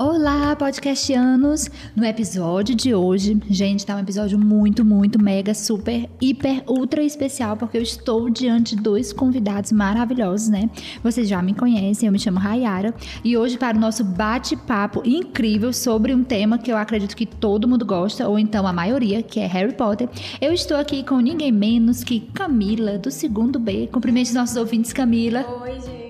Olá, 0.00 0.54
podcastianos! 0.54 1.68
No 1.96 2.04
episódio 2.04 2.72
de 2.72 2.94
hoje, 2.94 3.36
gente, 3.50 3.84
tá 3.84 3.96
um 3.96 3.98
episódio 3.98 4.38
muito, 4.38 4.84
muito, 4.84 5.20
mega, 5.20 5.52
super, 5.52 6.08
hiper, 6.20 6.62
ultra 6.68 7.02
especial, 7.02 7.56
porque 7.56 7.76
eu 7.76 7.82
estou 7.82 8.30
diante 8.30 8.76
de 8.76 8.82
dois 8.82 9.12
convidados 9.12 9.72
maravilhosos, 9.72 10.50
né? 10.50 10.70
Vocês 11.02 11.28
já 11.28 11.42
me 11.42 11.52
conhecem, 11.52 12.06
eu 12.06 12.12
me 12.12 12.18
chamo 12.20 12.38
Rayara, 12.38 12.94
e 13.24 13.36
hoje 13.36 13.58
para 13.58 13.76
o 13.76 13.80
nosso 13.80 14.04
bate-papo 14.04 15.02
incrível 15.04 15.72
sobre 15.72 16.14
um 16.14 16.22
tema 16.22 16.58
que 16.58 16.70
eu 16.70 16.76
acredito 16.76 17.16
que 17.16 17.26
todo 17.26 17.66
mundo 17.66 17.84
gosta, 17.84 18.28
ou 18.28 18.38
então 18.38 18.68
a 18.68 18.72
maioria, 18.72 19.20
que 19.20 19.40
é 19.40 19.48
Harry 19.48 19.74
Potter, 19.74 20.08
eu 20.40 20.52
estou 20.52 20.76
aqui 20.76 21.02
com 21.02 21.18
ninguém 21.18 21.50
menos 21.50 22.04
que 22.04 22.20
Camila, 22.20 22.98
do 22.98 23.10
segundo 23.10 23.58
B. 23.58 23.88
Cumprimente 23.90 24.28
os 24.28 24.36
nossos 24.36 24.56
ouvintes, 24.56 24.92
Camila. 24.92 25.44
Oi, 25.60 25.72
gente. 25.80 26.07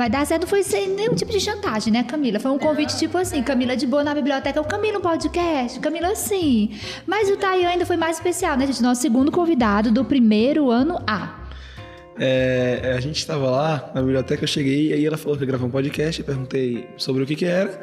Vai 0.00 0.08
dar 0.08 0.26
certo, 0.26 0.40
não 0.40 0.48
foi 0.48 0.62
sem 0.62 0.88
nenhum 0.88 1.14
tipo 1.14 1.30
de 1.30 1.38
chantagem, 1.38 1.92
né, 1.92 2.02
Camila? 2.02 2.40
Foi 2.40 2.50
um 2.50 2.58
convite 2.58 2.96
tipo 2.96 3.18
assim, 3.18 3.42
Camila 3.42 3.76
de 3.76 3.86
boa 3.86 4.02
na 4.02 4.14
biblioteca, 4.14 4.58
o 4.58 4.64
Camila 4.64 4.96
um 4.96 5.02
podcast, 5.02 5.78
Camila 5.78 6.16
sim. 6.16 6.70
Mas 7.06 7.28
o 7.28 7.36
Tayan 7.36 7.68
ainda 7.68 7.84
foi 7.84 7.98
mais 7.98 8.16
especial, 8.16 8.56
né, 8.56 8.66
gente? 8.66 8.82
Nosso 8.82 9.02
segundo 9.02 9.30
convidado 9.30 9.90
do 9.90 10.02
primeiro 10.02 10.70
ano 10.70 10.98
A. 11.06 11.44
É, 12.18 12.94
a 12.96 13.00
gente 13.00 13.18
estava 13.18 13.50
lá 13.50 13.90
na 13.94 14.00
biblioteca, 14.00 14.42
eu 14.42 14.48
cheguei 14.48 14.88
e 14.88 14.92
aí 14.94 15.04
ela 15.04 15.18
falou 15.18 15.36
que 15.36 15.42
ia 15.42 15.48
gravar 15.48 15.66
um 15.66 15.70
podcast, 15.70 16.22
perguntei 16.22 16.88
sobre 16.96 17.22
o 17.22 17.26
que 17.26 17.36
que 17.36 17.44
era. 17.44 17.78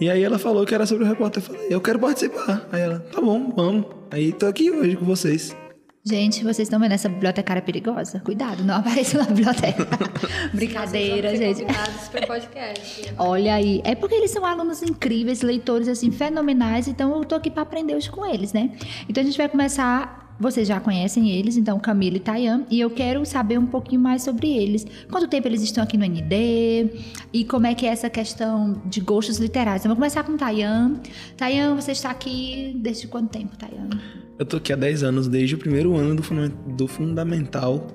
E 0.00 0.08
aí 0.08 0.24
ela 0.24 0.38
falou 0.38 0.64
que 0.64 0.74
era 0.74 0.86
sobre 0.86 1.04
o 1.04 1.06
repórter. 1.06 1.42
Eu 1.42 1.46
falei, 1.46 1.66
eu 1.68 1.80
quero 1.82 1.98
participar. 1.98 2.66
Aí 2.72 2.80
ela, 2.80 3.00
tá 3.00 3.20
bom, 3.20 3.52
vamos. 3.54 3.84
Aí 4.10 4.32
tô 4.32 4.46
aqui 4.46 4.70
hoje 4.70 4.96
com 4.96 5.04
vocês. 5.04 5.54
Gente, 6.02 6.42
vocês 6.42 6.60
estão 6.60 6.80
vendo 6.80 6.92
essa 6.92 7.10
bibliotecária 7.10 7.60
perigosa? 7.60 8.20
Cuidado, 8.20 8.64
não 8.64 8.76
apareça 8.80 9.18
na 9.18 9.24
biblioteca. 9.24 9.86
Brincadeira, 10.54 11.36
gente. 11.36 11.62
pro 12.10 12.26
podcast. 12.26 13.12
Olha 13.18 13.54
aí, 13.54 13.82
é 13.84 13.94
porque 13.94 14.14
eles 14.14 14.30
são 14.30 14.46
alunos 14.46 14.82
incríveis, 14.82 15.42
leitores 15.42 15.88
assim 15.88 16.10
fenomenais, 16.10 16.88
então 16.88 17.14
eu 17.16 17.24
tô 17.26 17.34
aqui 17.34 17.50
para 17.50 17.62
aprender 17.62 17.94
hoje 17.94 18.10
com 18.10 18.24
eles, 18.24 18.52
né? 18.54 18.72
Então 19.08 19.22
a 19.22 19.26
gente 19.26 19.36
vai 19.36 19.48
começar, 19.48 20.29
vocês 20.40 20.66
já 20.66 20.80
conhecem 20.80 21.30
eles, 21.30 21.56
então 21.56 21.78
Camila 21.78 22.16
e 22.16 22.20
Tayan, 22.20 22.64
e 22.70 22.80
eu 22.80 22.88
quero 22.90 23.24
saber 23.26 23.58
um 23.58 23.66
pouquinho 23.66 24.00
mais 24.00 24.22
sobre 24.22 24.48
eles. 24.50 24.86
Quanto 25.10 25.28
tempo 25.28 25.46
eles 25.46 25.60
estão 25.62 25.84
aqui 25.84 25.96
no 25.98 26.04
ND 26.04 26.90
e 27.32 27.44
como 27.44 27.66
é 27.66 27.74
que 27.74 27.84
é 27.86 27.90
essa 27.90 28.08
questão 28.08 28.80
de 28.86 29.00
gostos 29.00 29.38
literários. 29.38 29.82
Então, 29.82 29.90
vou 29.90 29.96
começar 29.96 30.24
com 30.24 30.36
Tayan. 30.36 30.94
Tayan, 31.36 31.74
você 31.74 31.92
está 31.92 32.10
aqui 32.10 32.72
desde 32.80 33.06
quanto 33.06 33.30
tempo, 33.30 33.56
Tayan? 33.56 33.90
Eu 34.38 34.46
tô 34.46 34.56
aqui 34.56 34.72
há 34.72 34.76
10 34.76 35.02
anos, 35.02 35.28
desde 35.28 35.54
o 35.54 35.58
primeiro 35.58 35.94
ano 35.96 36.16
do, 36.16 36.22
funda- 36.22 36.48
do 36.48 36.88
fundamental. 36.88 37.86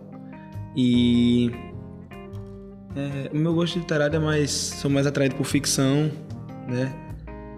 E. 0.78 1.50
é, 2.96 3.32
o 3.34 3.38
meu 3.38 3.54
gosto 3.54 3.80
literário 3.80 4.16
é 4.16 4.20
mais. 4.20 4.52
Sou 4.52 4.92
mais 4.92 5.08
atraído 5.08 5.36
por 5.36 5.46
ficção, 5.46 6.12
né? 6.68 6.94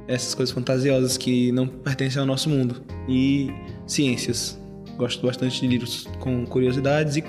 Essas 0.08 0.34
coisas 0.34 0.54
fantasiosas 0.56 1.18
que 1.18 1.52
não 1.52 1.68
pertencem 1.68 2.20
ao 2.22 2.26
nosso 2.26 2.50
mundo. 2.50 2.82
E 3.10 3.50
ciências. 3.86 4.58
Gosto 4.98 5.26
bastante 5.26 5.62
de 5.62 5.67
livros 5.67 6.08
com 6.20 6.45
curiosidades 6.45 7.17
e 7.17 7.23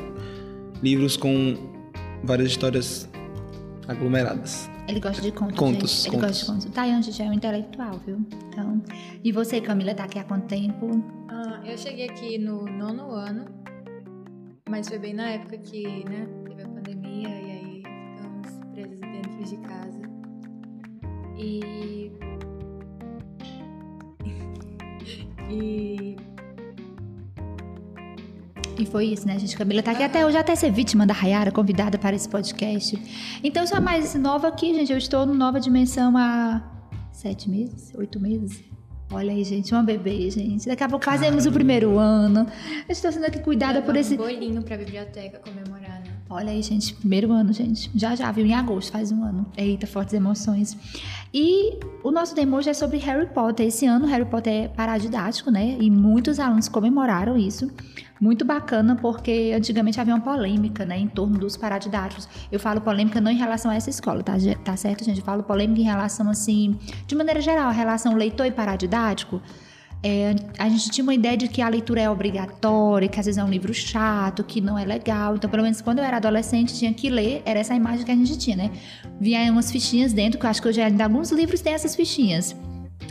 livros 0.83 1.17
com 1.17 1.55
várias 2.25 2.49
histórias 2.49 3.09
aglomeradas. 3.87 4.71
Ele 4.89 5.01
gosta 5.01 5.21
de 5.21 5.31
contos, 5.33 5.59
Contos, 5.59 5.91
gente. 5.91 6.09
Ele 6.09 6.17
contos. 6.17 6.29
gosta 6.29 6.53
de 6.53 6.53
contos. 6.53 6.75
Tayan, 6.75 7.03
gente, 7.03 7.23
é 7.23 7.27
um 7.27 7.33
intelectual, 7.33 8.01
viu? 8.07 8.25
Então, 8.49 8.83
e 9.23 9.31
você, 9.31 9.61
Camila, 9.61 9.95
tá 9.95 10.05
aqui 10.05 10.19
há 10.19 10.25
quanto 10.25 10.47
tempo? 10.47 10.91
Ah, 11.29 11.61
eu 11.65 11.77
cheguei 11.77 12.09
aqui 12.09 12.39
no 12.39 12.65
nono 12.65 13.11
ano, 13.11 13.45
mas 14.69 14.89
foi 14.89 14.99
bem 14.99 15.13
na 15.13 15.29
época 15.31 15.59
que, 15.59 15.85
né, 16.09 16.27
teve 16.47 16.63
a 16.63 16.69
pandemia 16.69 17.29
e 17.29 17.51
aí 17.51 17.83
ficamos 18.17 18.49
presos 18.73 19.01
dentro 19.01 19.45
de 19.45 19.57
casa. 19.59 20.01
E. 21.37 22.11
e. 25.51 26.17
E 28.79 28.87
foi 28.87 29.07
isso, 29.07 29.27
né, 29.27 29.37
gente? 29.39 29.57
Camila 29.57 29.83
tá 29.83 29.91
aqui 29.91 30.05
até 30.05 30.25
hoje, 30.25 30.37
até 30.37 30.55
ser 30.55 30.71
vítima 30.71 31.05
da 31.05 31.13
Rayara, 31.13 31.51
convidada 31.51 31.99
para 31.99 32.15
esse 32.15 32.29
podcast. 32.29 32.97
Então, 33.43 33.65
eu 33.65 33.67
sou 33.67 33.79
a 33.79 33.81
mais 33.81 34.15
nova 34.15 34.47
aqui, 34.47 34.73
gente. 34.73 34.93
Eu 34.93 34.99
estou 34.99 35.27
no 35.27 35.35
Nova 35.35 35.59
Dimensão 35.59 36.17
há 36.17 36.63
sete 37.11 37.51
meses, 37.51 37.93
oito 37.97 38.21
meses. 38.21 38.63
Olha 39.11 39.33
aí, 39.33 39.43
gente, 39.43 39.73
uma 39.73 39.83
bebê, 39.83 40.31
gente. 40.31 40.69
Daqui 40.69 40.85
a 40.85 40.89
pouco 40.89 41.05
fazemos 41.05 41.45
o 41.47 41.51
primeiro 41.51 41.99
ano. 41.99 42.47
Eu 42.87 42.93
estou 42.93 43.11
sendo 43.11 43.25
aqui 43.25 43.41
cuidada 43.41 43.83
por 43.83 43.97
esse. 43.97 44.15
um 44.15 44.19
bolinho 44.19 44.63
pra 44.63 44.77
biblioteca 44.77 45.41
comemorar? 45.41 45.88
Olha 46.31 46.51
aí, 46.51 46.63
gente, 46.63 46.93
primeiro 46.93 47.33
ano, 47.33 47.55
gente. 47.55 47.91
Já 47.95 48.15
já, 48.15 48.31
viu? 48.31 48.45
Em 48.45 48.53
agosto, 48.53 48.93
faz 48.93 49.11
um 49.11 49.25
ano. 49.25 49.47
Eita, 49.57 49.87
fortes 49.87 50.13
emoções. 50.13 50.77
E 51.33 51.79
o 52.05 52.11
nosso 52.11 52.35
demo 52.35 52.57
hoje 52.57 52.69
é 52.69 52.75
sobre 52.75 52.99
Harry 52.99 53.27
Potter. 53.27 53.67
Esse 53.67 53.87
ano, 53.87 54.07
Harry 54.07 54.27
Potter 54.27 54.53
é 54.53 54.69
paradidático, 54.69 55.51
né? 55.51 55.79
E 55.81 55.91
muitos 55.91 56.39
alunos 56.39 56.69
comemoraram 56.69 57.35
isso. 57.35 57.71
Muito 58.21 58.45
bacana, 58.45 58.95
porque 58.95 59.55
antigamente 59.57 59.99
havia 59.99 60.15
uma 60.15 60.21
polêmica, 60.21 60.85
né? 60.85 60.99
Em 60.99 61.09
torno 61.09 61.39
dos 61.39 61.57
paradidáticos. 61.57 62.29
Eu 62.53 62.61
falo 62.61 62.83
polêmica 62.83 63.23
não 63.23 63.31
em 63.31 63.37
relação 63.39 63.71
a 63.71 63.75
essa 63.75 63.89
escola, 63.89 64.23
tá, 64.23 64.35
tá 64.63 64.77
certo, 64.77 65.05
gente? 65.05 65.21
Eu 65.21 65.25
falo 65.25 65.43
polêmica 65.43 65.81
em 65.81 65.85
relação, 65.85 66.29
assim, 66.29 66.77
de 67.07 67.15
maneira 67.15 67.41
geral, 67.41 67.69
a 67.69 67.73
relação 67.73 68.15
leitor 68.15 68.45
e 68.45 68.51
paradidático. 68.51 69.41
É, 70.03 70.35
a 70.59 70.69
gente 70.69 70.91
tinha 70.91 71.03
uma 71.03 71.15
ideia 71.15 71.37
de 71.37 71.49
que 71.49 71.61
a 71.61 71.69
leitura 71.69 72.01
é 72.01 72.09
obrigatória, 72.09 73.09
que 73.09 73.19
às 73.19 73.27
vezes 73.27 73.39
é 73.39 73.43
um 73.43 73.49
livro 73.49 73.75
chato, 73.75 74.45
que 74.45 74.61
não 74.61 74.79
é 74.79 74.85
legal. 74.85 75.35
Então, 75.35 75.51
pelo 75.51 75.63
menos 75.63 75.81
quando 75.81 75.99
eu 75.99 76.05
era 76.05 76.19
adolescente, 76.19 76.75
tinha 76.75 76.93
que 76.95 77.11
ler, 77.11 77.43
era 77.45 77.59
essa 77.59 77.75
imagem 77.75 78.05
que 78.05 78.13
a 78.13 78.15
gente 78.15 78.39
tinha, 78.39 78.57
né? 78.57 78.71
Vinha 79.21 79.51
umas 79.51 79.73
fichinhas 79.73 80.13
dentro, 80.13 80.39
que 80.39 80.47
eu 80.47 80.51
acho 80.51 80.63
que 80.63 80.69
hoje 80.69 80.81
ainda 80.81 81.05
alguns 81.05 81.33
livros 81.33 81.61
têm 81.61 81.73
essas 81.73 81.97
fichinhas. 81.97 82.55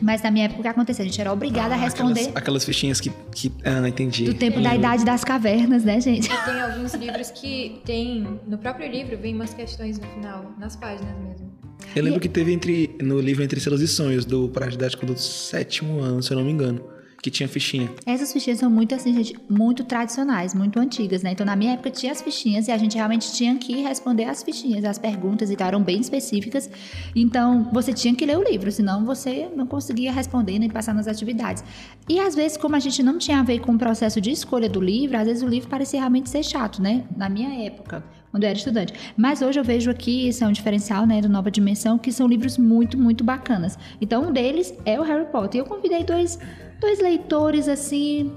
Mas 0.01 0.21
na 0.21 0.31
minha 0.31 0.45
época 0.45 0.59
o 0.59 0.63
que 0.63 0.67
acontecia? 0.69 1.03
A 1.03 1.07
gente 1.07 1.19
era 1.19 1.31
obrigada 1.33 1.73
a 1.73 1.77
Ah, 1.77 1.81
responder 1.81 2.21
Aquelas, 2.21 2.37
aquelas 2.37 2.65
fichinhas 2.65 3.01
que, 3.01 3.11
que. 3.33 3.51
Ah, 3.63 3.87
entendi. 3.87 4.25
do 4.25 4.33
tempo 4.33 4.61
da 4.61 4.75
idade 4.75 5.03
das 5.03 5.23
cavernas, 5.23 5.83
né, 5.83 5.99
gente? 5.99 6.25
E 6.31 6.45
tem 6.45 6.61
alguns 6.61 6.93
livros 6.93 7.31
que 7.31 7.81
tem. 7.85 8.39
No 8.47 8.57
próprio 8.57 8.89
livro 8.89 9.17
vem 9.17 9.33
umas 9.35 9.53
questões 9.53 9.99
no 9.99 10.07
final, 10.07 10.53
nas 10.59 10.75
páginas 10.75 11.15
mesmo. 11.19 11.51
Eu 11.95 12.03
lembro 12.03 12.19
que 12.19 12.27
teve 12.29 12.51
entre, 12.51 12.95
no 13.01 13.19
livro 13.19 13.43
Entre 13.43 13.59
Selos 13.59 13.81
e 13.81 13.87
Sonhos, 13.87 14.25
do 14.25 14.49
Paradidático 14.49 15.05
do 15.05 15.17
sétimo 15.17 15.99
ano, 15.99 16.21
se 16.23 16.31
eu 16.31 16.37
não 16.37 16.43
me 16.43 16.51
engano, 16.51 16.81
que 17.21 17.31
tinha 17.31 17.47
fichinha. 17.49 17.89
Essas 18.05 18.31
fichinhas 18.31 18.59
são 18.59 18.69
muito 18.69 18.93
assim, 18.93 19.13
gente, 19.13 19.35
muito 19.49 19.83
tradicionais, 19.83 20.53
muito 20.53 20.79
antigas, 20.79 21.23
né? 21.23 21.31
Então, 21.31 21.45
na 21.45 21.55
minha 21.55 21.73
época 21.73 21.89
tinha 21.89 22.11
as 22.11 22.21
fichinhas 22.21 22.67
e 22.67 22.71
a 22.71 22.77
gente 22.77 22.95
realmente 22.95 23.33
tinha 23.33 23.55
que 23.55 23.81
responder 23.81 24.25
as 24.25 24.43
fichinhas, 24.43 24.85
as 24.85 24.97
perguntas 24.97 25.49
e 25.49 25.55
tal, 25.55 25.67
eram 25.67 25.81
bem 25.81 25.99
específicas. 25.99 26.69
Então, 27.15 27.69
você 27.73 27.91
tinha 27.93 28.13
que 28.13 28.25
ler 28.25 28.37
o 28.37 28.43
livro, 28.43 28.71
senão 28.71 29.05
você 29.05 29.49
não 29.55 29.65
conseguia 29.65 30.11
responder 30.11 30.59
nem 30.59 30.69
passar 30.69 30.93
nas 30.93 31.07
atividades. 31.07 31.63
E 32.07 32.19
às 32.19 32.35
vezes, 32.35 32.57
como 32.57 32.75
a 32.75 32.79
gente 32.79 33.01
não 33.01 33.17
tinha 33.17 33.39
a 33.39 33.43
ver 33.43 33.59
com 33.59 33.73
o 33.73 33.77
processo 33.77 34.21
de 34.21 34.31
escolha 34.31 34.69
do 34.69 34.79
livro, 34.79 35.17
às 35.17 35.25
vezes 35.25 35.43
o 35.43 35.47
livro 35.47 35.69
parecia 35.69 35.99
realmente 35.99 36.29
ser 36.29 36.43
chato, 36.43 36.81
né? 36.81 37.03
Na 37.15 37.27
minha 37.29 37.65
época, 37.65 38.03
quando 38.31 38.43
eu 38.43 38.49
era 38.49 38.57
estudante. 38.57 38.93
Mas 39.15 39.41
hoje 39.41 39.59
eu 39.59 39.63
vejo 39.63 39.89
aqui, 39.89 40.27
isso 40.27 40.43
é 40.43 40.47
um 40.47 40.51
diferencial, 40.51 41.05
né, 41.07 41.21
do 41.21 41.29
Nova 41.29 41.49
Dimensão, 41.49 41.97
que 41.97 42.11
são 42.11 42.27
livros 42.27 42.57
muito, 42.57 42.97
muito 42.97 43.23
bacanas. 43.23 43.77
Então, 43.99 44.29
um 44.29 44.31
deles 44.31 44.73
é 44.85 44.99
o 44.99 45.03
Harry 45.03 45.25
Potter. 45.25 45.59
E 45.59 45.61
eu 45.63 45.65
convidei 45.65 46.03
dois, 46.03 46.37
dois 46.79 46.99
leitores, 46.99 47.67
assim, 47.67 48.31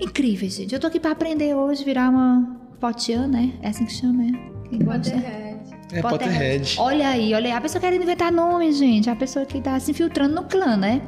incríveis, 0.00 0.54
gente. 0.54 0.74
Eu 0.74 0.80
tô 0.80 0.86
aqui 0.86 1.00
pra 1.00 1.12
aprender 1.12 1.54
hoje, 1.54 1.84
virar 1.84 2.10
uma 2.10 2.56
potiana, 2.80 3.28
né? 3.28 3.52
É 3.62 3.68
assim 3.68 3.84
que 3.84 3.92
chama, 3.92 4.24
né? 4.24 4.32
Quem 4.68 4.78
gosta? 4.80 5.10
Potterhead. 5.10 5.56
É 5.92 6.02
Potterhead. 6.02 6.76
Olha 6.78 7.08
aí, 7.08 7.34
olha 7.34 7.46
aí. 7.46 7.52
A 7.52 7.60
pessoa 7.60 7.80
querendo 7.80 8.02
inventar 8.02 8.32
nome, 8.32 8.72
gente. 8.72 9.08
A 9.08 9.16
pessoa 9.16 9.46
que 9.46 9.60
tá 9.60 9.78
se 9.78 9.90
infiltrando 9.92 10.34
no 10.34 10.44
clã, 10.44 10.76
né? 10.76 11.00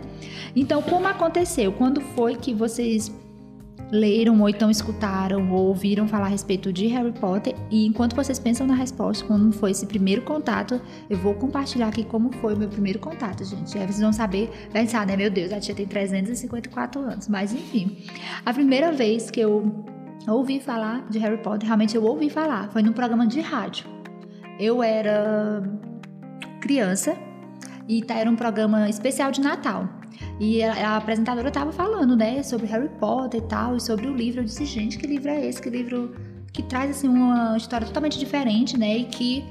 Então, 0.55 0.81
como 0.83 1.07
aconteceu? 1.07 1.73
Quando 1.73 2.01
foi 2.01 2.37
que 2.37 2.55
vocês 2.55 3.13
leram 3.91 4.41
ou 4.41 4.49
então 4.49 4.71
escutaram 4.71 5.51
ou 5.51 5.69
ouviram 5.69 6.07
falar 6.07 6.27
a 6.27 6.29
respeito 6.29 6.73
de 6.73 6.87
Harry 6.89 7.13
Potter? 7.13 7.55
E 7.71 7.87
enquanto 7.87 8.15
vocês 8.15 8.39
pensam 8.39 8.67
na 8.67 8.75
resposta, 8.75 9.25
como 9.25 9.53
foi 9.53 9.71
esse 9.71 9.87
primeiro 9.87 10.23
contato, 10.23 10.81
eu 11.09 11.17
vou 11.19 11.35
compartilhar 11.35 11.89
aqui 11.89 12.05
como 12.05 12.33
foi 12.35 12.55
o 12.55 12.57
meu 12.57 12.69
primeiro 12.69 12.99
contato, 12.99 13.45
gente. 13.45 13.77
Aí 13.79 13.87
vocês 13.87 14.01
vão 14.01 14.13
saber, 14.13 14.51
pensar, 14.73 15.07
né? 15.07 15.17
Meu 15.17 15.31
Deus, 15.31 15.53
a 15.53 15.61
tia 15.61 15.75
tem 15.75 15.87
354 15.87 17.01
anos. 17.01 17.29
Mas 17.29 17.53
enfim, 17.53 18.05
a 18.45 18.53
primeira 18.53 18.93
vez 18.93 19.31
que 19.31 19.41
eu 19.41 19.73
ouvi 20.27 20.61
falar 20.61 21.09
de 21.09 21.19
Harry 21.19 21.39
Potter, 21.39 21.67
realmente 21.67 21.97
eu 21.97 22.05
ouvi 22.05 22.29
falar, 22.29 22.71
foi 22.71 22.83
num 22.83 22.93
programa 22.93 23.27
de 23.27 23.41
rádio. 23.41 23.87
Eu 24.59 24.83
era 24.83 25.63
criança 26.61 27.17
e 27.89 28.03
tá, 28.03 28.15
era 28.15 28.29
um 28.29 28.37
programa 28.37 28.89
especial 28.89 29.31
de 29.31 29.41
Natal. 29.41 29.98
E 30.41 30.63
a, 30.63 30.91
a 30.91 30.97
apresentadora 30.97 31.51
tava 31.51 31.73
falando, 31.73 32.17
né, 32.17 32.43
sobre 32.43 32.67
Harry 32.67 32.89
Potter 33.01 33.41
e 33.41 33.45
tal, 33.45 33.77
e 33.77 33.81
sobre 33.81 34.07
o 34.07 34.15
livro. 34.15 34.41
Eu 34.41 34.45
disse, 34.45 34.65
gente, 34.65 34.99
que 34.99 35.07
livro 35.07 35.31
é 35.31 35.47
esse? 35.47 35.61
Que 35.61 35.71
livro 35.71 36.15
que 36.53 36.63
traz, 36.63 36.91
assim, 36.91 37.09
uma 37.09 37.57
história 37.57 37.87
totalmente 37.87 38.19
diferente, 38.19 38.79
né, 38.79 38.99
e 38.99 39.05
que 39.05 39.45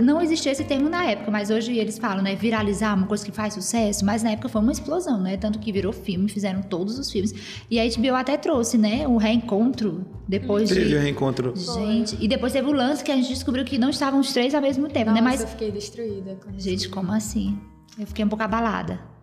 não 0.00 0.20
existia 0.20 0.52
esse 0.52 0.64
termo 0.64 0.88
na 0.88 1.04
época, 1.04 1.30
mas 1.30 1.50
hoje 1.50 1.76
eles 1.76 1.98
falam, 1.98 2.22
né, 2.22 2.34
viralizar, 2.34 2.94
uma 2.94 3.06
coisa 3.06 3.24
que 3.24 3.32
faz 3.32 3.54
sucesso, 3.54 4.04
mas 4.04 4.22
na 4.22 4.30
época 4.30 4.48
foi 4.48 4.62
uma 4.62 4.72
explosão, 4.72 5.20
né? 5.20 5.36
Tanto 5.36 5.58
que 5.58 5.70
virou 5.70 5.92
filme, 5.92 6.28
fizeram 6.28 6.62
todos 6.62 6.98
os 6.98 7.10
filmes. 7.10 7.34
E 7.70 7.78
a 7.78 7.84
HBO 7.84 8.14
até 8.14 8.36
trouxe, 8.36 8.78
né, 8.78 9.06
o 9.06 9.16
reencontro 9.16 10.04
depois 10.26 10.70
Teve 10.70 10.88
de 10.88 10.96
reencontro. 10.96 11.52
Gente, 11.54 12.16
e 12.18 12.26
depois 12.26 12.52
teve 12.52 12.68
o 12.68 12.72
lance 12.72 13.04
que 13.04 13.12
a 13.12 13.16
gente 13.16 13.28
descobriu 13.28 13.64
que 13.64 13.76
não 13.76 13.90
estavam 13.90 14.20
os 14.20 14.32
três 14.32 14.54
ao 14.54 14.62
mesmo 14.62 14.88
tempo, 14.88 15.10
Nossa, 15.10 15.22
né? 15.22 15.28
Mas 15.28 15.40
eu 15.42 15.48
fiquei 15.48 15.70
destruída. 15.70 16.38
quando 16.42 16.58
gente, 16.58 16.88
como 16.88 17.12
assim? 17.12 17.58
Eu 17.98 18.06
fiquei 18.06 18.24
um 18.24 18.28
pouco 18.28 18.42
abalada. 18.42 19.13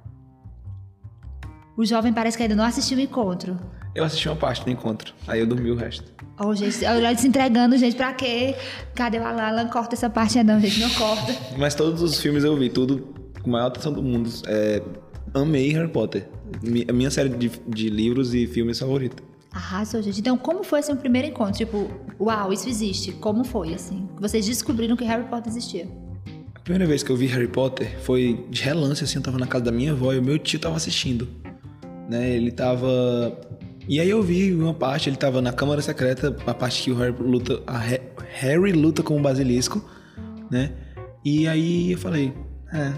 O 1.81 1.85
jovem 1.85 2.13
parece 2.13 2.37
que 2.37 2.43
ainda 2.43 2.55
não 2.55 2.63
assistiu 2.63 2.95
o 2.95 3.01
encontro. 3.01 3.59
Eu 3.95 4.03
assisti 4.03 4.29
uma 4.29 4.35
parte 4.35 4.63
do 4.63 4.69
encontro, 4.69 5.15
aí 5.27 5.39
eu 5.39 5.47
dormi 5.47 5.71
o 5.71 5.75
resto. 5.75 6.13
Ó, 6.37 6.53
gente, 6.53 6.85
olha 6.85 7.17
se 7.17 7.27
entregando, 7.27 7.75
gente, 7.75 7.95
pra 7.95 8.13
quê? 8.13 8.53
Cadê 8.93 9.17
o 9.17 9.25
Alan? 9.25 9.41
Alan, 9.41 9.67
corta 9.67 9.95
essa 9.95 10.07
parte, 10.07 10.43
não, 10.43 10.59
gente, 10.59 10.79
não 10.79 10.91
corta. 10.91 11.35
Mas 11.57 11.73
todos 11.73 12.03
os 12.03 12.21
filmes 12.21 12.43
eu 12.43 12.55
vi, 12.55 12.69
tudo 12.69 13.15
com 13.41 13.49
a 13.49 13.53
maior 13.53 13.65
atenção 13.65 13.91
do 13.91 14.03
mundo. 14.03 14.29
É, 14.45 14.79
amei 15.33 15.73
Harry 15.73 15.87
Potter. 15.87 16.29
A 16.87 16.93
minha 16.93 17.09
série 17.09 17.29
de, 17.29 17.51
de 17.67 17.89
livros 17.89 18.35
e 18.35 18.45
filmes 18.45 18.77
favorita. 18.77 19.23
Arrasou, 19.51 20.03
gente. 20.03 20.19
Então, 20.19 20.37
como 20.37 20.63
foi 20.63 20.81
assim, 20.81 20.93
o 20.93 20.97
primeiro 20.97 21.29
encontro? 21.29 21.57
Tipo, 21.57 21.89
uau, 22.19 22.53
isso 22.53 22.69
existe. 22.69 23.11
Como 23.13 23.43
foi, 23.43 23.73
assim? 23.73 24.07
Vocês 24.19 24.45
descobriram 24.45 24.95
que 24.95 25.03
Harry 25.03 25.23
Potter 25.23 25.51
existia. 25.51 25.87
A 26.53 26.59
primeira 26.59 26.85
vez 26.85 27.01
que 27.01 27.11
eu 27.11 27.17
vi 27.17 27.25
Harry 27.25 27.47
Potter 27.47 27.99
foi 28.01 28.45
de 28.51 28.61
relance, 28.61 29.03
assim, 29.03 29.17
eu 29.17 29.23
tava 29.23 29.39
na 29.39 29.47
casa 29.47 29.65
da 29.65 29.71
minha 29.71 29.93
avó 29.93 30.13
e 30.13 30.19
o 30.19 30.23
meu 30.23 30.37
tio 30.37 30.59
tava 30.59 30.75
assistindo. 30.75 31.40
Né, 32.11 32.29
ele 32.31 32.51
tava... 32.51 33.39
E 33.87 33.97
aí 34.01 34.09
eu 34.09 34.21
vi 34.21 34.53
uma 34.53 34.73
parte, 34.73 35.09
ele 35.09 35.15
tava 35.15 35.41
na 35.41 35.53
Câmara 35.53 35.81
Secreta, 35.81 36.35
a 36.45 36.53
parte 36.53 36.83
que 36.83 36.91
o 36.91 36.95
Harry 36.95 37.15
luta, 37.17 37.61
Harry 38.33 38.73
luta 38.73 39.01
com 39.01 39.17
o 39.17 39.21
Basilisco, 39.21 39.81
né? 40.51 40.73
E 41.23 41.47
aí 41.47 41.93
eu 41.93 41.97
falei, 41.97 42.33
é, 42.73 42.89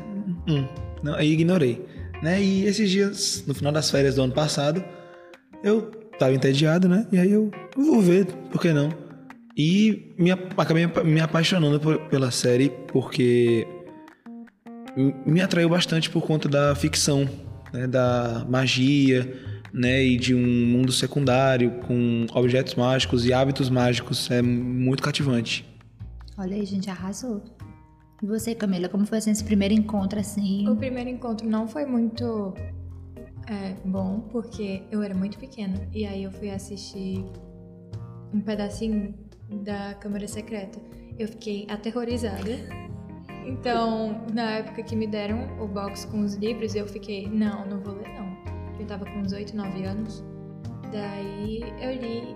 hum, 0.51 0.67
não, 1.03 1.13
aí 1.13 1.31
ignorei, 1.31 1.85
né? 2.23 2.41
E 2.41 2.65
esses 2.65 2.89
dias, 2.89 3.43
no 3.45 3.53
final 3.53 3.71
das 3.71 3.91
férias 3.91 4.15
do 4.15 4.23
ano 4.23 4.33
passado, 4.33 4.83
eu 5.63 5.83
tava 6.17 6.33
entediado, 6.33 6.89
né? 6.89 7.05
E 7.11 7.19
aí 7.19 7.31
eu, 7.31 7.51
vou 7.77 8.01
ver, 8.01 8.25
por 8.51 8.59
que 8.59 8.73
não? 8.73 8.89
E 9.55 10.11
me, 10.17 10.31
acabei 10.31 10.87
me 11.05 11.21
apaixonando 11.21 11.79
por- 11.79 11.99
pela 12.09 12.31
série 12.31 12.69
porque 12.87 13.67
me 15.23 15.39
atraiu 15.39 15.69
bastante 15.69 16.09
por 16.09 16.23
conta 16.23 16.49
da 16.49 16.73
ficção, 16.75 17.29
né? 17.73 17.87
Da 17.87 18.45
magia, 18.47 19.33
né? 19.73 20.03
E 20.03 20.17
de 20.17 20.35
um 20.35 20.67
mundo 20.67 20.91
secundário 20.91 21.71
com 21.87 22.27
objetos 22.33 22.75
mágicos 22.75 23.25
e 23.25 23.33
hábitos 23.33 23.69
mágicos. 23.69 24.29
É 24.29 24.41
muito 24.41 25.01
cativante. 25.01 25.65
Olha 26.37 26.55
aí, 26.55 26.65
gente, 26.65 26.89
arrasou. 26.89 27.43
E 28.21 28.25
você, 28.25 28.55
Camila, 28.55 28.87
como 28.87 29.05
foi 29.05 29.17
assim, 29.17 29.31
esse 29.31 29.43
primeiro 29.43 29.73
encontro, 29.73 30.19
assim? 30.19 30.67
O 30.69 30.75
primeiro 30.75 31.09
encontro 31.09 31.47
não 31.47 31.67
foi 31.67 31.85
muito 31.85 32.53
é, 33.47 33.75
bom, 33.83 34.21
porque 34.31 34.83
eu 34.91 35.01
era 35.01 35.13
muito 35.13 35.37
pequena. 35.37 35.75
E 35.91 36.05
aí 36.05 36.23
eu 36.23 36.31
fui 36.31 36.49
assistir 36.49 37.23
um 38.33 38.39
pedacinho 38.39 39.13
da 39.63 39.93
Câmara 39.95 40.27
Secreta. 40.27 40.79
Eu 41.19 41.27
fiquei 41.27 41.67
aterrorizada. 41.69 42.82
Então, 43.45 44.25
na 44.33 44.51
época 44.51 44.83
que 44.83 44.95
me 44.95 45.07
deram 45.07 45.47
o 45.59 45.67
box 45.67 46.05
com 46.05 46.21
os 46.21 46.35
livros, 46.35 46.75
eu 46.75 46.87
fiquei, 46.87 47.27
não, 47.27 47.65
não 47.65 47.79
vou 47.79 47.95
ler 47.95 48.09
não. 48.09 48.37
Eu 48.79 48.85
tava 48.85 49.05
com 49.05 49.19
uns 49.19 49.31
8, 49.31 49.55
9 49.55 49.83
anos. 49.83 50.23
Daí 50.91 51.63
eu 51.81 51.91
li 51.93 52.35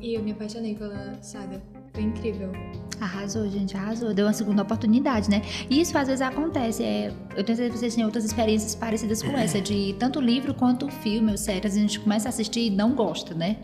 e 0.00 0.14
eu 0.14 0.22
me 0.22 0.32
apaixonei 0.32 0.74
pela 0.74 1.14
saga. 1.22 1.62
Foi 1.92 2.02
incrível. 2.02 2.52
Arrasou, 3.00 3.48
gente, 3.48 3.76
arrasou. 3.76 4.12
Deu 4.12 4.26
uma 4.26 4.32
segunda 4.32 4.62
oportunidade, 4.62 5.30
né? 5.30 5.42
E 5.70 5.80
isso 5.80 5.96
às 5.96 6.08
vezes 6.08 6.20
acontece. 6.20 6.82
É, 6.82 7.12
eu 7.34 7.42
tenho 7.42 7.56
certeza 7.56 7.70
que 7.70 7.78
vocês 7.78 7.94
têm 7.94 8.04
outras 8.04 8.24
experiências 8.24 8.74
parecidas 8.74 9.22
com 9.22 9.32
essa, 9.32 9.60
de 9.60 9.94
tanto 9.98 10.20
livro 10.20 10.54
quanto 10.54 10.88
filme 10.90 11.30
ou. 11.32 11.36
A 11.48 11.68
gente 11.68 12.00
começa 12.00 12.28
a 12.28 12.30
assistir 12.30 12.66
e 12.66 12.70
não 12.70 12.94
gosta, 12.94 13.34
né? 13.34 13.56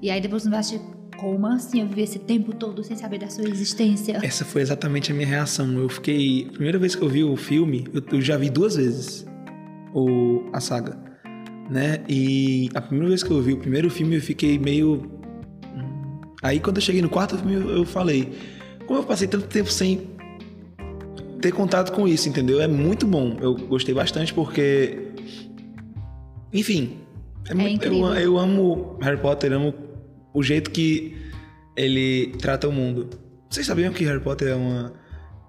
E 0.00 0.10
aí 0.10 0.20
depois 0.20 0.44
não 0.44 0.50
vai 0.50 0.60
assistir. 0.60 0.80
Assim? 1.54 1.80
Eu 1.80 1.86
vivi 1.86 2.02
esse 2.02 2.18
tempo 2.18 2.52
todo 2.54 2.82
sem 2.84 2.96
saber 2.96 3.18
da 3.18 3.28
sua 3.28 3.48
existência. 3.48 4.18
Essa 4.22 4.44
foi 4.44 4.62
exatamente 4.62 5.10
a 5.12 5.14
minha 5.14 5.26
reação. 5.26 5.72
Eu 5.78 5.88
fiquei. 5.88 6.46
A 6.48 6.52
primeira 6.52 6.78
vez 6.78 6.94
que 6.94 7.02
eu 7.02 7.08
vi 7.08 7.24
o 7.24 7.36
filme, 7.36 7.86
eu, 7.92 8.02
eu 8.12 8.20
já 8.20 8.36
vi 8.36 8.50
duas 8.50 8.76
vezes 8.76 9.26
o, 9.94 10.42
a 10.52 10.60
saga. 10.60 10.98
Né? 11.70 12.02
E 12.08 12.68
a 12.74 12.80
primeira 12.80 13.08
vez 13.08 13.22
que 13.22 13.30
eu 13.30 13.40
vi 13.40 13.54
o 13.54 13.58
primeiro 13.58 13.88
filme, 13.90 14.16
eu 14.16 14.20
fiquei 14.20 14.58
meio. 14.58 15.02
hum. 15.74 16.20
Aí 16.42 16.60
quando 16.60 16.76
eu 16.76 16.82
cheguei 16.82 17.00
no 17.00 17.08
quarto 17.08 17.38
filme, 17.38 17.54
eu, 17.54 17.70
eu 17.70 17.84
falei. 17.84 18.32
Como 18.86 19.00
eu 19.00 19.04
passei 19.04 19.26
tanto 19.26 19.46
tempo 19.46 19.70
sem 19.70 20.08
ter 21.40 21.52
contato 21.52 21.92
com 21.92 22.06
isso, 22.06 22.28
entendeu? 22.28 22.60
É 22.60 22.68
muito 22.68 23.06
bom. 23.06 23.36
Eu 23.40 23.54
gostei 23.54 23.94
bastante 23.94 24.32
porque. 24.34 25.08
Enfim. 26.52 26.98
É 27.48 27.54
muito- 27.54 27.84
eu, 27.84 28.14
eu 28.14 28.38
amo 28.38 28.98
Harry 29.02 29.18
Potter, 29.20 29.52
amo 29.52 29.74
o 30.34 30.42
jeito 30.42 30.70
que 30.70 31.16
ele 31.76 32.32
trata 32.38 32.68
o 32.68 32.72
mundo. 32.72 33.08
Vocês 33.48 33.66
sabiam 33.66 33.92
que 33.92 34.04
Harry 34.04 34.20
Potter 34.20 34.48
é 34.48 34.54
uma, 34.54 34.92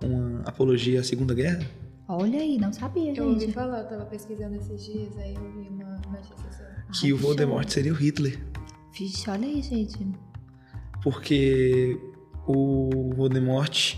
uma 0.02 0.42
apologia 0.46 1.00
à 1.00 1.04
Segunda 1.04 1.34
Guerra? 1.34 1.66
Olha 2.08 2.40
aí, 2.40 2.58
não 2.60 2.72
sabia, 2.72 3.14
Eu 3.16 3.30
ouvi 3.30 3.42
gente. 3.42 3.54
falar, 3.54 3.80
eu 3.80 3.88
tava 3.88 4.06
pesquisando 4.06 4.56
esses 4.56 4.86
dias, 4.86 5.18
aí 5.18 5.34
eu 5.34 5.52
vi 5.52 5.68
uma 5.70 5.98
notícia 6.12 6.52
sobre. 6.52 6.76
Que 7.00 7.12
o 7.12 7.16
Ai, 7.16 7.22
Voldemort 7.22 7.68
seria 7.68 7.92
o 7.92 7.96
Hitler. 7.96 8.40
Vixe, 8.96 9.28
olha 9.28 9.48
aí, 9.48 9.62
gente. 9.62 9.98
Porque 11.02 12.00
o 12.48 13.12
Voldemort, 13.16 13.96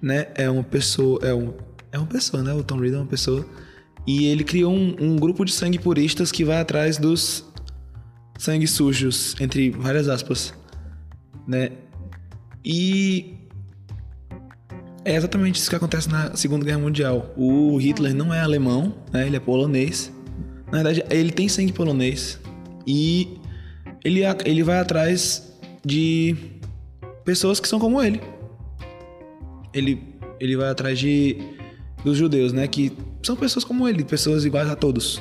né, 0.00 0.28
é 0.36 0.48
uma 0.48 0.62
pessoa. 0.62 1.18
É, 1.22 1.34
um, 1.34 1.52
é 1.90 1.98
uma 1.98 2.06
pessoa, 2.06 2.42
né? 2.42 2.52
O 2.54 2.62
Tom 2.62 2.78
Riddle 2.78 3.00
é 3.00 3.02
uma 3.02 3.08
pessoa. 3.08 3.44
E 4.06 4.26
ele 4.26 4.44
criou 4.44 4.72
um, 4.72 4.94
um 5.00 5.16
grupo 5.16 5.44
de 5.44 5.52
sangue 5.52 5.78
puristas 5.78 6.30
que 6.30 6.44
vai 6.44 6.60
atrás 6.60 6.98
dos 6.98 7.44
sangue 8.38 8.66
sujos, 8.66 9.36
entre 9.40 9.70
várias 9.70 10.08
aspas, 10.08 10.54
né? 11.46 11.70
E 12.64 13.34
é 15.04 15.14
exatamente 15.14 15.56
isso 15.56 15.68
que 15.68 15.76
acontece 15.76 16.08
na 16.08 16.34
Segunda 16.34 16.64
Guerra 16.64 16.78
Mundial. 16.78 17.32
O 17.36 17.76
Hitler 17.76 18.14
não 18.14 18.32
é 18.32 18.40
alemão, 18.40 18.94
né? 19.12 19.26
Ele 19.26 19.36
é 19.36 19.40
polonês. 19.40 20.10
Na 20.66 20.82
verdade, 20.82 21.04
ele 21.10 21.30
tem 21.30 21.48
sangue 21.48 21.72
polonês 21.72 22.40
e 22.86 23.38
ele, 24.02 24.22
ele 24.44 24.62
vai 24.62 24.78
atrás 24.78 25.52
de 25.84 26.34
pessoas 27.24 27.60
que 27.60 27.68
são 27.68 27.78
como 27.78 28.02
ele. 28.02 28.20
Ele, 29.72 30.02
ele 30.40 30.56
vai 30.56 30.70
atrás 30.70 30.98
de 30.98 31.38
dos 32.04 32.16
judeus, 32.16 32.52
né? 32.52 32.68
Que 32.68 32.92
são 33.22 33.34
pessoas 33.34 33.64
como 33.64 33.88
ele, 33.88 34.04
pessoas 34.04 34.44
iguais 34.44 34.68
a 34.68 34.76
todos. 34.76 35.20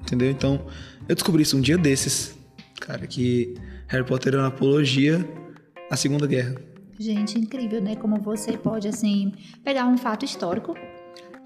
Entendeu? 0.00 0.30
Então, 0.30 0.60
eu 1.08 1.14
descobri 1.14 1.42
isso 1.42 1.56
um 1.56 1.60
dia 1.60 1.78
desses, 1.78 2.37
cara, 2.80 3.06
que 3.06 3.54
Harry 3.88 4.04
Potter 4.04 4.34
é 4.34 4.38
uma 4.38 4.48
apologia 4.48 5.26
à 5.90 5.96
Segunda 5.96 6.26
Guerra. 6.26 6.54
Gente, 6.98 7.38
incrível, 7.38 7.80
né? 7.80 7.94
Como 7.96 8.16
você 8.20 8.56
pode, 8.56 8.88
assim, 8.88 9.32
pegar 9.62 9.86
um 9.86 9.96
fato 9.96 10.24
histórico 10.24 10.74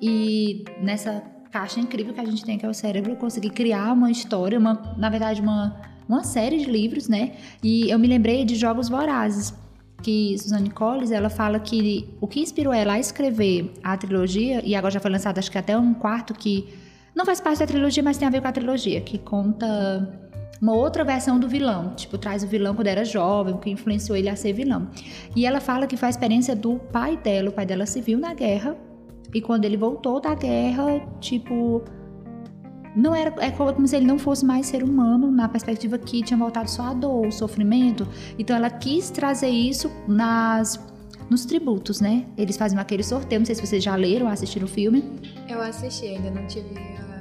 e 0.00 0.64
nessa 0.80 1.22
caixa 1.50 1.78
incrível 1.78 2.14
que 2.14 2.20
a 2.20 2.24
gente 2.24 2.44
tem, 2.44 2.56
que 2.56 2.64
é 2.64 2.68
o 2.68 2.74
cérebro, 2.74 3.14
conseguir 3.16 3.50
criar 3.50 3.92
uma 3.92 4.10
história, 4.10 4.58
uma, 4.58 4.94
na 4.96 5.10
verdade, 5.10 5.42
uma, 5.42 5.80
uma 6.08 6.24
série 6.24 6.58
de 6.58 6.64
livros, 6.64 7.08
né? 7.08 7.34
E 7.62 7.90
eu 7.90 7.98
me 7.98 8.08
lembrei 8.08 8.44
de 8.44 8.54
Jogos 8.54 8.88
Vorazes, 8.88 9.54
que 10.02 10.36
Suzanne 10.38 10.70
Collins, 10.70 11.10
ela 11.10 11.28
fala 11.28 11.60
que 11.60 12.08
o 12.20 12.26
que 12.26 12.40
inspirou 12.40 12.72
ela 12.72 12.94
a 12.94 12.98
escrever 12.98 13.72
a 13.82 13.96
trilogia, 13.96 14.62
e 14.64 14.74
agora 14.74 14.92
já 14.92 15.00
foi 15.00 15.10
lançado 15.10 15.38
acho 15.38 15.50
que 15.50 15.58
até 15.58 15.76
um 15.76 15.92
quarto 15.92 16.32
que 16.32 16.66
não 17.14 17.26
faz 17.26 17.40
parte 17.40 17.58
da 17.58 17.66
trilogia, 17.66 18.02
mas 18.02 18.16
tem 18.16 18.26
a 18.26 18.30
ver 18.30 18.40
com 18.40 18.48
a 18.48 18.52
trilogia, 18.52 19.00
que 19.02 19.18
conta 19.18 20.30
uma 20.60 20.74
outra 20.74 21.04
versão 21.04 21.38
do 21.38 21.48
vilão. 21.48 21.94
Tipo, 21.94 22.16
traz 22.18 22.42
o 22.42 22.46
vilão 22.46 22.74
quando 22.74 22.86
era 22.86 23.04
jovem, 23.04 23.54
o 23.54 23.58
que 23.58 23.70
influenciou 23.70 24.16
ele 24.16 24.28
a 24.28 24.36
ser 24.36 24.52
vilão. 24.52 24.88
E 25.34 25.44
ela 25.46 25.60
fala 25.60 25.86
que 25.86 25.96
foi 25.96 26.06
a 26.06 26.10
experiência 26.10 26.54
do 26.54 26.78
pai 26.78 27.16
dela. 27.16 27.48
O 27.48 27.52
pai 27.52 27.66
dela 27.66 27.86
se 27.86 28.00
viu 28.00 28.18
na 28.18 28.34
guerra. 28.34 28.76
E 29.34 29.40
quando 29.40 29.64
ele 29.64 29.76
voltou 29.76 30.20
da 30.20 30.34
guerra, 30.34 31.00
tipo. 31.20 31.82
Não 32.94 33.14
era, 33.14 33.34
é 33.42 33.50
como 33.50 33.88
se 33.88 33.96
ele 33.96 34.04
não 34.04 34.18
fosse 34.18 34.44
mais 34.44 34.66
ser 34.66 34.84
humano, 34.84 35.30
na 35.30 35.48
perspectiva 35.48 35.96
que 35.96 36.22
tinha 36.22 36.36
voltado 36.36 36.68
só 36.68 36.82
a 36.82 36.92
dor, 36.92 37.26
o 37.26 37.32
sofrimento. 37.32 38.06
Então 38.38 38.54
ela 38.54 38.68
quis 38.68 39.08
trazer 39.08 39.48
isso 39.48 39.90
nas 40.06 40.78
nos 41.30 41.46
tributos, 41.46 42.02
né? 42.02 42.26
Eles 42.36 42.58
faziam 42.58 42.78
aquele 42.78 43.02
sorteio, 43.02 43.40
não 43.40 43.46
sei 43.46 43.54
se 43.54 43.66
vocês 43.66 43.82
já 43.82 43.96
leram 43.96 44.28
assistiram 44.28 44.66
o 44.66 44.68
filme. 44.68 45.02
Eu 45.48 45.62
assisti, 45.62 46.08
ainda 46.08 46.30
não 46.30 46.46
tive 46.46 46.76
a. 46.98 47.11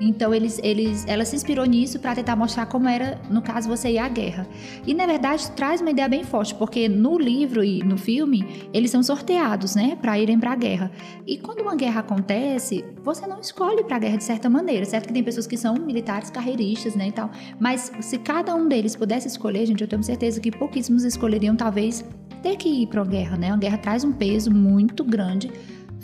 Então 0.00 0.34
eles, 0.34 0.60
eles, 0.62 1.04
ela 1.06 1.24
se 1.24 1.36
inspirou 1.36 1.64
nisso 1.64 1.98
para 1.98 2.14
tentar 2.14 2.36
mostrar 2.36 2.66
como 2.66 2.88
era, 2.88 3.20
no 3.30 3.40
caso, 3.40 3.68
você 3.68 3.90
ir 3.90 3.98
à 3.98 4.08
guerra. 4.08 4.46
E 4.86 4.94
na 4.94 5.06
verdade 5.06 5.50
traz 5.52 5.80
uma 5.80 5.90
ideia 5.90 6.08
bem 6.08 6.24
forte, 6.24 6.54
porque 6.54 6.88
no 6.88 7.18
livro 7.18 7.62
e 7.62 7.82
no 7.82 7.96
filme 7.96 8.68
eles 8.72 8.90
são 8.90 9.02
sorteados, 9.02 9.74
né, 9.74 9.96
para 10.00 10.18
irem 10.18 10.38
para 10.38 10.52
a 10.52 10.56
guerra. 10.56 10.90
E 11.26 11.38
quando 11.38 11.60
uma 11.60 11.74
guerra 11.74 12.00
acontece, 12.00 12.84
você 13.02 13.26
não 13.26 13.40
escolhe 13.40 13.84
para 13.84 13.96
a 13.96 13.98
guerra 13.98 14.16
de 14.16 14.24
certa 14.24 14.50
maneira, 14.50 14.84
certo 14.84 15.06
que 15.06 15.12
tem 15.12 15.22
pessoas 15.22 15.46
que 15.46 15.56
são 15.56 15.74
militares 15.74 16.30
carreiristas, 16.30 16.94
né, 16.94 17.08
e 17.08 17.12
tal. 17.12 17.30
Mas 17.60 17.92
se 18.00 18.18
cada 18.18 18.54
um 18.54 18.68
deles 18.68 18.96
pudesse 18.96 19.28
escolher, 19.28 19.66
gente, 19.66 19.80
eu 19.80 19.88
tenho 19.88 20.02
certeza 20.02 20.40
que 20.40 20.50
pouquíssimos 20.50 21.04
escolheriam 21.04 21.54
talvez 21.54 22.04
ter 22.42 22.56
que 22.56 22.68
ir 22.68 22.86
para 22.88 23.00
a 23.00 23.04
guerra, 23.04 23.36
né? 23.38 23.50
A 23.50 23.56
guerra 23.56 23.78
traz 23.78 24.04
um 24.04 24.12
peso 24.12 24.50
muito 24.50 25.02
grande 25.02 25.50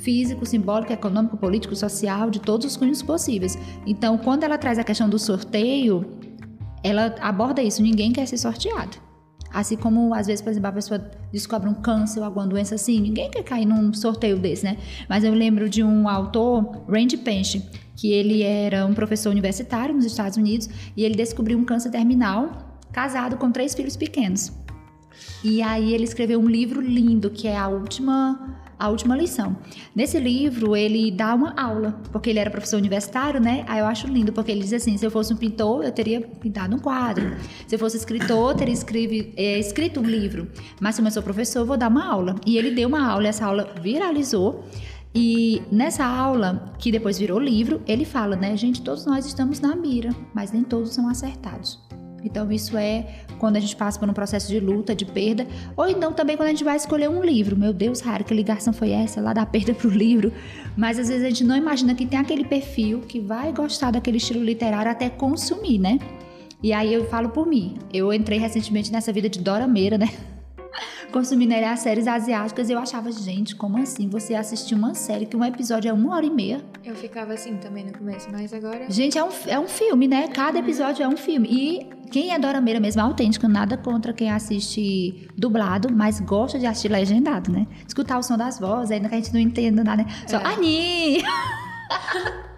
físico, 0.02 0.44
simbólico, 0.46 0.92
econômico, 0.92 1.36
político, 1.36 1.74
social, 1.76 2.30
de 2.30 2.40
todos 2.40 2.66
os 2.66 2.76
cunhos 2.76 3.02
possíveis. 3.02 3.58
Então, 3.86 4.18
quando 4.18 4.44
ela 4.44 4.58
traz 4.58 4.78
a 4.78 4.84
questão 4.84 5.08
do 5.08 5.18
sorteio, 5.18 6.06
ela 6.82 7.14
aborda 7.20 7.62
isso, 7.62 7.82
ninguém 7.82 8.12
quer 8.12 8.26
ser 8.26 8.38
sorteado. 8.38 8.96
Assim 9.52 9.76
como, 9.76 10.14
às 10.14 10.28
vezes, 10.28 10.40
por 10.40 10.50
exemplo, 10.50 10.68
a 10.68 10.72
pessoa 10.72 11.10
descobre 11.32 11.68
um 11.68 11.74
câncer 11.74 12.20
ou 12.20 12.24
alguma 12.24 12.46
doença 12.46 12.76
assim, 12.76 13.00
ninguém 13.00 13.28
quer 13.30 13.42
cair 13.42 13.66
num 13.66 13.92
sorteio 13.92 14.38
desse, 14.38 14.64
né? 14.64 14.76
Mas 15.08 15.24
eu 15.24 15.34
lembro 15.34 15.68
de 15.68 15.82
um 15.82 16.08
autor, 16.08 16.84
Randy 16.88 17.16
Pench, 17.16 17.60
que 17.96 18.12
ele 18.12 18.42
era 18.42 18.86
um 18.86 18.94
professor 18.94 19.30
universitário 19.30 19.94
nos 19.94 20.04
Estados 20.04 20.36
Unidos 20.36 20.68
e 20.96 21.04
ele 21.04 21.16
descobriu 21.16 21.58
um 21.58 21.64
câncer 21.64 21.90
terminal, 21.90 22.78
casado 22.92 23.36
com 23.36 23.50
três 23.50 23.74
filhos 23.74 23.96
pequenos. 23.96 24.52
E 25.42 25.60
aí 25.62 25.92
ele 25.92 26.04
escreveu 26.04 26.40
um 26.40 26.48
livro 26.48 26.80
lindo, 26.80 27.28
que 27.28 27.48
é 27.48 27.56
a 27.56 27.68
última 27.68 28.56
a 28.80 28.88
última 28.88 29.14
lição. 29.14 29.56
Nesse 29.94 30.18
livro, 30.18 30.74
ele 30.74 31.10
dá 31.10 31.34
uma 31.34 31.54
aula, 31.60 32.00
porque 32.10 32.30
ele 32.30 32.38
era 32.38 32.50
professor 32.50 32.78
universitário, 32.78 33.38
né? 33.38 33.64
Aí 33.68 33.78
eu 33.78 33.84
acho 33.84 34.08
lindo, 34.08 34.32
porque 34.32 34.50
ele 34.50 34.60
diz 34.60 34.72
assim: 34.72 34.96
se 34.96 35.06
eu 35.06 35.10
fosse 35.10 35.32
um 35.32 35.36
pintor, 35.36 35.84
eu 35.84 35.92
teria 35.92 36.22
pintado 36.22 36.74
um 36.74 36.78
quadro. 36.78 37.36
Se 37.66 37.74
eu 37.74 37.78
fosse 37.78 37.98
escritor, 37.98 38.52
eu 38.52 38.56
teria 38.56 38.74
escrevi, 38.74 39.32
é, 39.36 39.58
escrito 39.58 40.00
um 40.00 40.04
livro. 40.04 40.48
Mas 40.80 40.96
como 40.96 41.08
eu 41.08 41.12
sou 41.12 41.22
professor, 41.22 41.60
eu 41.60 41.66
vou 41.66 41.76
dar 41.76 41.88
uma 41.88 42.04
aula. 42.04 42.34
E 42.46 42.56
ele 42.56 42.70
deu 42.70 42.88
uma 42.88 43.06
aula, 43.06 43.24
e 43.24 43.28
essa 43.28 43.44
aula 43.44 43.72
viralizou. 43.80 44.64
E 45.14 45.60
nessa 45.72 46.04
aula, 46.04 46.72
que 46.78 46.92
depois 46.92 47.18
virou 47.18 47.38
livro, 47.38 47.82
ele 47.86 48.04
fala, 48.04 48.36
né, 48.36 48.56
gente, 48.56 48.80
todos 48.80 49.04
nós 49.04 49.26
estamos 49.26 49.58
na 49.58 49.74
mira, 49.74 50.14
mas 50.32 50.52
nem 50.52 50.62
todos 50.62 50.94
são 50.94 51.08
acertados. 51.08 51.89
Então, 52.24 52.50
isso 52.50 52.76
é 52.76 53.06
quando 53.38 53.56
a 53.56 53.60
gente 53.60 53.74
passa 53.76 53.98
por 53.98 54.08
um 54.08 54.12
processo 54.12 54.48
de 54.48 54.60
luta, 54.60 54.94
de 54.94 55.04
perda, 55.04 55.46
ou 55.76 55.88
então 55.88 56.12
também 56.12 56.36
quando 56.36 56.48
a 56.48 56.50
gente 56.50 56.64
vai 56.64 56.76
escolher 56.76 57.08
um 57.08 57.22
livro. 57.22 57.56
Meu 57.56 57.72
Deus, 57.72 58.00
Rara, 58.00 58.22
que 58.22 58.34
ligação 58.34 58.72
foi 58.72 58.90
essa? 58.90 59.20
Lá 59.20 59.32
da 59.32 59.46
perda 59.46 59.72
para 59.74 59.88
o 59.88 59.90
livro. 59.90 60.32
Mas 60.76 60.98
às 60.98 61.08
vezes 61.08 61.24
a 61.24 61.28
gente 61.28 61.44
não 61.44 61.56
imagina 61.56 61.94
que 61.94 62.06
tem 62.06 62.18
aquele 62.18 62.44
perfil 62.44 63.00
que 63.00 63.20
vai 63.20 63.52
gostar 63.52 63.90
daquele 63.90 64.18
estilo 64.18 64.42
literário 64.42 64.90
até 64.90 65.08
consumir, 65.08 65.78
né? 65.78 65.98
E 66.62 66.72
aí 66.72 66.92
eu 66.92 67.06
falo 67.06 67.30
por 67.30 67.46
mim. 67.46 67.78
Eu 67.92 68.12
entrei 68.12 68.38
recentemente 68.38 68.92
nessa 68.92 69.12
vida 69.12 69.28
de 69.28 69.38
Dora 69.38 69.66
Meira, 69.66 69.96
né? 69.96 70.08
consumindo 71.10 71.54
as 71.54 71.80
séries 71.80 72.06
asiáticas, 72.06 72.70
eu 72.70 72.78
achava, 72.78 73.10
gente, 73.12 73.54
como 73.56 73.78
assim? 73.78 74.08
Você 74.08 74.34
assistiu 74.34 74.78
uma 74.78 74.94
série 74.94 75.26
que 75.26 75.36
um 75.36 75.44
episódio 75.44 75.88
é 75.88 75.92
uma 75.92 76.14
hora 76.14 76.24
e 76.24 76.30
meia? 76.30 76.60
Eu 76.84 76.94
ficava 76.94 77.32
assim 77.32 77.56
também 77.56 77.84
no 77.84 77.92
começo, 77.92 78.28
mas 78.30 78.52
agora. 78.54 78.90
Gente, 78.90 79.18
é 79.18 79.24
um, 79.24 79.30
é 79.46 79.58
um 79.58 79.68
filme, 79.68 80.06
né? 80.08 80.28
Cada 80.28 80.58
episódio 80.58 81.02
é 81.02 81.08
um 81.08 81.16
filme. 81.16 81.48
E 81.50 81.86
quem 82.10 82.32
é 82.32 82.38
Dora 82.38 82.60
Meira 82.60 82.80
mesmo, 82.80 83.00
é 83.00 83.04
autêntico, 83.04 83.46
nada 83.48 83.76
contra 83.76 84.12
quem 84.12 84.30
assiste 84.30 85.28
dublado, 85.36 85.92
mas 85.92 86.20
gosta 86.20 86.58
de 86.58 86.66
assistir 86.66 86.88
legendado, 86.88 87.50
né? 87.52 87.66
Escutar 87.86 88.18
o 88.18 88.22
som 88.22 88.36
das 88.36 88.58
vozes, 88.58 88.90
ainda 88.90 89.08
que 89.08 89.14
a 89.14 89.18
gente 89.18 89.32
não 89.32 89.40
entenda 89.40 89.84
nada, 89.84 90.02
né? 90.02 90.08
Só, 90.26 90.38
é. 90.38 90.44
Ani! 90.44 91.22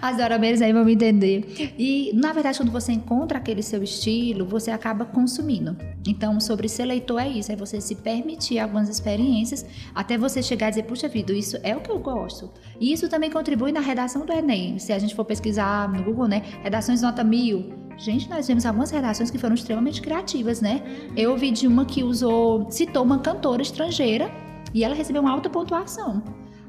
As 0.00 0.16
dorameiras 0.16 0.62
aí 0.62 0.72
vão 0.72 0.84
me 0.84 0.94
entender. 0.94 1.74
E, 1.78 2.12
na 2.14 2.32
verdade, 2.32 2.58
quando 2.58 2.72
você 2.72 2.92
encontra 2.92 3.38
aquele 3.38 3.62
seu 3.62 3.82
estilo, 3.82 4.44
você 4.46 4.70
acaba 4.70 5.04
consumindo. 5.04 5.76
Então, 6.06 6.40
sobre 6.40 6.68
ser 6.68 6.86
leitor 6.86 7.20
é 7.20 7.28
isso, 7.28 7.52
é 7.52 7.56
você 7.56 7.80
se 7.80 7.94
permitir 7.96 8.58
algumas 8.58 8.88
experiências 8.88 9.66
até 9.94 10.16
você 10.16 10.42
chegar 10.42 10.68
a 10.68 10.70
dizer, 10.70 10.84
puxa 10.84 11.08
vida, 11.08 11.32
isso 11.32 11.58
é 11.62 11.76
o 11.76 11.80
que 11.80 11.90
eu 11.90 11.98
gosto. 11.98 12.50
E 12.80 12.92
isso 12.92 13.08
também 13.08 13.30
contribui 13.30 13.72
na 13.72 13.80
redação 13.80 14.24
do 14.24 14.32
Enem. 14.32 14.78
Se 14.78 14.92
a 14.92 14.98
gente 14.98 15.14
for 15.14 15.24
pesquisar 15.24 15.88
no 15.92 16.02
Google, 16.02 16.28
né, 16.28 16.42
redações 16.62 17.02
nota 17.02 17.22
mil, 17.22 17.80
Gente, 18.00 18.30
nós 18.30 18.48
vimos 18.48 18.64
algumas 18.64 18.90
redações 18.90 19.30
que 19.30 19.36
foram 19.36 19.54
extremamente 19.54 20.00
criativas, 20.00 20.62
né? 20.62 20.82
Eu 21.14 21.32
ouvi 21.32 21.50
de 21.50 21.66
uma 21.66 21.84
que 21.84 22.02
usou, 22.02 22.66
citou 22.70 23.02
uma 23.02 23.18
cantora 23.18 23.60
estrangeira 23.60 24.30
e 24.72 24.82
ela 24.82 24.94
recebeu 24.94 25.20
uma 25.20 25.30
alta 25.30 25.50
pontuação. 25.50 26.22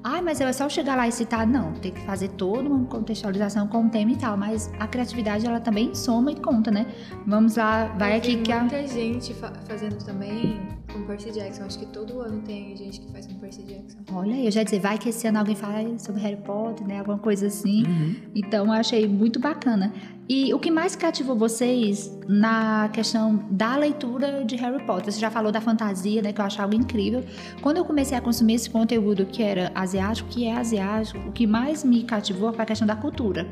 Ah, 0.03 0.21
mas 0.21 0.41
é 0.41 0.51
só 0.51 0.67
chegar 0.67 0.95
lá 0.95 1.07
e 1.07 1.11
citar. 1.11 1.45
Não, 1.45 1.73
tem 1.73 1.91
que 1.91 2.01
fazer 2.01 2.29
toda 2.29 2.67
uma 2.67 2.85
contextualização 2.85 3.67
com 3.67 3.85
o 3.85 3.89
tema 3.89 4.11
e 4.11 4.15
tal. 4.15 4.35
Mas 4.35 4.71
a 4.79 4.87
criatividade, 4.87 5.45
ela 5.45 5.59
também 5.59 5.93
soma 5.93 6.31
e 6.31 6.35
conta, 6.35 6.71
né? 6.71 6.87
Vamos 7.25 7.55
lá, 7.55 7.85
vai 7.97 8.15
aqui 8.15 8.37
que 8.37 8.51
a... 8.51 8.61
muita 8.61 8.87
gente 8.87 9.33
fa 9.33 9.53
fazendo 9.67 10.03
também 10.03 10.59
com 10.91 11.03
Percy 11.03 11.31
Jackson. 11.31 11.63
Acho 11.63 11.79
que 11.79 11.85
todo 11.87 12.19
ano 12.21 12.41
tem 12.41 12.75
gente 12.75 12.99
que 12.99 13.11
faz 13.11 13.27
com 13.27 13.35
Percy 13.35 13.63
Jackson. 13.63 13.99
Olha, 14.11 14.35
eu 14.43 14.51
já 14.51 14.61
ia 14.61 14.65
dizer, 14.65 14.79
vai 14.79 14.97
que 14.97 15.09
esse 15.09 15.27
ano 15.27 15.39
alguém 15.39 15.55
fala 15.55 15.97
sobre 15.99 16.21
Harry 16.21 16.41
Potter, 16.41 16.87
né? 16.87 16.99
Alguma 16.99 17.19
coisa 17.19 17.47
assim. 17.47 17.85
Uhum. 17.85 18.15
Então, 18.35 18.65
eu 18.65 18.71
achei 18.71 19.07
muito 19.07 19.39
bacana. 19.39 19.93
E 20.29 20.53
o 20.53 20.59
que 20.59 20.71
mais 20.71 20.95
cativou 20.95 21.35
vocês 21.35 22.17
na 22.27 22.89
questão 22.89 23.45
da 23.51 23.75
leitura 23.75 24.45
de 24.45 24.55
Harry 24.55 24.83
Potter? 24.85 25.11
Você 25.11 25.19
já 25.19 25.29
falou 25.29 25.51
da 25.51 25.59
fantasia, 25.59 26.21
né, 26.21 26.31
que 26.31 26.39
eu 26.39 26.45
acho 26.45 26.61
algo 26.61 26.73
incrível. 26.73 27.23
Quando 27.61 27.77
eu 27.77 27.85
comecei 27.85 28.17
a 28.17 28.21
consumir 28.21 28.53
esse 28.53 28.69
conteúdo 28.69 29.25
que 29.25 29.43
era 29.43 29.71
asiático, 29.75 30.29
que 30.29 30.45
é 30.45 30.55
asiático, 30.55 31.19
o 31.27 31.31
que 31.31 31.45
mais 31.45 31.83
me 31.83 32.03
cativou 32.03 32.53
foi 32.53 32.63
a 32.63 32.65
questão 32.65 32.87
da 32.87 32.95
cultura. 32.95 33.45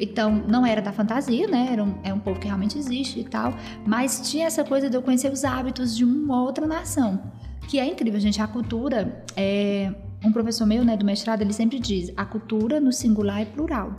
Então, 0.00 0.42
não 0.48 0.66
era 0.66 0.82
da 0.82 0.92
fantasia, 0.92 1.46
né? 1.46 1.68
Era 1.70 1.84
um, 1.84 1.94
é 2.02 2.12
um 2.12 2.18
povo 2.18 2.40
que 2.40 2.46
realmente 2.46 2.76
existe 2.76 3.20
e 3.20 3.24
tal, 3.24 3.54
mas 3.86 4.28
tinha 4.28 4.46
essa 4.46 4.64
coisa 4.64 4.90
de 4.90 4.96
eu 4.96 5.02
conhecer 5.02 5.32
os 5.32 5.44
hábitos 5.44 5.96
de 5.96 6.04
uma 6.04 6.42
outra 6.42 6.66
nação, 6.66 7.22
que 7.68 7.78
é 7.78 7.86
incrível, 7.86 8.18
gente. 8.20 8.42
A 8.42 8.46
cultura 8.46 9.24
é 9.36 9.94
um 10.24 10.32
professor 10.32 10.66
meu, 10.66 10.84
né, 10.84 10.96
do 10.96 11.04
mestrado, 11.04 11.42
ele 11.42 11.52
sempre 11.52 11.78
diz: 11.78 12.12
a 12.16 12.24
cultura 12.24 12.80
no 12.80 12.92
singular 12.92 13.40
é 13.40 13.44
plural 13.44 13.94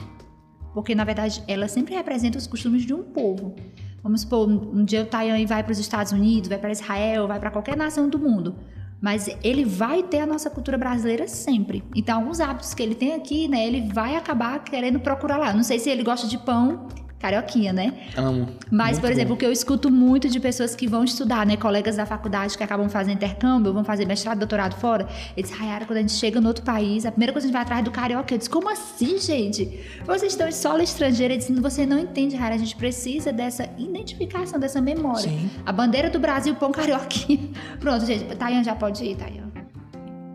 porque 0.77 0.93
na 0.93 1.03
verdade 1.03 1.43
ela 1.47 1.67
sempre 1.67 1.95
representa 1.95 2.37
os 2.37 2.45
costumes 2.45 2.83
de 2.85 2.93
um 2.93 3.01
povo. 3.01 3.55
Vamos 4.03 4.21
supor, 4.21 4.47
um 4.47 4.85
dia 4.85 5.01
o 5.01 5.05
Tayan 5.07 5.43
vai 5.47 5.63
para 5.63 5.71
os 5.71 5.79
Estados 5.79 6.11
Unidos, 6.11 6.47
vai 6.47 6.59
para 6.59 6.69
Israel, 6.71 7.27
vai 7.27 7.39
para 7.39 7.49
qualquer 7.49 7.75
nação 7.75 8.07
do 8.07 8.19
mundo. 8.19 8.55
Mas 9.01 9.27
ele 9.43 9.65
vai 9.65 10.03
ter 10.03 10.19
a 10.19 10.25
nossa 10.27 10.51
cultura 10.51 10.77
brasileira 10.77 11.27
sempre. 11.27 11.83
Então, 11.95 12.19
alguns 12.19 12.39
hábitos 12.39 12.75
que 12.75 12.83
ele 12.83 12.93
tem 12.93 13.15
aqui, 13.15 13.47
né, 13.47 13.65
ele 13.65 13.91
vai 13.91 14.15
acabar 14.15 14.63
querendo 14.63 14.99
procurar 14.99 15.37
lá. 15.37 15.51
Não 15.51 15.63
sei 15.63 15.79
se 15.79 15.89
ele 15.89 16.03
gosta 16.03 16.27
de 16.27 16.37
pão, 16.37 16.87
carioquinha, 17.19 17.73
né? 17.73 17.93
Amo. 18.15 18.47
Mas, 18.71 18.91
muito 18.91 19.01
por 19.01 19.11
exemplo, 19.11 19.29
bom. 19.29 19.35
o 19.35 19.37
que 19.37 19.45
eu 19.45 19.51
escuto 19.51 19.89
muito 19.89 20.29
de 20.29 20.39
pessoas 20.39 20.75
que 20.75 20.87
vão 20.87 21.03
estudar, 21.03 21.45
né? 21.45 21.57
Colegas 21.57 21.95
da 21.95 22.05
faculdade 22.05 22.57
que 22.57 22.63
acabam 22.63 22.87
fazendo 22.89 23.15
intercâmbio, 23.15 23.73
vão 23.73 23.83
fazer 23.83 24.05
mestrado, 24.05 24.37
doutorado 24.37 24.75
fora. 24.75 25.07
Eles, 25.35 25.49
Rayara, 25.51 25.85
quando 25.85 25.97
a 25.97 26.01
gente 26.01 26.13
chega 26.13 26.39
no 26.39 26.47
outro 26.47 26.63
país, 26.63 27.05
a 27.05 27.11
primeira 27.11 27.33
coisa 27.33 27.47
que 27.47 27.55
a 27.55 27.59
gente 27.59 27.65
vai 27.67 27.77
atrás 27.77 27.83
do 27.83 27.91
carioca. 27.91 28.33
Eu 28.33 28.37
disse, 28.37 28.49
como 28.49 28.69
assim, 28.69 29.17
gente? 29.19 29.79
Vocês 30.05 30.33
estão 30.33 30.47
em 30.47 30.51
solo 30.51 30.81
estrangeira. 30.81 31.33
Eu 31.33 31.37
disse, 31.37 31.51
você 31.53 31.85
não 31.85 31.99
entende, 31.99 32.35
Rayara. 32.35 32.55
A 32.55 32.59
gente 32.59 32.75
precisa 32.75 33.33
dessa 33.33 33.67
identificação, 33.77 34.59
dessa 34.59 34.79
memória. 34.79 35.29
Sim. 35.29 35.49
A 35.65 35.71
bandeira 35.71 36.09
do 36.09 36.19
Brasil, 36.19 36.55
pão 36.55 36.71
carioquinha. 36.71 37.49
Pronto, 37.79 38.05
gente. 38.05 38.35
Tayan 38.35 38.63
já 38.63 38.75
pode 38.75 39.03
ir, 39.03 39.15
Tayan. 39.15 39.46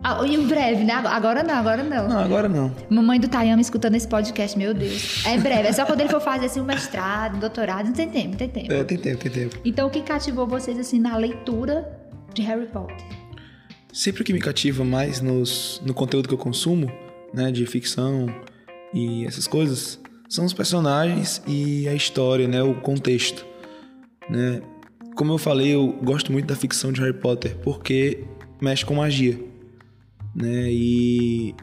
Ah, 0.03 0.21
em 0.27 0.45
breve, 0.45 0.83
né? 0.83 0.91
Agora 0.93 1.41
não, 1.43 1.53
agora 1.53 1.81
não. 1.81 2.09
Não, 2.09 2.19
agora 2.19 2.49
não. 2.49 2.75
Mamãe 2.89 3.21
do 3.21 3.29
Tayama 3.29 3.61
escutando 3.61 3.95
esse 3.95 4.05
podcast, 4.05 4.57
meu 4.57 4.73
Deus. 4.73 5.25
É 5.25 5.37
breve, 5.37 5.69
é 5.69 5.71
só 5.71 5.85
quando 5.85 6.01
ele 6.01 6.09
for 6.09 6.19
fazer 6.19 6.47
assim 6.47 6.59
um 6.59 6.65
mestrado, 6.65 7.37
um 7.37 7.39
doutorado, 7.39 7.85
não 7.85 7.93
tem 7.93 8.09
tempo, 8.09 8.35
tem 8.35 8.49
tempo. 8.49 8.73
É, 8.73 8.83
tem 8.83 8.97
tempo, 8.97 9.23
tem 9.23 9.31
tempo. 9.31 9.57
Então, 9.63 9.87
o 9.87 9.89
que 9.89 10.01
cativou 10.01 10.45
vocês 10.45 10.77
assim 10.77 10.99
na 10.99 11.15
leitura 11.15 11.89
de 12.33 12.41
Harry 12.41 12.65
Potter? 12.65 12.97
Sempre 13.93 14.23
o 14.23 14.25
que 14.25 14.33
me 14.33 14.39
cativa 14.39 14.83
mais 14.83 15.21
nos, 15.21 15.81
no 15.85 15.93
conteúdo 15.93 16.27
que 16.27 16.33
eu 16.33 16.37
consumo, 16.37 16.91
né, 17.33 17.49
de 17.49 17.65
ficção 17.65 18.27
e 18.93 19.25
essas 19.25 19.47
coisas, 19.47 20.01
são 20.27 20.43
os 20.43 20.51
personagens 20.51 21.41
e 21.47 21.87
a 21.87 21.93
história, 21.93 22.45
né, 22.45 22.61
o 22.61 22.75
contexto, 22.75 23.45
né? 24.29 24.61
Como 25.15 25.31
eu 25.31 25.37
falei, 25.37 25.73
eu 25.73 25.93
gosto 26.03 26.31
muito 26.31 26.47
da 26.47 26.55
ficção 26.55 26.91
de 26.91 26.99
Harry 26.99 27.13
Potter 27.13 27.55
porque 27.63 28.25
mexe 28.59 28.83
com 28.83 28.95
magia 28.95 29.52
né? 30.35 30.71
E 30.71 31.55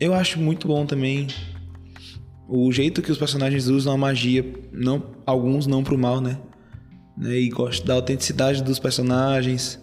eu 0.00 0.14
acho 0.14 0.38
muito 0.38 0.66
bom 0.66 0.86
também 0.86 1.26
o 2.48 2.70
jeito 2.72 3.00
que 3.00 3.10
os 3.10 3.18
personagens 3.18 3.68
usam 3.68 3.94
a 3.94 3.96
magia, 3.96 4.44
não 4.72 5.02
alguns 5.24 5.66
não 5.66 5.82
pro 5.82 5.96
mal, 5.96 6.20
né? 6.20 6.38
né? 7.16 7.38
E 7.38 7.48
gosto 7.48 7.86
da 7.86 7.94
autenticidade 7.94 8.62
dos 8.62 8.78
personagens, 8.78 9.80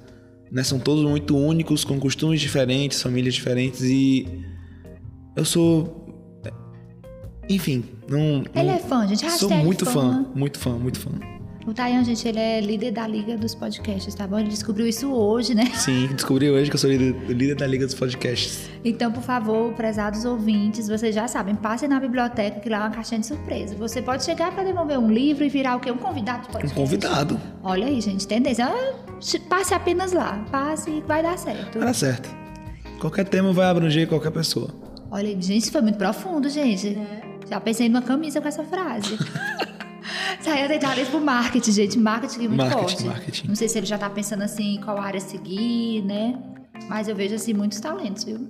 né? 0.52 0.64
São 0.64 0.80
todos 0.80 1.04
muito 1.04 1.38
únicos, 1.38 1.84
com 1.84 2.00
costumes 2.00 2.40
diferentes, 2.40 3.02
famílias 3.02 3.34
diferentes 3.34 3.82
e 3.82 4.28
eu 5.36 5.46
sou 5.46 6.00
enfim, 7.50 7.84
não, 8.08 8.44
Ele 8.54 8.70
é 8.70 8.78
fã, 8.78 9.08
gente. 9.08 9.28
Sou 9.32 9.50
muito 9.50 9.84
fã. 9.84 10.24
fã, 10.24 10.26
muito 10.36 10.60
fã, 10.60 10.72
muito 10.78 11.00
fã. 11.00 11.10
O 11.70 11.74
Tayan, 11.74 12.04
gente, 12.04 12.28
ele 12.28 12.40
é 12.40 12.60
líder 12.60 12.90
da 12.92 13.06
Liga 13.06 13.38
dos 13.38 13.54
Podcasts, 13.54 14.16
tá 14.16 14.26
bom? 14.26 14.40
Ele 14.40 14.50
descobriu 14.50 14.88
isso 14.88 15.12
hoje, 15.12 15.54
né? 15.54 15.66
Sim, 15.76 16.08
descobri 16.08 16.50
hoje 16.50 16.68
que 16.68 16.76
eu 16.76 16.80
sou 16.80 16.90
líder, 16.90 17.14
líder 17.30 17.56
da 17.56 17.68
Liga 17.68 17.86
dos 17.86 17.94
Podcasts. 17.94 18.68
Então, 18.84 19.12
por 19.12 19.22
favor, 19.22 19.72
prezados 19.74 20.26
ouvintes, 20.26 20.88
vocês 20.88 21.14
já 21.14 21.28
sabem, 21.28 21.54
passem 21.54 21.88
na 21.88 22.00
biblioteca 22.00 22.60
que 22.60 22.68
lá 22.70 22.78
é 22.78 22.80
uma 22.80 22.90
caixinha 22.90 23.20
de 23.20 23.28
surpresa. 23.28 23.76
Você 23.76 24.02
pode 24.02 24.24
chegar 24.24 24.52
para 24.52 24.64
devolver 24.64 24.98
um 24.98 25.12
livro 25.12 25.44
e 25.44 25.50
virar 25.50 25.76
o 25.76 25.80
quê? 25.80 25.92
Um 25.92 25.98
convidado 25.98 26.42
de 26.44 26.50
Um 26.50 26.52
podcast. 26.54 26.76
convidado. 26.76 27.40
Olha 27.62 27.86
aí, 27.86 28.02
gente, 28.02 28.26
tendência. 28.28 28.66
Ah, 28.66 28.94
Passe 29.48 29.74
apenas 29.76 30.12
lá, 30.12 30.44
passe 30.52 30.90
e 30.90 31.02
vai 31.02 31.22
dar 31.22 31.38
certo. 31.38 31.78
Vai 31.78 31.88
dar 31.90 31.94
certo. 31.94 32.30
Qualquer 33.00 33.26
tema 33.28 33.54
vai 33.54 33.68
abranger 33.68 34.08
qualquer 34.08 34.32
pessoa. 34.32 34.70
Olha, 35.12 35.28
aí, 35.28 35.34
gente, 35.40 35.58
isso 35.58 35.72
foi 35.72 35.82
muito 35.82 35.98
profundo, 36.00 36.50
gente. 36.50 36.90
né? 36.92 37.22
Já 37.48 37.60
pensei 37.60 37.90
numa 37.90 38.02
camisa 38.02 38.42
com 38.42 38.48
essa 38.48 38.64
frase. 38.64 39.20
Saiu 40.42 40.68
tentar 40.68 40.98
ir 40.98 41.06
pro 41.08 41.20
marketing, 41.20 41.72
gente. 41.72 42.00
Marketing 42.00 42.46
é 42.46 42.48
muito 42.48 42.58
Marketing, 42.58 42.82
forte. 42.82 43.06
marketing. 43.06 43.48
Não 43.48 43.56
sei 43.56 43.68
se 43.68 43.78
ele 43.78 43.86
já 43.86 43.98
tá 43.98 44.10
pensando 44.10 44.44
assim 44.44 44.76
em 44.76 44.82
qual 44.82 44.98
área 45.00 45.20
seguir, 45.20 46.04
né? 46.04 46.38
Mas 46.88 47.08
eu 47.08 47.16
vejo 47.16 47.36
assim 47.36 47.54
muitos 47.54 47.80
talentos, 47.80 48.24
viu? 48.24 48.48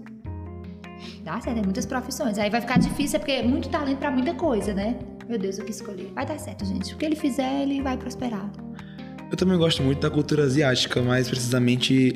Dá 1.23 1.39
certo, 1.39 1.55
tem 1.55 1.63
muitas 1.63 1.85
profissões. 1.85 2.37
Aí 2.37 2.49
vai 2.49 2.61
ficar 2.61 2.77
difícil, 2.79 3.17
é 3.17 3.19
porque 3.19 3.31
é 3.31 3.43
muito 3.43 3.69
talento 3.69 3.97
pra 3.97 4.11
muita 4.11 4.33
coisa, 4.33 4.73
né? 4.73 4.97
Meu 5.27 5.37
Deus, 5.37 5.57
o 5.59 5.63
que 5.63 5.71
escolher? 5.71 6.11
Vai 6.15 6.25
dar 6.25 6.39
certo, 6.39 6.65
gente. 6.65 6.93
O 6.93 6.97
que 6.97 7.05
ele 7.05 7.15
fizer, 7.15 7.61
ele 7.61 7.81
vai 7.81 7.97
prosperar. 7.97 8.51
Eu 9.29 9.37
também 9.37 9.57
gosto 9.57 9.83
muito 9.83 9.99
da 9.99 10.09
cultura 10.09 10.43
asiática, 10.43 11.01
mais 11.01 11.29
precisamente 11.29 12.15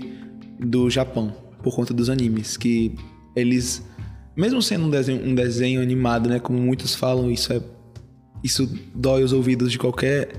do 0.59 0.89
Japão, 0.89 1.31
por 1.61 1.75
conta 1.75 1.93
dos 1.93 2.09
animes, 2.09 2.57
que 2.57 2.95
eles, 3.35 3.87
mesmo 4.35 4.61
sendo 4.61 4.85
um 4.85 4.89
desenho, 4.89 5.23
um 5.27 5.35
desenho 5.35 5.81
animado, 5.81 6.27
né, 6.27 6.39
como 6.39 6.59
muitos 6.59 6.95
falam, 6.95 7.29
isso 7.29 7.53
é 7.53 7.61
isso 8.43 8.69
dói 8.93 9.23
os 9.23 9.31
ouvidos 9.31 9.71
de 9.71 9.79
qualquer 9.79 10.29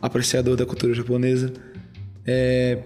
apreciador 0.00 0.56
da 0.56 0.64
cultura 0.64 0.94
japonesa. 0.94 1.52
É... 2.24 2.82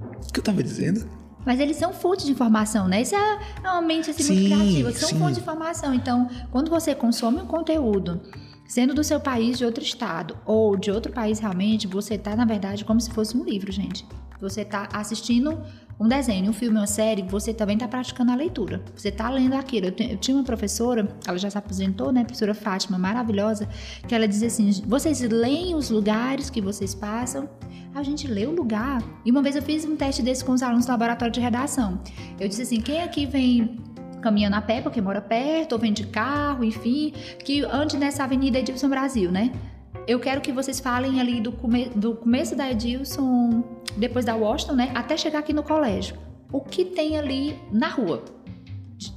O 0.00 0.32
que 0.32 0.40
eu 0.40 0.44
tava 0.44 0.62
dizendo? 0.62 1.06
Mas 1.44 1.60
eles 1.60 1.76
são 1.76 1.92
fonte 1.92 2.24
de 2.24 2.30
informação, 2.30 2.86
né? 2.88 3.02
Isso 3.02 3.14
é 3.16 3.38
uma 3.60 3.82
mente 3.82 4.10
assim, 4.10 4.22
Sim, 4.22 4.34
muito 4.34 4.54
criativa. 4.54 4.92
São 4.92 5.08
sim. 5.08 5.18
fonte 5.18 5.34
de 5.34 5.40
informação. 5.40 5.92
Então, 5.92 6.30
quando 6.50 6.70
você 6.70 6.94
consome 6.94 7.40
um 7.40 7.46
conteúdo, 7.46 8.20
sendo 8.66 8.94
do 8.94 9.02
seu 9.02 9.20
país, 9.20 9.58
de 9.58 9.64
outro 9.64 9.82
estado, 9.82 10.36
ou 10.46 10.76
de 10.76 10.90
outro 10.90 11.12
país 11.12 11.40
realmente, 11.40 11.86
você 11.86 12.16
tá, 12.16 12.36
na 12.36 12.44
verdade, 12.44 12.84
como 12.84 13.00
se 13.00 13.10
fosse 13.10 13.36
um 13.36 13.44
livro, 13.44 13.72
gente. 13.72 14.06
Você 14.40 14.64
tá 14.64 14.88
assistindo 14.92 15.60
um 15.98 16.08
desenho, 16.08 16.50
um 16.50 16.52
filme, 16.52 16.78
uma 16.78 16.86
série, 16.86 17.22
você 17.22 17.54
também 17.54 17.78
tá 17.78 17.86
praticando 17.86 18.32
a 18.32 18.34
leitura. 18.34 18.82
Você 18.96 19.10
tá 19.10 19.30
lendo 19.30 19.54
aquilo. 19.54 19.86
Eu, 19.86 19.94
eu 20.10 20.16
tinha 20.16 20.36
uma 20.36 20.44
professora, 20.44 21.08
ela 21.26 21.38
já 21.38 21.48
se 21.48 21.58
aposentou, 21.58 22.12
né? 22.12 22.24
Professora 22.24 22.54
Fátima, 22.54 22.98
maravilhosa, 22.98 23.68
que 24.06 24.14
ela 24.14 24.26
dizia 24.26 24.48
assim: 24.48 24.70
vocês 24.86 25.20
leem 25.20 25.74
os 25.74 25.90
lugares 25.90 26.50
que 26.50 26.60
vocês 26.60 26.94
passam. 26.94 27.48
A 27.94 28.02
gente 28.02 28.26
lê 28.26 28.46
o 28.46 28.52
lugar. 28.52 29.02
E 29.24 29.30
uma 29.30 29.42
vez 29.42 29.54
eu 29.54 29.62
fiz 29.62 29.84
um 29.84 29.96
teste 29.96 30.22
desse 30.22 30.44
com 30.44 30.52
os 30.52 30.62
alunos 30.62 30.86
do 30.86 30.90
laboratório 30.90 31.32
de 31.32 31.40
redação. 31.40 32.00
Eu 32.40 32.48
disse 32.48 32.62
assim: 32.62 32.80
quem 32.80 33.02
aqui 33.02 33.26
vem 33.26 33.78
caminhando 34.22 34.56
a 34.56 34.62
pé, 34.62 34.80
porque 34.80 35.00
mora 35.00 35.20
perto, 35.20 35.72
ou 35.72 35.78
vem 35.78 35.92
de 35.92 36.06
carro, 36.06 36.64
enfim, 36.64 37.12
que 37.44 37.64
ande 37.64 37.98
nessa 37.98 38.24
Avenida 38.24 38.58
Edilson 38.58 38.88
Brasil, 38.88 39.30
né? 39.30 39.52
Eu 40.06 40.18
quero 40.18 40.40
que 40.40 40.52
vocês 40.52 40.80
falem 40.80 41.20
ali 41.20 41.40
do, 41.40 41.52
come- 41.52 41.90
do 41.94 42.14
começo 42.16 42.56
da 42.56 42.70
Edilson, 42.70 43.62
depois 43.96 44.24
da 44.24 44.34
Washington, 44.34 44.74
né? 44.74 44.92
Até 44.94 45.16
chegar 45.16 45.38
aqui 45.40 45.52
no 45.52 45.62
colégio. 45.62 46.16
O 46.52 46.60
que 46.60 46.84
tem 46.84 47.16
ali 47.18 47.58
na 47.70 47.88
rua? 47.88 48.24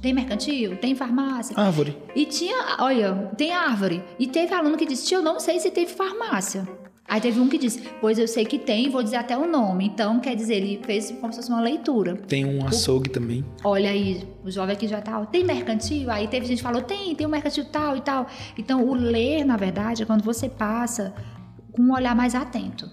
Tem 0.02 0.12
mercantil? 0.12 0.76
Tem 0.78 0.94
farmácia? 0.94 1.54
Árvore. 1.58 1.96
E 2.14 2.24
tinha, 2.26 2.76
olha, 2.80 3.30
tem 3.36 3.52
árvore. 3.52 4.02
E 4.18 4.26
teve 4.26 4.52
aluno 4.54 4.76
que 4.76 4.86
disse, 4.86 5.12
eu 5.14 5.22
não 5.22 5.38
sei 5.38 5.60
se 5.60 5.70
teve 5.70 5.92
farmácia. 5.92 6.66
Aí 7.08 7.20
teve 7.20 7.38
um 7.38 7.48
que 7.48 7.56
disse, 7.56 7.82
pois 8.00 8.18
eu 8.18 8.26
sei 8.26 8.44
que 8.44 8.58
tem, 8.58 8.90
vou 8.90 9.02
dizer 9.02 9.16
até 9.16 9.36
o 9.36 9.46
nome. 9.46 9.86
Então, 9.86 10.18
quer 10.18 10.34
dizer, 10.34 10.56
ele 10.56 10.80
fez 10.84 11.10
como 11.20 11.32
se 11.32 11.38
fosse 11.38 11.50
uma 11.50 11.60
leitura. 11.60 12.16
Tem 12.16 12.44
um 12.44 12.66
açougue 12.66 13.10
também. 13.10 13.44
Olha 13.62 13.90
aí, 13.90 14.26
o 14.44 14.50
jovem 14.50 14.74
aqui 14.74 14.88
já 14.88 15.00
tá, 15.00 15.24
tem 15.26 15.44
mercantil? 15.44 16.10
Aí 16.10 16.26
teve 16.26 16.46
gente 16.46 16.58
que 16.58 16.62
falou, 16.64 16.82
tem, 16.82 17.14
tem 17.14 17.26
um 17.26 17.30
mercantil 17.30 17.64
tal 17.66 17.96
e 17.96 18.00
tal. 18.00 18.26
Então, 18.58 18.84
o 18.84 18.94
ler, 18.94 19.44
na 19.44 19.56
verdade, 19.56 20.02
é 20.02 20.06
quando 20.06 20.22
você 20.22 20.48
passa 20.48 21.14
com 21.72 21.82
um 21.82 21.92
olhar 21.92 22.14
mais 22.16 22.34
atento. 22.34 22.90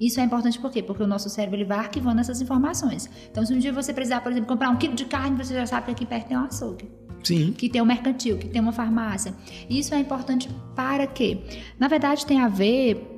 Isso 0.00 0.20
é 0.20 0.22
importante 0.22 0.58
por 0.58 0.70
quê? 0.70 0.82
Porque 0.82 1.02
o 1.02 1.06
nosso 1.06 1.28
cérebro 1.28 1.56
ele 1.56 1.64
vai 1.64 1.78
arquivando 1.78 2.20
essas 2.20 2.40
informações. 2.40 3.08
Então, 3.30 3.44
se 3.44 3.52
um 3.52 3.58
dia 3.58 3.72
você 3.72 3.92
precisar, 3.92 4.20
por 4.20 4.30
exemplo, 4.30 4.48
comprar 4.48 4.68
um 4.68 4.76
quilo 4.76 4.94
de 4.94 5.06
carne, 5.06 5.42
você 5.42 5.54
já 5.54 5.66
sabe 5.66 5.86
que 5.86 5.92
aqui 5.92 6.06
perto 6.06 6.28
tem 6.28 6.36
um 6.36 6.44
açougue 6.44 6.86
Sim. 7.24 7.52
que 7.52 7.68
tem 7.68 7.80
um 7.80 7.86
mercantil, 7.86 8.36
que 8.36 8.48
tem 8.48 8.60
uma 8.60 8.72
farmácia. 8.72 9.34
Isso 9.70 9.94
é 9.94 9.98
importante 9.98 10.48
para 10.74 11.06
quê? 11.06 11.38
Na 11.78 11.88
verdade, 11.88 12.26
tem 12.26 12.40
a 12.40 12.48
ver 12.48 13.15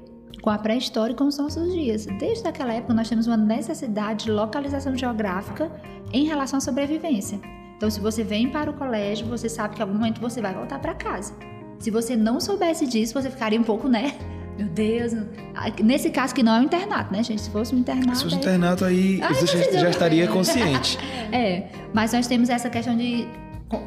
com 0.49 0.53
a 0.53 0.57
pré-história 0.57 1.13
e 1.13 1.15
com 1.15 1.25
os 1.25 1.37
nossos 1.37 1.71
dias. 1.75 2.07
Desde 2.07 2.49
aquela 2.49 2.73
época, 2.73 2.95
nós 2.95 3.07
temos 3.07 3.27
uma 3.27 3.37
necessidade 3.37 4.25
de 4.25 4.31
localização 4.31 4.97
geográfica 4.97 5.71
em 6.11 6.25
relação 6.25 6.57
à 6.57 6.61
sobrevivência. 6.63 7.39
Então, 7.77 7.91
se 7.91 8.01
você 8.01 8.25
vem 8.25 8.49
para 8.49 8.71
o 8.71 8.73
colégio, 8.73 9.27
você 9.27 9.47
sabe 9.47 9.75
que 9.75 9.81
em 9.81 9.85
algum 9.85 9.99
momento 9.99 10.23
você 10.23 10.41
vai 10.41 10.55
voltar 10.55 10.79
para 10.79 10.95
casa. 10.95 11.35
Se 11.79 11.91
você 11.91 12.17
não 12.17 12.41
soubesse 12.41 12.87
disso, 12.87 13.13
você 13.13 13.29
ficaria 13.29 13.61
um 13.61 13.63
pouco, 13.63 13.89
né? 13.91 14.15
Meu 14.57 14.69
Deus. 14.69 15.13
Ah, 15.55 15.67
Nesse 15.85 16.09
caso 16.09 16.35
que 16.35 16.43
não 16.43 16.57
é 16.57 16.61
um 16.61 16.63
internato, 16.63 17.13
né, 17.13 17.23
gente? 17.23 17.43
Se 17.43 17.51
fosse 17.51 17.75
um 17.75 17.79
internato. 17.81 18.17
Se 18.17 18.25
fosse 18.25 18.37
um 18.37 18.39
aí- 18.39 18.45
internato 18.45 18.85
aí, 18.87 19.21
Ai, 19.23 19.35
você 19.35 19.47
já, 19.71 19.81
já 19.81 19.91
estaria 19.91 20.27
consciente. 20.29 20.99
É, 21.31 21.69
mas 21.93 22.15
nós 22.15 22.27
temos 22.27 22.49
essa 22.49 22.71
questão 22.71 22.97
de 22.97 23.29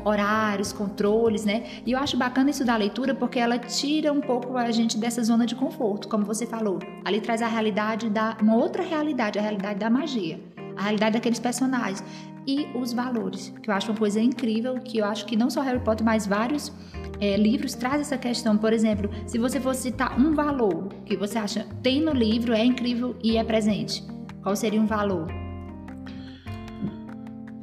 horários, 0.06 0.72
controles, 0.72 1.46
né? 1.46 1.64
E 1.86 1.92
eu 1.92 2.00
acho 2.00 2.18
bacana 2.18 2.50
isso 2.50 2.64
da 2.64 2.76
leitura 2.76 3.14
porque 3.16 3.40
ela 3.40 3.58
tira 3.58 4.12
um 4.12 4.22
pouco 4.22 4.58
a 4.58 4.72
gente 4.72 4.98
dessa 4.98 5.24
zona 5.24 5.46
de 5.46 5.56
conforto, 5.56 6.08
como 6.08 6.24
você 6.24 6.46
falou. 6.46 6.80
Ali 7.04 7.22
traz 7.22 7.42
a 7.42 7.48
realidade 7.48 8.10
da 8.10 8.38
uma 8.42 8.56
outra 8.56 8.84
realidade, 8.84 9.40
a 9.40 9.42
realidade 9.42 9.80
da 9.80 9.90
magia, 9.90 10.40
a 10.78 10.84
realidade 10.84 11.14
daqueles 11.14 11.40
personagens 11.40 12.04
e 12.48 12.68
os 12.76 12.92
valores, 12.92 13.54
que 13.62 13.70
eu 13.70 13.74
acho 13.74 13.92
uma 13.92 13.98
coisa 13.98 14.20
incrível, 14.20 14.76
que 14.80 14.98
eu 14.98 15.06
acho 15.06 15.26
que 15.26 15.36
não 15.36 15.50
só 15.50 15.62
Harry 15.62 15.80
Potter, 15.80 16.06
mas 16.06 16.26
vários 16.26 16.72
é, 17.20 17.38
livros 17.38 17.76
traz 17.76 18.02
essa 18.02 18.18
questão. 18.18 18.58
Por 18.58 18.74
exemplo, 18.74 19.10
se 19.28 19.38
você 19.38 19.60
fosse 19.60 19.84
citar 19.84 20.20
um 20.20 20.34
valor 20.34 20.90
que 21.06 21.16
você 21.16 21.38
acha 21.38 21.68
tem 21.84 22.02
no 22.02 22.12
livro, 22.12 22.54
é 22.54 22.66
incrível 22.66 23.16
e 23.24 23.38
é 23.38 23.44
presente, 23.44 24.04
qual 24.42 24.56
seria 24.56 24.82
um 24.82 24.88
valor? 24.88 25.41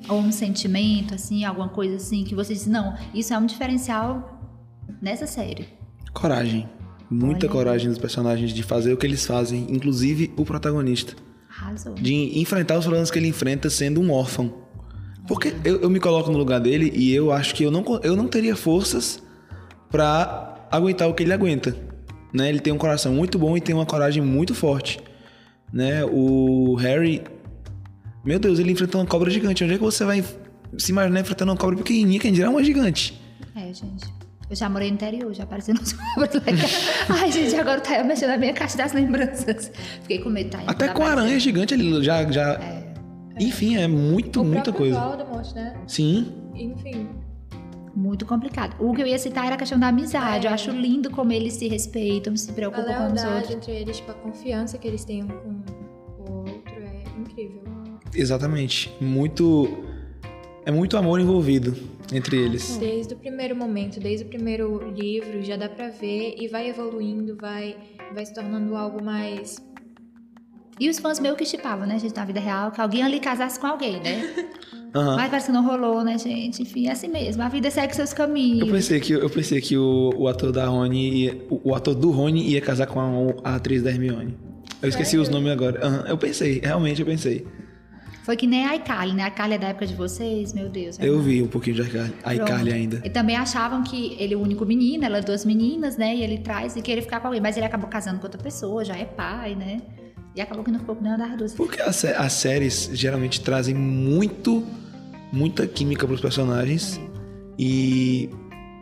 Ou 0.08 0.18
um 0.18 0.32
sentimento, 0.32 1.14
assim, 1.14 1.44
alguma 1.44 1.68
coisa 1.68 1.96
assim, 1.96 2.24
que 2.24 2.34
você 2.34 2.54
diz, 2.54 2.66
não, 2.66 2.94
isso 3.14 3.32
é 3.32 3.38
um 3.38 3.46
diferencial 3.46 4.40
nessa 5.00 5.26
série. 5.26 5.68
Coragem. 6.12 6.68
Muita 7.10 7.46
Olha. 7.46 7.52
coragem 7.52 7.88
dos 7.88 7.98
personagens 7.98 8.52
de 8.52 8.62
fazer 8.62 8.92
o 8.92 8.96
que 8.96 9.06
eles 9.06 9.24
fazem, 9.24 9.66
inclusive 9.70 10.32
o 10.36 10.44
protagonista. 10.44 11.14
Arrasou. 11.48 11.94
De 11.94 12.38
enfrentar 12.38 12.78
os 12.78 12.84
problemas 12.84 13.10
que 13.10 13.18
ele 13.18 13.28
enfrenta 13.28 13.70
sendo 13.70 14.00
um 14.00 14.10
órfão. 14.12 14.52
Porque 15.26 15.54
eu, 15.64 15.80
eu 15.82 15.90
me 15.90 16.00
coloco 16.00 16.30
no 16.30 16.38
lugar 16.38 16.60
dele 16.60 16.90
e 16.94 17.14
eu 17.14 17.32
acho 17.32 17.54
que 17.54 17.62
eu 17.62 17.70
não, 17.70 17.84
eu 18.02 18.16
não 18.16 18.26
teria 18.26 18.56
forças 18.56 19.22
pra 19.90 20.66
aguentar 20.70 21.08
o 21.08 21.14
que 21.14 21.22
ele 21.22 21.32
aguenta. 21.32 21.76
Né? 22.32 22.48
Ele 22.48 22.60
tem 22.60 22.72
um 22.72 22.78
coração 22.78 23.12
muito 23.12 23.38
bom 23.38 23.56
e 23.56 23.60
tem 23.60 23.74
uma 23.74 23.86
coragem 23.86 24.22
muito 24.22 24.54
forte. 24.54 25.00
Né? 25.72 26.04
O 26.04 26.74
Harry. 26.76 27.22
Meu 28.28 28.38
Deus, 28.38 28.58
ele 28.58 28.72
enfrenta 28.72 28.98
uma 28.98 29.06
cobra 29.06 29.30
gigante. 29.30 29.64
Onde 29.64 29.72
é 29.72 29.76
que 29.78 29.82
você 29.82 30.04
vai 30.04 30.22
se 30.76 30.92
imaginar 30.92 31.20
enfrentando 31.20 31.50
uma 31.50 31.56
cobra 31.56 31.78
pequenininha? 31.78 32.20
Quem 32.20 32.30
dirá 32.30 32.50
uma 32.50 32.62
gigante? 32.62 33.18
É, 33.56 33.72
gente. 33.72 34.04
Eu 34.50 34.54
já 34.54 34.68
morei 34.68 34.88
no 34.90 34.96
interior, 34.96 35.32
já 35.32 35.44
apareceu 35.44 35.74
nos 35.74 35.94
cobras 36.14 36.34
legais. 36.34 36.90
Ai, 37.08 37.32
gente, 37.32 37.56
agora 37.56 37.80
tá 37.80 37.98
eu 37.98 38.04
mexendo 38.04 38.28
na 38.28 38.36
minha 38.36 38.52
caixa 38.52 38.76
das 38.76 38.92
lembranças. 38.92 39.72
Fiquei 40.02 40.18
com 40.18 40.28
medo, 40.28 40.50
tá? 40.50 40.62
Até 40.66 40.88
Dá 40.88 40.92
com 40.92 41.04
aranha 41.04 41.40
gigante 41.40 41.72
ele 41.72 42.04
já. 42.04 42.30
já... 42.30 42.60
Enfim, 43.40 43.78
é 43.78 43.88
muito, 43.88 44.42
o 44.42 44.44
muita 44.44 44.74
coisa. 44.74 45.00
Voldemort, 45.00 45.54
né? 45.54 45.74
Sim. 45.86 46.30
Enfim. 46.54 47.08
Muito 47.96 48.26
complicado. 48.26 48.76
O 48.78 48.92
que 48.92 49.00
eu 49.00 49.06
ia 49.06 49.18
citar 49.18 49.46
era 49.46 49.54
a 49.54 49.58
questão 49.58 49.78
da 49.78 49.88
amizade. 49.88 50.46
É. 50.46 50.50
Eu 50.50 50.54
acho 50.54 50.70
lindo 50.70 51.10
como 51.10 51.32
eles 51.32 51.54
se 51.54 51.66
respeitam, 51.66 52.36
se 52.36 52.52
preocupam 52.52 53.08
com 53.08 53.14
os 53.14 53.24
outros. 53.24 53.54
entre 53.54 53.72
eles, 53.72 53.96
tipo, 53.96 54.10
a 54.10 54.14
confiança 54.14 54.76
que 54.76 54.86
eles 54.86 55.02
têm 55.02 55.24
um 55.24 55.28
com 55.28 55.87
Exatamente. 58.14 58.92
Muito. 59.00 59.84
É 60.64 60.70
muito 60.70 60.96
amor 60.96 61.20
envolvido 61.20 61.74
entre 62.12 62.36
eles. 62.36 62.76
Desde 62.76 63.14
o 63.14 63.16
primeiro 63.16 63.56
momento, 63.56 63.98
desde 64.00 64.24
o 64.24 64.28
primeiro 64.28 64.90
livro, 64.90 65.42
já 65.42 65.56
dá 65.56 65.68
pra 65.68 65.88
ver 65.88 66.34
e 66.38 66.46
vai 66.48 66.68
evoluindo, 66.68 67.36
vai, 67.36 67.76
vai 68.14 68.24
se 68.26 68.34
tornando 68.34 68.76
algo 68.76 69.02
mais. 69.02 69.56
E 70.80 70.88
os 70.88 70.98
fãs 70.98 71.18
meio 71.18 71.34
que 71.34 71.44
chipavam, 71.44 71.86
né, 71.86 71.98
gente, 71.98 72.14
na 72.14 72.24
vida 72.24 72.38
real, 72.38 72.70
que 72.70 72.80
alguém 72.80 73.02
ali 73.02 73.18
casasse 73.18 73.58
com 73.58 73.66
alguém, 73.66 74.00
né? 74.00 74.46
Aham. 74.94 75.16
Mas 75.16 75.28
parece 75.28 75.46
que 75.46 75.52
não 75.52 75.66
rolou, 75.66 76.02
né, 76.02 76.16
gente? 76.16 76.62
Enfim, 76.62 76.86
é 76.86 76.92
assim 76.92 77.08
mesmo. 77.08 77.42
A 77.42 77.48
vida 77.48 77.70
segue 77.70 77.94
seus 77.94 78.12
caminhos. 78.12 78.66
Eu 78.68 78.74
pensei 78.74 79.00
que, 79.00 79.12
eu 79.12 79.28
pensei 79.28 79.60
que 79.60 79.76
o, 79.76 80.12
o 80.16 80.28
ator 80.28 80.50
da 80.52 80.66
Rony. 80.66 81.24
Ia, 81.24 81.38
o, 81.50 81.70
o 81.70 81.74
ator 81.74 81.94
do 81.94 82.10
Rony 82.10 82.48
ia 82.48 82.60
casar 82.60 82.86
com 82.86 83.00
a, 83.00 83.50
a 83.50 83.56
atriz 83.56 83.82
da 83.82 83.90
Hermione. 83.90 84.36
Eu 84.80 84.88
esqueci 84.88 85.10
Sério? 85.10 85.22
os 85.22 85.28
nomes 85.28 85.50
agora. 85.52 85.84
Aham, 85.84 86.04
Eu 86.08 86.16
pensei, 86.16 86.60
realmente 86.60 87.00
eu 87.00 87.06
pensei. 87.06 87.44
Foi 88.28 88.36
que 88.36 88.46
nem 88.46 88.66
a 88.66 88.76
iCarly, 88.76 89.14
né? 89.14 89.22
A 89.22 89.28
iCarly 89.28 89.54
é 89.54 89.58
da 89.58 89.68
época 89.68 89.86
de 89.86 89.94
vocês, 89.94 90.52
meu 90.52 90.68
Deus. 90.68 90.98
Eu 91.00 91.18
vi 91.18 91.42
um 91.42 91.46
pouquinho 91.46 91.76
de 91.76 91.80
iCarly, 91.80 92.14
iCarly 92.34 92.72
ainda. 92.74 93.00
E 93.02 93.08
também 93.08 93.34
achavam 93.34 93.82
que 93.82 94.14
ele 94.18 94.34
é 94.34 94.36
o 94.36 94.40
único 94.42 94.66
menino, 94.66 95.02
ela 95.02 95.16
é 95.16 95.22
duas 95.22 95.46
meninas, 95.46 95.96
né? 95.96 96.14
E 96.14 96.22
ele 96.22 96.36
traz 96.36 96.76
e 96.76 96.82
queria 96.82 97.02
ficar 97.02 97.20
com 97.20 97.28
alguém. 97.28 97.40
Mas 97.40 97.56
ele 97.56 97.64
acabou 97.64 97.88
casando 97.88 98.18
com 98.18 98.26
outra 98.26 98.38
pessoa, 98.38 98.84
já 98.84 98.94
é 98.94 99.06
pai, 99.06 99.54
né? 99.54 99.80
E 100.36 100.42
acabou 100.42 100.62
que 100.62 100.70
não 100.70 100.78
ficou 100.78 100.94
com 100.94 101.02
nenhuma 101.02 101.26
das 101.26 101.38
duas. 101.38 101.54
Porque 101.54 101.80
as, 101.80 102.04
as 102.04 102.32
séries 102.34 102.90
geralmente 102.92 103.40
trazem 103.40 103.74
muito, 103.74 104.62
muita 105.32 105.66
química 105.66 106.06
para 106.06 106.14
os 106.14 106.20
personagens. 106.20 106.98
É. 106.98 107.00
E 107.58 108.28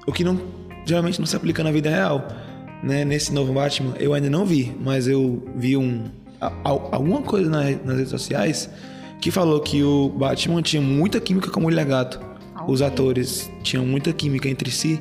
o 0.08 0.12
que 0.12 0.24
não 0.24 0.40
geralmente 0.84 1.20
não 1.20 1.26
se 1.26 1.36
aplica 1.36 1.62
na 1.62 1.70
vida 1.70 1.88
real. 1.88 2.26
Né? 2.82 3.04
Nesse 3.04 3.32
novo 3.32 3.52
Batman, 3.52 3.94
eu 4.00 4.12
ainda 4.12 4.28
não 4.28 4.44
vi, 4.44 4.76
mas 4.80 5.06
eu 5.06 5.40
vi 5.54 5.76
um, 5.76 6.06
alguma 6.64 7.22
coisa 7.22 7.48
nas 7.48 7.96
redes 7.96 8.10
sociais 8.10 8.68
que 9.20 9.30
falou 9.30 9.60
que 9.60 9.82
o 9.82 10.08
Batman 10.10 10.62
tinha 10.62 10.82
muita 10.82 11.20
química 11.20 11.50
com 11.50 11.60
o 11.60 11.62
Mulher 11.64 11.84
Gato. 11.84 12.18
Okay. 12.54 12.66
Os 12.74 12.82
atores 12.82 13.50
tinham 13.62 13.84
muita 13.84 14.12
química 14.12 14.48
entre 14.48 14.70
si, 14.70 15.00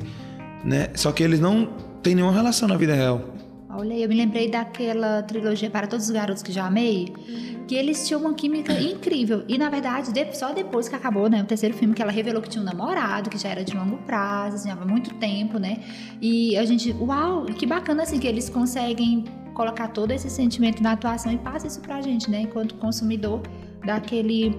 né? 0.64 0.88
Só 0.94 1.12
que 1.12 1.22
eles 1.22 1.40
não 1.40 1.66
têm 2.02 2.14
nenhuma 2.14 2.32
relação 2.32 2.68
na 2.68 2.76
vida 2.76 2.94
real. 2.94 3.36
Olha, 3.78 3.92
eu 3.92 4.08
me 4.08 4.14
lembrei 4.14 4.50
daquela 4.50 5.22
trilogia 5.22 5.68
Para 5.68 5.86
Todos 5.86 6.06
os 6.06 6.10
Garotos 6.10 6.42
que 6.42 6.50
Já 6.50 6.66
Amei, 6.66 7.12
que 7.68 7.74
eles 7.74 8.06
tinham 8.06 8.22
uma 8.22 8.32
química 8.32 8.72
incrível. 8.80 9.44
E, 9.46 9.58
na 9.58 9.68
verdade, 9.68 10.10
só 10.32 10.54
depois 10.54 10.88
que 10.88 10.94
acabou, 10.94 11.28
né, 11.28 11.42
o 11.42 11.44
terceiro 11.44 11.76
filme, 11.76 11.92
que 11.92 12.00
ela 12.00 12.10
revelou 12.10 12.40
que 12.40 12.48
tinha 12.48 12.62
um 12.62 12.64
namorado, 12.64 13.28
que 13.28 13.36
já 13.36 13.50
era 13.50 13.62
de 13.62 13.76
longo 13.76 13.98
prazo, 13.98 14.56
assim, 14.56 14.70
há 14.70 14.76
muito 14.76 15.12
tempo, 15.16 15.58
né? 15.58 15.80
E 16.22 16.56
a 16.56 16.64
gente, 16.64 16.90
uau, 16.92 17.44
que 17.44 17.66
bacana, 17.66 18.04
assim, 18.04 18.18
que 18.18 18.26
eles 18.26 18.48
conseguem 18.48 19.24
colocar 19.52 19.88
todo 19.88 20.10
esse 20.10 20.30
sentimento 20.30 20.82
na 20.82 20.92
atuação 20.92 21.32
e 21.32 21.36
passa 21.38 21.66
isso 21.66 21.80
pra 21.80 22.00
gente, 22.00 22.30
né, 22.30 22.42
enquanto 22.42 22.74
consumidor 22.76 23.42
daquele 23.84 24.50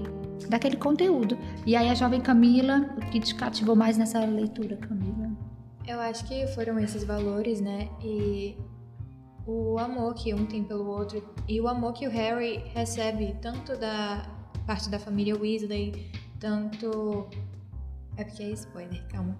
daquele 0.49 0.77
conteúdo. 0.77 1.38
E 1.65 1.75
aí 1.75 1.89
a 1.89 1.95
jovem 1.95 2.21
Camila, 2.21 2.89
o 2.97 3.10
que 3.10 3.19
te 3.19 3.36
cativou 3.36 3.75
mais 3.75 3.97
nessa 3.97 4.19
leitura, 4.19 4.77
Camila? 4.77 5.32
Eu 5.86 5.99
acho 5.99 6.25
que 6.25 6.45
foram 6.47 6.77
esses 6.80 7.03
valores, 7.03 7.60
né? 7.60 7.89
E 8.03 8.58
o 9.45 9.80
amor 9.80 10.13
que 10.13 10.34
um 10.34 10.45
tem 10.45 10.63
pelo 10.63 10.86
outro 10.88 11.23
e 11.47 11.60
o 11.60 11.67
amor 11.67 11.93
que 11.93 12.06
o 12.06 12.12
Harry 12.12 12.63
recebe 12.73 13.36
tanto 13.41 13.77
da 13.77 14.23
parte 14.65 14.89
da 14.89 14.99
família 14.99 15.36
Weasley, 15.38 16.12
tanto 16.39 17.30
é 18.17 18.23
porque 18.23 18.43
é 18.43 18.49
spoiler, 18.51 19.08
calma. 19.08 19.38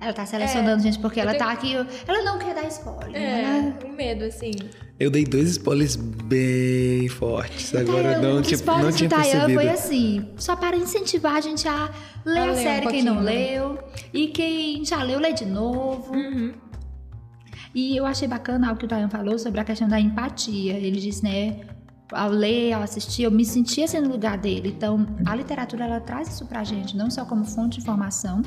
Ela 0.00 0.12
tá 0.12 0.24
selecionando, 0.24 0.80
é, 0.80 0.84
gente, 0.84 0.98
porque 0.98 1.20
ela 1.20 1.32
tenho... 1.32 1.44
tá 1.44 1.52
aqui. 1.52 1.74
Ela 1.74 2.22
não 2.22 2.38
quer 2.38 2.54
dar 2.54 2.64
spoiler. 2.68 3.14
É, 3.14 3.42
ela... 3.42 3.78
um 3.86 3.92
medo, 3.92 4.24
assim. 4.24 4.52
Eu 5.00 5.10
dei 5.10 5.24
dois 5.24 5.48
spoilers 5.52 5.96
bem 5.96 7.08
fortes. 7.08 7.74
Agora 7.74 8.20
não, 8.20 8.34
não, 8.34 8.42
tinha, 8.42 8.60
não 8.82 8.92
tinha 8.92 9.08
percebido. 9.08 9.54
foi 9.54 9.68
assim, 9.70 10.28
só 10.36 10.54
para 10.54 10.76
incentivar 10.76 11.36
a 11.36 11.40
gente 11.40 11.66
a 11.66 11.90
ler 12.22 12.38
a, 12.38 12.50
a 12.50 12.54
série 12.54 12.86
um 12.86 12.90
quem 12.90 13.02
não 13.02 13.20
leu. 13.20 13.78
E 14.12 14.26
quem 14.26 14.84
já 14.84 15.02
leu, 15.02 15.18
lê 15.18 15.32
de 15.32 15.46
novo. 15.46 16.12
Uhum. 16.12 16.52
E 17.74 17.96
eu 17.96 18.04
achei 18.04 18.28
bacana 18.28 18.70
o 18.70 18.76
que 18.76 18.84
o 18.84 18.88
Tayan 18.88 19.08
falou 19.08 19.38
sobre 19.38 19.58
a 19.58 19.64
questão 19.64 19.88
da 19.88 19.98
empatia. 19.98 20.74
Ele 20.74 21.00
disse, 21.00 21.24
né? 21.24 21.60
Ao 22.12 22.28
ler, 22.28 22.74
ao 22.74 22.82
assistir, 22.82 23.22
eu 23.22 23.30
me 23.30 23.44
sentia 23.44 23.86
assim 23.86 24.00
no 24.00 24.10
lugar 24.10 24.36
dele. 24.36 24.68
Então, 24.76 25.06
a 25.24 25.34
literatura 25.34 25.86
ela 25.86 26.00
traz 26.00 26.28
isso 26.28 26.44
pra 26.44 26.62
gente, 26.62 26.94
não 26.94 27.10
só 27.10 27.24
como 27.24 27.46
fonte 27.46 27.76
de 27.76 27.82
informação, 27.84 28.42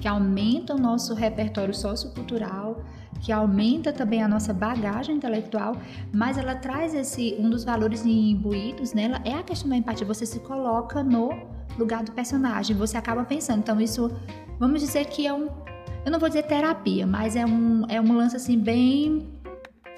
que 0.00 0.08
aumenta 0.08 0.74
o 0.74 0.78
nosso 0.78 1.14
repertório 1.14 1.74
sociocultural, 1.74 2.82
que 3.20 3.32
aumenta 3.32 3.92
também 3.92 4.22
a 4.22 4.28
nossa 4.28 4.52
bagagem 4.52 5.16
intelectual, 5.16 5.76
mas 6.12 6.38
ela 6.38 6.54
traz 6.54 6.94
esse 6.94 7.36
um 7.38 7.48
dos 7.48 7.64
valores 7.64 8.04
imbuídos 8.04 8.92
nela 8.92 9.20
é 9.24 9.34
a 9.34 9.42
questão 9.42 9.68
da 9.68 9.76
empatia. 9.76 10.06
Você 10.06 10.26
se 10.26 10.40
coloca 10.40 11.02
no 11.02 11.30
lugar 11.78 12.04
do 12.04 12.12
personagem, 12.12 12.76
você 12.76 12.96
acaba 12.96 13.24
pensando. 13.24 13.58
Então 13.58 13.80
isso, 13.80 14.10
vamos 14.58 14.80
dizer 14.80 15.06
que 15.06 15.26
é 15.26 15.32
um 15.32 15.48
eu 16.04 16.12
não 16.12 16.18
vou 16.18 16.28
dizer 16.28 16.42
terapia, 16.42 17.06
mas 17.06 17.34
é 17.34 17.46
um, 17.46 17.86
é 17.88 17.98
um 17.98 18.14
lance 18.14 18.36
assim 18.36 18.58
bem 18.58 19.33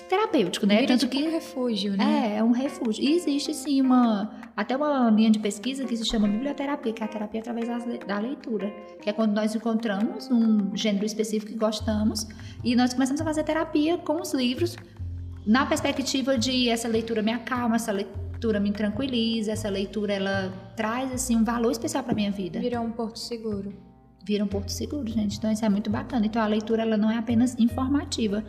terapêutico, 0.09 0.66
né? 0.66 0.77
Vira 0.77 0.88
Tanto 0.88 1.09
tipo 1.09 1.16
que 1.16 1.29
um 1.29 1.31
refúgio, 1.31 1.97
né? 1.97 2.35
É, 2.35 2.38
é 2.38 2.45
um 2.45 2.53
refúgio. 2.53 3.03
E 3.05 3.12
existe 3.12 3.53
sim 3.55 3.81
uma 3.81 4.31
até 4.57 4.77
uma 4.77 5.11
linha 5.11 5.31
de 5.31 5.38
pesquisa 5.38 5.85
que 5.85 5.97
se 5.97 6.05
chama 6.07 6.27
biblioterapia, 6.27 6.92
que 6.92 7.03
é 7.03 7.07
a 7.07 7.09
terapia 7.09 7.40
através 7.40 7.69
da 8.07 8.19
leitura, 8.19 8.71
que 9.03 9.11
é 9.11 9.12
quando 9.12 9.35
nós 9.35 9.55
encontramos 9.55 10.31
um 10.31 10.75
gênero 10.75 11.05
específico 11.05 11.53
que 11.53 11.59
gostamos 11.59 12.27
e 12.64 12.75
nós 12.75 12.95
começamos 12.95 13.21
a 13.21 13.25
fazer 13.25 13.45
terapia 13.45 13.99
com 13.99 14.21
os 14.21 14.33
livros 14.33 14.77
na 15.47 15.66
perspectiva 15.66 16.37
de 16.37 16.69
essa 16.69 16.88
leitura 16.88 17.23
me 17.23 17.33
acalma, 17.33 17.77
essa 17.77 17.92
leitura 17.92 18.59
me 18.59 18.73
tranquiliza, 18.73 19.53
essa 19.53 19.69
leitura 19.69 20.14
ela 20.14 20.53
traz 20.75 21.12
assim 21.12 21.37
um 21.37 21.45
valor 21.45 21.71
especial 21.71 22.03
para 22.03 22.14
minha 22.14 22.31
vida. 22.31 22.59
Virou 22.59 22.83
um 22.83 22.90
porto 22.90 23.19
seguro 23.19 23.73
vira 24.27 24.42
um 24.42 24.49
porto 24.49 24.71
seguro, 24.71 25.09
gente. 25.09 25.38
Então 25.38 25.53
isso 25.53 25.64
é 25.64 25.69
muito 25.69 25.88
bacana. 25.88 26.27
Então 26.27 26.42
a 26.42 26.47
leitura 26.47 26.83
ela 26.83 26.97
não 26.97 27.09
é 27.09 27.16
apenas 27.16 27.57
informativa, 27.61 28.45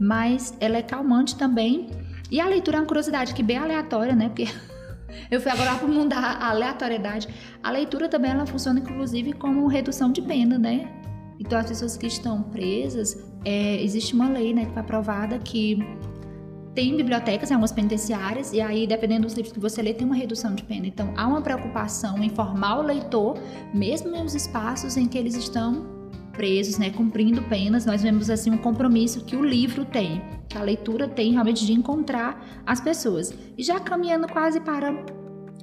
mas 0.00 0.56
ela 0.58 0.78
é 0.78 0.82
calmante 0.82 1.36
também. 1.36 1.88
E 2.30 2.40
a 2.40 2.46
leitura 2.46 2.78
é 2.78 2.80
uma 2.80 2.86
curiosidade 2.86 3.34
que 3.34 3.42
bem 3.42 3.58
aleatória, 3.58 4.14
né? 4.14 4.28
Porque 4.28 4.48
eu 5.30 5.40
fui 5.40 5.52
agora 5.52 5.74
para 5.74 5.86
o 5.86 5.90
mundo 5.90 6.08
da 6.08 6.48
aleatoriedade. 6.48 7.28
A 7.62 7.70
leitura 7.70 8.08
também 8.08 8.30
ela 8.30 8.46
funciona 8.46 8.80
inclusive 8.80 9.34
como 9.34 9.66
redução 9.66 10.10
de 10.10 10.22
pena, 10.22 10.58
né? 10.58 10.88
Então 11.38 11.58
as 11.58 11.66
pessoas 11.66 11.96
que 11.96 12.06
estão 12.06 12.42
presas, 12.42 13.16
é, 13.44 13.82
existe 13.82 14.14
uma 14.14 14.28
lei, 14.28 14.52
né, 14.52 14.66
que 14.66 14.72
foi 14.72 14.82
aprovada 14.82 15.38
que 15.38 15.78
tem 16.74 16.96
bibliotecas 16.96 17.50
em 17.50 17.54
algumas 17.54 17.72
penitenciárias, 17.72 18.52
e 18.52 18.60
aí, 18.60 18.86
dependendo 18.86 19.22
dos 19.22 19.34
livros 19.34 19.52
que 19.52 19.58
você 19.58 19.82
lê, 19.82 19.92
tem 19.92 20.06
uma 20.06 20.14
redução 20.14 20.54
de 20.54 20.62
pena. 20.62 20.86
Então, 20.86 21.12
há 21.16 21.26
uma 21.26 21.42
preocupação 21.42 22.22
em 22.22 22.28
formar 22.28 22.78
o 22.78 22.82
leitor, 22.82 23.36
mesmo 23.74 24.10
nos 24.10 24.34
espaços 24.34 24.96
em 24.96 25.06
que 25.06 25.18
eles 25.18 25.34
estão 25.34 25.99
presos, 26.32 26.78
né, 26.78 26.90
cumprindo 26.90 27.42
penas. 27.42 27.86
Nós 27.86 28.02
vemos 28.02 28.30
assim 28.30 28.50
um 28.50 28.58
compromisso 28.58 29.24
que 29.24 29.36
o 29.36 29.44
livro 29.44 29.84
tem, 29.84 30.22
que 30.48 30.56
a 30.56 30.62
leitura 30.62 31.08
tem 31.08 31.32
realmente 31.32 31.64
de 31.66 31.72
encontrar 31.72 32.44
as 32.66 32.80
pessoas. 32.80 33.34
E 33.56 33.62
já 33.62 33.78
caminhando 33.78 34.28
quase 34.28 34.60
para 34.60 34.92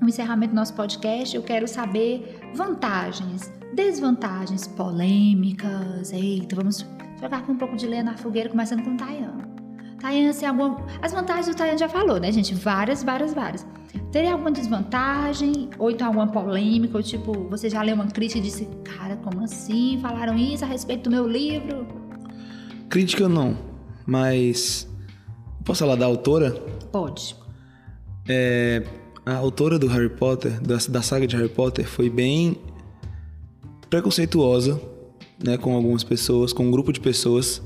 o 0.01 0.05
encerramento 0.05 0.53
do 0.53 0.55
nosso 0.55 0.73
podcast, 0.73 1.35
eu 1.35 1.43
quero 1.43 1.67
saber 1.67 2.39
vantagens, 2.53 3.51
desvantagens, 3.73 4.67
polêmicas. 4.67 6.11
Eita, 6.11 6.55
vamos 6.55 6.85
jogar 7.19 7.37
aqui 7.37 7.51
um 7.51 7.57
pouco 7.57 7.75
de 7.75 7.87
lenha 7.87 8.03
na 8.03 8.17
fogueira, 8.17 8.49
começando 8.49 8.83
com 8.83 8.93
o 8.93 8.97
Tayan. 8.97 9.37
Tayane, 9.99 10.29
assim, 10.29 10.45
alguma... 10.45 10.85
as 11.01 11.11
vantagens 11.11 11.47
o 11.47 11.55
Tayane 11.55 11.79
já 11.79 11.89
falou, 11.89 12.19
né, 12.19 12.31
gente? 12.31 12.53
Várias, 12.53 13.03
várias, 13.03 13.33
várias. 13.33 13.65
Teria 14.11 14.31
alguma 14.31 14.51
desvantagem? 14.51 15.69
Ou 15.77 15.91
então 15.91 16.07
alguma 16.07 16.27
polêmica? 16.27 16.97
Ou 16.97 17.03
tipo, 17.03 17.33
você 17.49 17.69
já 17.69 17.81
leu 17.81 17.95
uma 17.95 18.07
crítica 18.07 18.39
e 18.39 18.41
disse, 18.41 18.67
cara, 18.83 19.15
como 19.17 19.43
assim? 19.43 19.99
Falaram 20.01 20.35
isso 20.37 20.63
a 20.63 20.67
respeito 20.67 21.03
do 21.03 21.11
meu 21.11 21.27
livro? 21.27 21.87
Crítica 22.89 23.27
não, 23.27 23.57
mas. 24.05 24.87
Posso 25.63 25.79
falar 25.79 25.95
da 25.95 26.05
autora? 26.05 26.51
Pode. 26.91 27.35
É, 28.27 28.83
a 29.25 29.35
autora 29.35 29.77
do 29.77 29.87
Harry 29.87 30.09
Potter, 30.09 30.61
da, 30.61 30.77
da 30.89 31.01
saga 31.01 31.27
de 31.27 31.35
Harry 31.35 31.49
Potter, 31.49 31.85
foi 31.85 32.09
bem 32.09 32.57
preconceituosa 33.89 34.79
né, 35.43 35.57
com 35.57 35.73
algumas 35.75 36.03
pessoas, 36.03 36.53
com 36.53 36.63
um 36.65 36.71
grupo 36.71 36.91
de 36.91 36.99
pessoas 36.99 37.61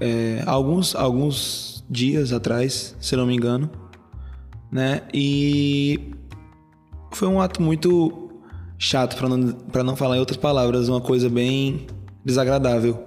é, 0.00 0.42
alguns, 0.46 0.94
alguns 0.94 1.84
dias 1.88 2.32
atrás, 2.32 2.94
se 3.00 3.16
não 3.16 3.26
me 3.26 3.34
engano, 3.34 3.70
né? 4.74 5.02
E 5.14 6.10
foi 7.12 7.28
um 7.28 7.40
ato 7.40 7.62
muito 7.62 8.28
chato, 8.76 9.16
para 9.16 9.28
não, 9.28 9.56
não 9.84 9.94
falar 9.94 10.16
em 10.16 10.18
outras 10.18 10.36
palavras, 10.36 10.88
uma 10.88 11.00
coisa 11.00 11.30
bem 11.30 11.86
desagradável. 12.24 13.06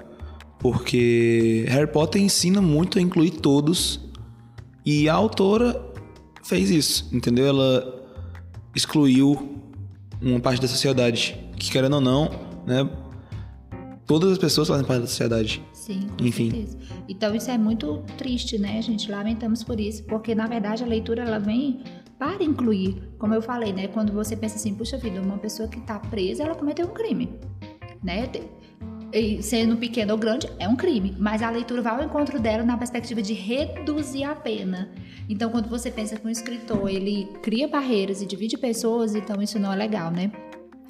Porque 0.60 1.66
Harry 1.68 1.92
Potter 1.92 2.22
ensina 2.22 2.62
muito 2.62 2.98
a 2.98 3.02
incluir 3.02 3.32
todos 3.32 4.00
e 4.86 5.10
a 5.10 5.14
autora 5.14 5.80
fez 6.42 6.72
isso, 6.72 7.10
entendeu? 7.12 7.46
Ela 7.46 8.02
excluiu 8.74 9.60
uma 10.22 10.40
parte 10.40 10.62
da 10.62 10.70
sociedade 10.70 11.38
que, 11.58 11.70
querendo 11.70 11.96
ou 11.96 12.02
não, 12.02 12.32
né? 12.66 12.90
Todas 14.06 14.32
as 14.32 14.38
pessoas 14.38 14.70
fazem 14.70 14.86
parte 14.86 15.02
da 15.02 15.08
sociedade. 15.08 15.62
Sim, 15.88 16.10
com 16.18 16.26
Enfim. 16.26 16.52
certeza. 16.52 16.78
Então 17.08 17.34
isso 17.34 17.50
é 17.50 17.58
muito 17.58 18.04
triste, 18.18 18.58
né, 18.58 18.82
gente? 18.82 19.10
Lamentamos 19.10 19.64
por 19.64 19.80
isso, 19.80 20.04
porque 20.04 20.36
na 20.36 20.46
verdade 20.46 20.84
a 20.84 20.86
leitura 20.86 21.24
ela 21.24 21.40
vem 21.40 21.82
para 22.20 22.44
incluir, 22.44 23.02
como 23.18 23.34
eu 23.34 23.42
falei, 23.42 23.72
né? 23.72 23.88
Quando 23.88 24.12
você 24.12 24.36
pensa 24.36 24.58
assim, 24.58 24.76
puxa 24.76 24.98
vida, 24.98 25.22
uma 25.22 25.38
pessoa 25.38 25.70
que 25.70 25.80
está 25.80 25.98
presa, 25.98 26.44
ela 26.44 26.56
cometeu 26.56 26.88
um 26.88 26.94
crime, 26.94 27.30
né? 28.04 28.30
E 29.14 29.42
sendo 29.42 29.78
pequeno 29.78 30.12
ou 30.12 30.20
grande, 30.20 30.50
é 30.60 30.68
um 30.68 30.76
crime, 30.76 31.16
mas 31.18 31.42
a 31.42 31.50
leitura 31.50 31.82
vai 31.82 31.96
ao 31.96 32.04
encontro 32.04 32.38
dela 32.38 32.64
na 32.64 32.76
perspectiva 32.76 33.22
de 33.22 33.34
reduzir 33.34 34.26
a 34.26 34.36
pena. 34.36 34.92
Então, 35.30 35.50
quando 35.50 35.70
você 35.70 35.90
pensa 35.90 36.18
que 36.18 36.28
um 36.28 36.30
escritor 36.30 36.90
ele 36.90 37.30
cria 37.42 37.66
barreiras 37.70 38.22
e 38.22 38.26
divide 38.26 38.58
pessoas, 38.58 39.16
então 39.16 39.42
isso 39.42 39.58
não 39.58 39.72
é 39.72 39.76
legal, 39.78 40.12
né? 40.12 40.30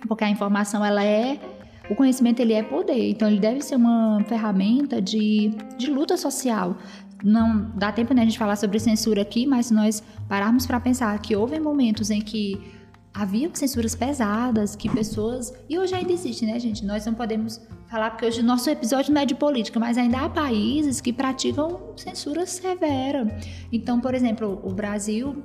Porque 0.07 0.23
a 0.23 0.29
informação 0.29 0.83
ela 0.83 1.03
é 1.03 1.39
o 1.89 1.95
conhecimento 1.95 2.39
ele 2.39 2.53
é 2.53 2.63
poder, 2.63 3.09
então 3.09 3.27
ele 3.27 3.39
deve 3.39 3.61
ser 3.61 3.75
uma 3.75 4.23
ferramenta 4.25 5.01
de, 5.01 5.51
de 5.77 5.89
luta 5.89 6.17
social. 6.17 6.77
Não 7.23 7.71
dá 7.75 7.91
tempo 7.91 8.13
né, 8.13 8.21
a 8.21 8.25
gente 8.25 8.37
falar 8.37 8.55
sobre 8.55 8.79
censura 8.79 9.21
aqui, 9.21 9.47
mas 9.47 9.67
se 9.67 9.73
nós 9.73 10.03
pararmos 10.27 10.65
para 10.67 10.79
pensar 10.79 11.17
que 11.19 11.35
houve 11.35 11.59
momentos 11.59 12.11
em 12.11 12.21
que 12.21 12.77
havia 13.17 13.49
censuras 13.53 13.95
pesadas 13.95 14.75
que 14.75 14.87
pessoas. 14.87 15.51
E 15.67 15.79
hoje 15.79 15.95
ainda 15.95 16.13
existe, 16.13 16.45
né, 16.45 16.59
gente? 16.59 16.85
Nós 16.85 17.03
não 17.05 17.15
podemos 17.15 17.59
falar, 17.89 18.11
porque 18.11 18.27
hoje 18.27 18.41
o 18.41 18.43
nosso 18.43 18.69
episódio 18.69 19.11
não 19.11 19.21
é 19.21 19.25
de 19.25 19.33
política, 19.33 19.79
mas 19.79 19.97
ainda 19.97 20.19
há 20.19 20.29
países 20.29 21.01
que 21.01 21.11
praticam 21.11 21.93
censura 21.95 22.45
severa. 22.45 23.27
Então, 23.71 23.99
por 23.99 24.13
exemplo, 24.13 24.61
o 24.63 24.71
Brasil 24.71 25.43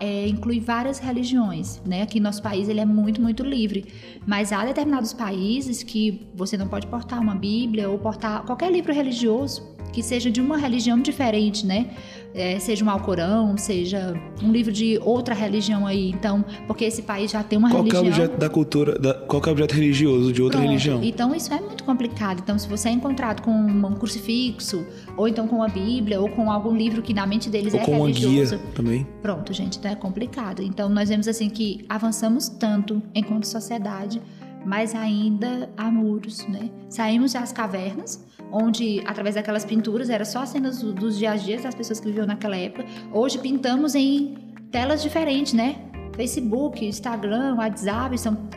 é, 0.00 0.28
inclui 0.28 0.60
várias 0.60 0.98
religiões, 0.98 1.80
né? 1.86 2.02
Aqui 2.02 2.20
no 2.20 2.24
nosso 2.24 2.42
país 2.42 2.68
ele 2.68 2.80
é 2.80 2.84
muito, 2.84 3.20
muito 3.20 3.42
livre. 3.42 3.86
Mas 4.26 4.52
há 4.52 4.64
determinados 4.64 5.12
países 5.12 5.82
que 5.82 6.28
você 6.34 6.56
não 6.56 6.68
pode 6.68 6.86
portar 6.86 7.20
uma 7.20 7.34
Bíblia 7.34 7.88
ou 7.88 7.98
portar 7.98 8.42
qualquer 8.42 8.70
livro 8.70 8.92
religioso 8.92 9.76
que 9.92 10.02
seja 10.02 10.30
de 10.30 10.42
uma 10.42 10.58
religião 10.58 11.00
diferente, 11.00 11.64
né? 11.64 11.90
É, 12.36 12.58
seja 12.58 12.84
um 12.84 12.90
Alcorão, 12.90 13.56
seja 13.56 14.14
um 14.42 14.52
livro 14.52 14.70
de 14.70 15.00
outra 15.02 15.34
religião 15.34 15.86
aí. 15.86 16.10
Então, 16.10 16.44
porque 16.66 16.84
esse 16.84 17.00
país 17.00 17.30
já 17.30 17.42
tem 17.42 17.58
uma 17.58 17.70
qual 17.70 17.82
religião. 17.82 18.02
Qual 18.02 18.12
é 18.12 18.14
o 18.14 18.24
objeto 18.24 18.38
da 18.38 18.50
cultura, 18.50 18.98
da, 18.98 19.14
qual 19.14 19.42
é 19.42 19.48
o 19.48 19.52
objeto 19.52 19.74
religioso 19.74 20.30
de 20.34 20.42
outra 20.42 20.58
Pronto. 20.58 20.68
religião? 20.68 21.02
Então, 21.02 21.34
isso 21.34 21.52
é 21.54 21.58
muito 21.58 21.82
complicado. 21.82 22.40
Então, 22.40 22.58
se 22.58 22.68
você 22.68 22.90
é 22.90 22.92
encontrado 22.92 23.40
com 23.40 23.50
um 23.50 23.94
crucifixo, 23.94 24.86
ou 25.16 25.26
então 25.26 25.48
com 25.48 25.56
uma 25.56 25.68
Bíblia, 25.68 26.20
ou 26.20 26.28
com 26.28 26.50
algum 26.50 26.76
livro 26.76 27.00
que 27.00 27.14
na 27.14 27.26
mente 27.26 27.48
deles 27.48 27.72
ou 27.72 27.80
é 27.80 27.84
com 27.84 28.02
religioso. 28.02 28.56
Uma 28.56 28.62
guia 28.62 28.72
também. 28.74 29.06
Pronto, 29.22 29.54
gente, 29.54 29.78
então 29.78 29.90
é 29.90 29.96
complicado. 29.96 30.62
Então, 30.62 30.90
nós 30.90 31.08
vemos 31.08 31.26
assim 31.26 31.48
que 31.48 31.86
avançamos 31.88 32.50
tanto 32.50 33.02
enquanto 33.14 33.44
sociedade, 33.44 34.20
mas 34.66 34.94
ainda 34.94 35.70
há 35.74 35.90
muros, 35.90 36.46
né? 36.48 36.68
Saímos 36.90 37.32
das 37.32 37.50
cavernas 37.50 38.22
onde 38.50 39.02
através 39.06 39.34
daquelas 39.34 39.64
pinturas 39.64 40.10
era 40.10 40.24
só 40.24 40.46
cenas 40.46 40.82
dos 40.82 41.18
dias 41.18 41.34
a 41.34 41.36
dias 41.36 41.62
das 41.62 41.74
pessoas 41.74 42.00
que 42.00 42.06
viviam 42.06 42.26
naquela 42.26 42.56
época. 42.56 42.84
Hoje 43.12 43.38
pintamos 43.38 43.94
em 43.94 44.36
telas 44.70 45.02
diferentes, 45.02 45.52
né? 45.52 45.76
Facebook, 46.14 46.84
Instagram, 46.84 47.56
WhatsApp, 47.56 48.14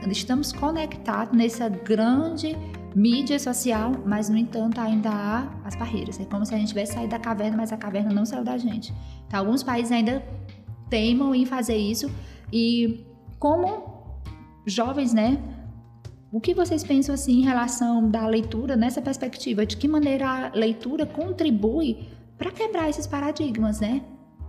estamos 0.09 0.53
conectados 0.53 1.37
nessa 1.37 1.67
grande 1.67 2.55
mídia 2.95 3.37
social, 3.37 3.91
mas 4.05 4.29
no 4.29 4.37
entanto 4.37 4.79
ainda 4.79 5.09
há 5.09 5.47
as 5.65 5.75
barreiras. 5.75 6.19
É 6.19 6.25
como 6.25 6.45
se 6.45 6.55
a 6.55 6.57
gente 6.57 6.69
tivesse 6.69 6.93
saído 6.93 7.09
da 7.09 7.19
caverna, 7.19 7.57
mas 7.57 7.73
a 7.73 7.77
caverna 7.77 8.11
não 8.11 8.25
saiu 8.25 8.43
da 8.43 8.57
gente. 8.57 8.93
Então, 9.27 9.41
alguns 9.41 9.61
países 9.61 9.91
ainda 9.91 10.23
teimam 10.89 11.35
em 11.35 11.45
fazer 11.45 11.77
isso 11.77 12.09
e 12.51 13.05
como 13.37 14.13
jovens, 14.65 15.13
né, 15.13 15.37
o 16.31 16.39
que 16.39 16.53
vocês 16.53 16.83
pensam 16.83 17.15
assim 17.15 17.39
em 17.39 17.43
relação 17.43 18.09
da 18.09 18.27
leitura 18.27 18.75
nessa 18.75 19.01
perspectiva? 19.01 19.65
De 19.65 19.75
que 19.77 19.87
maneira 19.87 20.27
a 20.27 20.51
leitura 20.53 21.05
contribui 21.05 22.07
para 22.37 22.51
quebrar 22.51 22.89
esses 22.89 23.07
paradigmas, 23.07 23.79
né? 23.79 24.01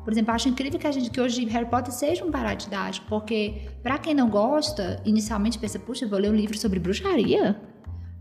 Por 0.04 0.12
exemplo, 0.12 0.32
acho 0.32 0.48
incrível 0.48 0.78
que 0.78 0.86
a 0.86 0.92
gente 0.92 1.10
que 1.10 1.20
hoje 1.20 1.44
Harry 1.46 1.66
Potter 1.66 1.92
seja 1.92 2.24
um 2.24 2.30
paradidático, 2.30 3.06
porque 3.08 3.68
para 3.82 3.98
quem 3.98 4.14
não 4.14 4.28
gosta, 4.28 5.00
inicialmente 5.04 5.58
pensa, 5.58 5.78
puxa, 5.78 6.06
vou 6.06 6.18
ler 6.18 6.30
um 6.30 6.34
livro 6.34 6.56
sobre 6.56 6.78
bruxaria. 6.78 7.60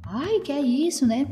Ai, 0.04 0.40
que 0.40 0.52
é 0.52 0.60
isso, 0.60 1.06
né? 1.06 1.28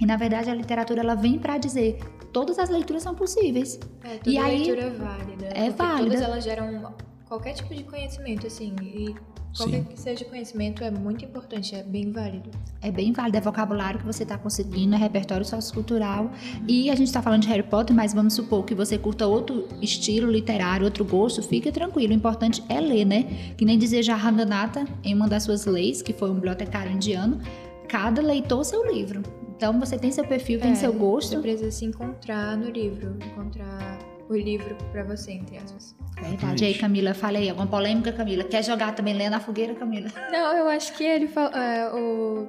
E 0.00 0.06
na 0.06 0.16
verdade 0.16 0.48
a 0.48 0.54
literatura 0.54 1.00
ela 1.00 1.14
vem 1.14 1.38
para 1.38 1.58
dizer 1.58 1.98
todas 2.32 2.58
as 2.58 2.70
leituras 2.70 3.02
são 3.02 3.14
possíveis. 3.14 3.78
É, 4.02 4.16
toda 4.16 4.30
e 4.30 4.38
aí, 4.38 4.58
leitura 4.58 4.82
é 4.82 4.90
válida. 4.90 5.46
É 5.46 5.70
válida. 5.70 6.04
Todas 6.04 6.22
elas 6.22 6.44
geram 6.44 6.94
qualquer 7.30 7.52
tipo 7.52 7.72
de 7.72 7.84
conhecimento, 7.84 8.44
assim, 8.44 8.74
e 8.82 9.14
Qualquer 9.56 9.78
Sim. 9.78 9.84
que 9.84 10.00
seja 10.00 10.24
conhecimento 10.26 10.84
é 10.84 10.92
muito 10.92 11.24
importante, 11.24 11.74
é 11.74 11.82
bem 11.82 12.12
válido. 12.12 12.50
É 12.80 12.88
bem 12.88 13.12
válido, 13.12 13.36
é 13.36 13.40
vocabulário 13.40 13.98
que 13.98 14.06
você 14.06 14.22
está 14.22 14.38
conseguindo, 14.38 14.94
é 14.94 14.98
repertório 14.98 15.44
sociocultural. 15.44 16.26
Uhum. 16.26 16.64
E 16.68 16.88
a 16.88 16.94
gente 16.94 17.08
está 17.08 17.20
falando 17.20 17.42
de 17.42 17.48
Harry 17.48 17.64
Potter, 17.64 17.94
mas 17.94 18.14
vamos 18.14 18.34
supor 18.34 18.64
que 18.64 18.76
você 18.76 18.96
curta 18.96 19.26
outro 19.26 19.66
estilo 19.82 20.30
literário, 20.30 20.84
outro 20.84 21.04
gosto, 21.04 21.42
fica 21.42 21.72
tranquilo. 21.72 22.12
O 22.12 22.16
importante 22.16 22.62
é 22.68 22.80
ler, 22.80 23.04
né? 23.04 23.24
Que 23.56 23.64
nem 23.64 23.76
dizia 23.76 24.14
Ranganatha 24.14 24.86
em 25.02 25.14
uma 25.14 25.26
das 25.26 25.42
suas 25.42 25.66
leis, 25.66 26.00
que 26.00 26.12
foi 26.12 26.30
um 26.30 26.34
bibliotecário 26.34 26.92
indiano, 26.92 27.40
cada 27.88 28.22
leitor 28.22 28.64
seu 28.64 28.86
livro. 28.88 29.20
Então 29.56 29.80
você 29.80 29.98
tem 29.98 30.12
seu 30.12 30.24
perfil, 30.24 30.60
é, 30.60 30.62
tem 30.62 30.76
seu 30.76 30.92
gosto. 30.92 31.30
Você 31.30 31.38
precisa 31.38 31.72
se 31.72 31.84
encontrar 31.84 32.56
no 32.56 32.70
livro, 32.70 33.18
encontrar 33.32 33.98
o 34.30 34.36
livro 34.36 34.76
para 34.92 35.02
você, 35.02 35.32
entre 35.32 35.56
aspas. 35.56 35.94
Verdade. 36.20 36.62
E 36.62 36.66
aí, 36.68 36.74
Camila, 36.74 37.12
fala 37.12 37.38
aí, 37.38 37.48
alguma 37.48 37.66
polêmica, 37.66 38.12
Camila? 38.12 38.44
Quer 38.44 38.62
jogar 38.62 38.94
também 38.94 39.14
lenha 39.14 39.30
na 39.30 39.40
fogueira, 39.40 39.74
Camila? 39.74 40.08
Não, 40.30 40.56
eu 40.56 40.68
acho 40.68 40.96
que 40.96 41.02
ele 41.02 41.26
falou. 41.26 41.50
É, 41.52 41.92
o 41.92 42.46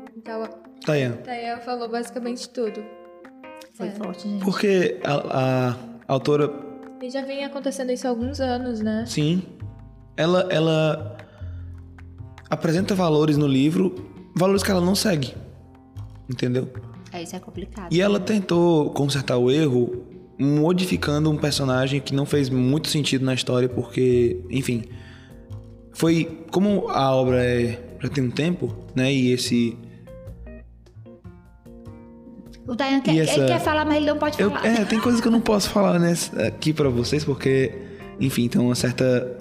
Tayan. 0.85 1.13
Tayan 1.23 1.57
falou 1.57 1.89
basicamente 1.89 2.47
tudo. 2.49 2.83
Foi 3.73 3.87
é. 3.87 3.91
forte, 3.91 4.29
gente. 4.29 4.43
Porque 4.43 4.99
a, 5.03 5.69
a 5.69 5.75
autora. 6.07 6.51
E 7.01 7.09
já 7.09 7.23
vem 7.23 7.43
acontecendo 7.43 7.91
isso 7.91 8.05
há 8.05 8.11
alguns 8.11 8.39
anos, 8.39 8.79
né? 8.79 9.05
Sim. 9.07 9.41
Ela, 10.15 10.47
ela 10.51 11.17
apresenta 12.47 12.93
valores 12.93 13.37
no 13.37 13.47
livro, 13.47 13.95
valores 14.35 14.61
que 14.61 14.69
ela 14.69 14.81
não 14.81 14.93
segue. 14.93 15.33
Entendeu? 16.29 16.71
É, 17.11 17.23
isso 17.23 17.35
é 17.35 17.39
complicado. 17.39 17.91
E 17.91 17.99
ela 17.99 18.19
tentou 18.19 18.91
consertar 18.91 19.37
o 19.37 19.49
erro 19.49 20.10
modificando 20.41 21.29
um 21.29 21.37
personagem 21.37 21.99
que 21.99 22.13
não 22.13 22.25
fez 22.25 22.49
muito 22.49 22.87
sentido 22.87 23.23
na 23.23 23.33
história, 23.33 23.69
porque, 23.69 24.39
enfim, 24.49 24.83
foi 25.93 26.45
como 26.51 26.89
a 26.89 27.15
obra 27.15 27.43
é, 27.43 27.79
já 28.01 28.09
tem 28.09 28.23
um 28.23 28.31
tempo, 28.31 28.75
né? 28.95 29.13
E 29.13 29.31
esse 29.31 29.77
o 32.67 32.75
Dayan 32.75 33.01
quer, 33.01 33.17
essa... 33.17 33.37
ele 33.37 33.47
quer 33.47 33.59
falar, 33.59 33.85
mas 33.85 33.97
ele 33.97 34.05
não 34.05 34.17
pode 34.17 34.37
falar. 34.37 34.65
Eu, 34.65 34.71
é, 34.71 34.85
tem 34.85 34.99
coisas 34.99 35.19
que 35.19 35.27
eu 35.27 35.31
não 35.31 35.41
posso 35.41 35.69
falar 35.69 35.99
nessa, 35.99 36.47
aqui 36.47 36.73
para 36.73 36.89
vocês, 36.89 37.23
porque, 37.23 37.71
enfim, 38.19 38.47
tem 38.47 38.61
uma 38.61 38.75
certa 38.75 39.37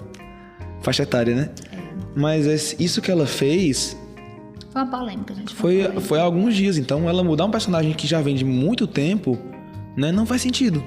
faixa 0.81 1.03
etária, 1.03 1.35
né? 1.35 1.49
É. 1.71 1.77
Mas 2.15 2.75
isso 2.79 3.01
que 3.01 3.09
ela 3.09 3.25
fez. 3.25 3.97
Foi 4.71 4.81
uma 4.81 4.91
polêmica, 4.91 5.33
gente. 5.33 5.55
Foi, 5.55 5.75
foi, 5.75 5.81
polêmica. 5.83 6.01
foi 6.01 6.19
há 6.19 6.23
alguns 6.23 6.55
dias. 6.55 6.77
Então, 6.77 7.07
ela 7.07 7.23
mudar 7.23 7.45
um 7.45 7.51
personagem 7.51 7.93
que 7.93 8.05
já 8.05 8.21
vem 8.21 8.35
de 8.35 8.43
muito 8.43 8.85
tempo 8.85 9.37
né? 9.95 10.11
Não 10.11 10.25
faz 10.25 10.41
sentido. 10.41 10.83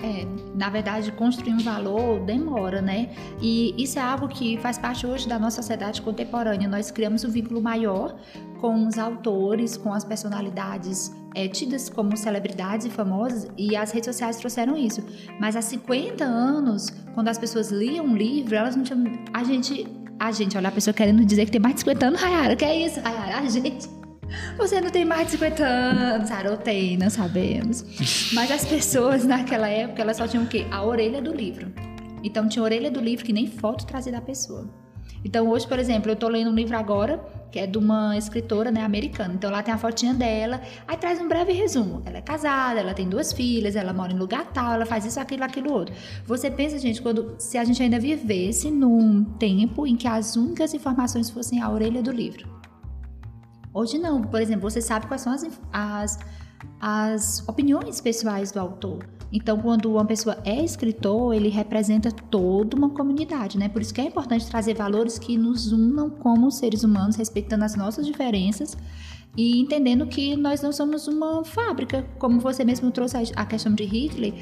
É, 0.00 0.24
na 0.54 0.70
verdade, 0.70 1.10
construir 1.10 1.52
um 1.52 1.58
valor 1.58 2.20
demora, 2.20 2.80
né? 2.80 3.10
E 3.40 3.74
isso 3.76 3.98
é 3.98 4.02
algo 4.02 4.28
que 4.28 4.56
faz 4.58 4.78
parte 4.78 5.04
hoje 5.04 5.28
da 5.28 5.38
nossa 5.38 5.60
sociedade 5.60 6.00
contemporânea. 6.02 6.68
Nós 6.68 6.90
criamos 6.92 7.24
um 7.24 7.30
vínculo 7.30 7.60
maior 7.60 8.16
com 8.60 8.86
os 8.86 8.96
autores, 8.96 9.76
com 9.76 9.92
as 9.92 10.04
personalidades 10.04 11.12
é, 11.34 11.48
tidas 11.48 11.88
como 11.88 12.16
celebridades 12.16 12.86
e 12.86 12.90
famosas, 12.90 13.48
e 13.56 13.76
as 13.76 13.90
redes 13.90 14.06
sociais 14.06 14.36
trouxeram 14.36 14.76
isso. 14.76 15.04
Mas 15.40 15.56
há 15.56 15.62
50 15.62 16.24
anos, 16.24 16.90
quando 17.14 17.28
as 17.28 17.38
pessoas 17.38 17.70
liam 17.70 18.06
um 18.06 18.16
livro, 18.16 18.54
elas 18.54 18.76
não 18.76 18.84
tinham. 18.84 19.04
A 19.32 19.42
gente. 19.42 19.86
A 20.20 20.32
gente, 20.32 20.56
olha, 20.56 20.68
a 20.68 20.72
pessoa 20.72 20.92
querendo 20.92 21.24
dizer 21.24 21.44
que 21.44 21.52
tem 21.52 21.60
mais 21.60 21.76
de 21.76 21.80
50 21.80 22.06
anos, 22.06 22.20
Rayara, 22.20 22.56
que 22.56 22.64
é 22.64 22.86
isso, 22.86 23.00
Rayara? 23.00 23.38
A 23.38 23.48
gente. 23.48 23.97
Você 24.56 24.80
não 24.80 24.90
tem 24.90 25.04
mais 25.04 25.26
de 25.26 25.32
50 25.32 25.64
anos, 25.64 26.28
Sara, 26.28 26.56
tem, 26.56 26.96
não 26.96 27.10
sabemos. 27.10 27.84
Mas 28.32 28.50
as 28.50 28.64
pessoas 28.64 29.24
naquela 29.24 29.68
época, 29.68 30.02
elas 30.02 30.16
só 30.16 30.26
tinham 30.26 30.44
o 30.44 30.48
quê? 30.48 30.66
A 30.70 30.84
orelha 30.84 31.22
do 31.22 31.34
livro. 31.34 31.72
Então 32.22 32.48
tinha 32.48 32.62
a 32.62 32.64
orelha 32.64 32.90
do 32.90 33.00
livro 33.00 33.24
que 33.24 33.32
nem 33.32 33.46
foto 33.46 33.86
trazia 33.86 34.12
da 34.12 34.20
pessoa. 34.20 34.68
Então 35.24 35.48
hoje, 35.48 35.66
por 35.66 35.78
exemplo, 35.78 36.10
eu 36.10 36.14
estou 36.14 36.28
lendo 36.28 36.50
um 36.50 36.54
livro 36.54 36.76
agora 36.76 37.20
que 37.50 37.58
é 37.58 37.66
de 37.66 37.78
uma 37.78 38.16
escritora 38.16 38.70
né, 38.70 38.82
americana. 38.82 39.34
Então 39.34 39.50
lá 39.50 39.62
tem 39.62 39.72
a 39.72 39.78
fotinha 39.78 40.12
dela, 40.14 40.60
aí 40.86 40.96
traz 40.96 41.20
um 41.20 41.28
breve 41.28 41.52
resumo. 41.52 42.02
Ela 42.04 42.18
é 42.18 42.20
casada, 42.20 42.80
ela 42.80 42.94
tem 42.94 43.08
duas 43.08 43.32
filhas, 43.32 43.74
ela 43.74 43.92
mora 43.92 44.12
em 44.12 44.18
lugar 44.18 44.46
tal, 44.52 44.74
ela 44.74 44.86
faz 44.86 45.04
isso, 45.04 45.18
aquilo, 45.18 45.44
aquilo 45.44 45.72
outro. 45.72 45.94
Você 46.26 46.50
pensa, 46.50 46.78
gente, 46.78 47.00
quando 47.00 47.34
se 47.38 47.56
a 47.56 47.64
gente 47.64 47.82
ainda 47.82 47.98
vivesse 47.98 48.70
num 48.70 49.24
tempo 49.24 49.86
em 49.86 49.96
que 49.96 50.06
as 50.06 50.36
únicas 50.36 50.74
informações 50.74 51.30
fossem 51.30 51.60
a 51.60 51.70
orelha 51.70 52.02
do 52.02 52.10
livro. 52.10 52.57
Hoje 53.78 53.96
não, 53.96 54.22
por 54.22 54.42
exemplo, 54.42 54.68
você 54.68 54.80
sabe 54.80 55.06
quais 55.06 55.22
são 55.22 55.32
as, 55.32 55.46
as, 55.72 56.18
as 56.80 57.48
opiniões 57.48 58.00
pessoais 58.00 58.50
do 58.50 58.58
autor. 58.58 59.08
Então, 59.32 59.56
quando 59.60 59.92
uma 59.92 60.04
pessoa 60.04 60.36
é 60.44 60.64
escritor, 60.64 61.32
ele 61.32 61.48
representa 61.48 62.10
toda 62.10 62.76
uma 62.76 62.90
comunidade, 62.90 63.56
né? 63.56 63.68
Por 63.68 63.80
isso 63.80 63.94
que 63.94 64.00
é 64.00 64.04
importante 64.04 64.50
trazer 64.50 64.74
valores 64.74 65.16
que 65.16 65.38
nos 65.38 65.70
unam 65.70 66.10
como 66.10 66.50
seres 66.50 66.82
humanos, 66.82 67.14
respeitando 67.14 67.64
as 67.64 67.76
nossas 67.76 68.04
diferenças 68.04 68.76
e 69.36 69.60
entendendo 69.60 70.08
que 70.08 70.36
nós 70.36 70.60
não 70.60 70.72
somos 70.72 71.06
uma 71.06 71.44
fábrica, 71.44 72.04
como 72.18 72.40
você 72.40 72.64
mesmo 72.64 72.90
trouxe 72.90 73.16
a 73.36 73.46
questão 73.46 73.72
de 73.72 73.84
Hitler. 73.84 74.34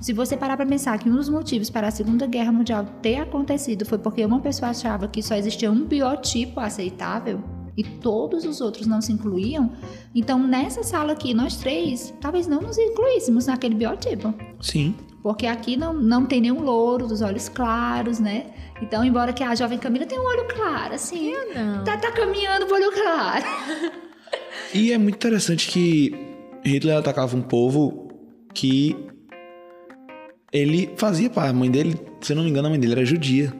Se 0.00 0.12
você 0.12 0.36
parar 0.36 0.56
para 0.56 0.66
pensar 0.66 0.98
que 0.98 1.08
um 1.08 1.14
dos 1.14 1.28
motivos 1.28 1.70
para 1.70 1.86
a 1.86 1.92
Segunda 1.92 2.26
Guerra 2.26 2.50
Mundial 2.50 2.84
ter 3.00 3.18
acontecido 3.18 3.86
foi 3.86 3.98
porque 3.98 4.24
uma 4.24 4.40
pessoa 4.40 4.70
achava 4.70 5.06
que 5.06 5.22
só 5.22 5.36
existia 5.36 5.70
um 5.70 5.84
biotipo 5.84 6.58
aceitável, 6.58 7.40
e 7.78 7.84
todos 7.84 8.44
os 8.44 8.60
outros 8.60 8.88
não 8.88 9.00
se 9.00 9.12
incluíam, 9.12 9.70
então 10.12 10.36
nessa 10.44 10.82
sala 10.82 11.12
aqui, 11.12 11.32
nós 11.32 11.56
três, 11.58 12.12
talvez 12.20 12.48
não 12.48 12.60
nos 12.60 12.76
incluíssemos 12.76 13.46
naquele 13.46 13.76
biotipo. 13.76 14.34
Sim. 14.60 14.96
Porque 15.22 15.46
aqui 15.46 15.76
não, 15.76 15.92
não 15.92 16.26
tem 16.26 16.40
nenhum 16.40 16.60
louro 16.60 17.06
dos 17.06 17.22
olhos 17.22 17.48
claros, 17.48 18.18
né? 18.18 18.46
Então, 18.82 19.04
embora 19.04 19.32
que 19.32 19.44
a 19.44 19.54
jovem 19.54 19.78
Camila 19.78 20.06
tenha 20.06 20.20
um 20.20 20.24
olho 20.24 20.48
claro, 20.48 20.94
assim. 20.94 21.30
Eu 21.30 21.54
não. 21.54 21.84
Tá, 21.84 21.96
tá 21.96 22.10
caminhando 22.10 22.66
pro 22.66 22.74
olho 22.74 22.90
claro. 22.92 23.44
e 24.74 24.90
é 24.92 24.98
muito 24.98 25.14
interessante 25.14 25.68
que 25.68 26.12
Hitler 26.64 26.96
atacava 26.96 27.36
um 27.36 27.42
povo 27.42 28.08
que 28.52 28.96
ele 30.52 30.90
fazia 30.96 31.30
para 31.30 31.50
a 31.50 31.52
mãe 31.52 31.70
dele, 31.70 31.96
se 32.20 32.32
eu 32.32 32.36
não 32.36 32.42
me 32.42 32.50
engano, 32.50 32.66
a 32.66 32.70
mãe 32.70 32.80
dele 32.80 32.94
era 32.94 33.04
judia. 33.04 33.52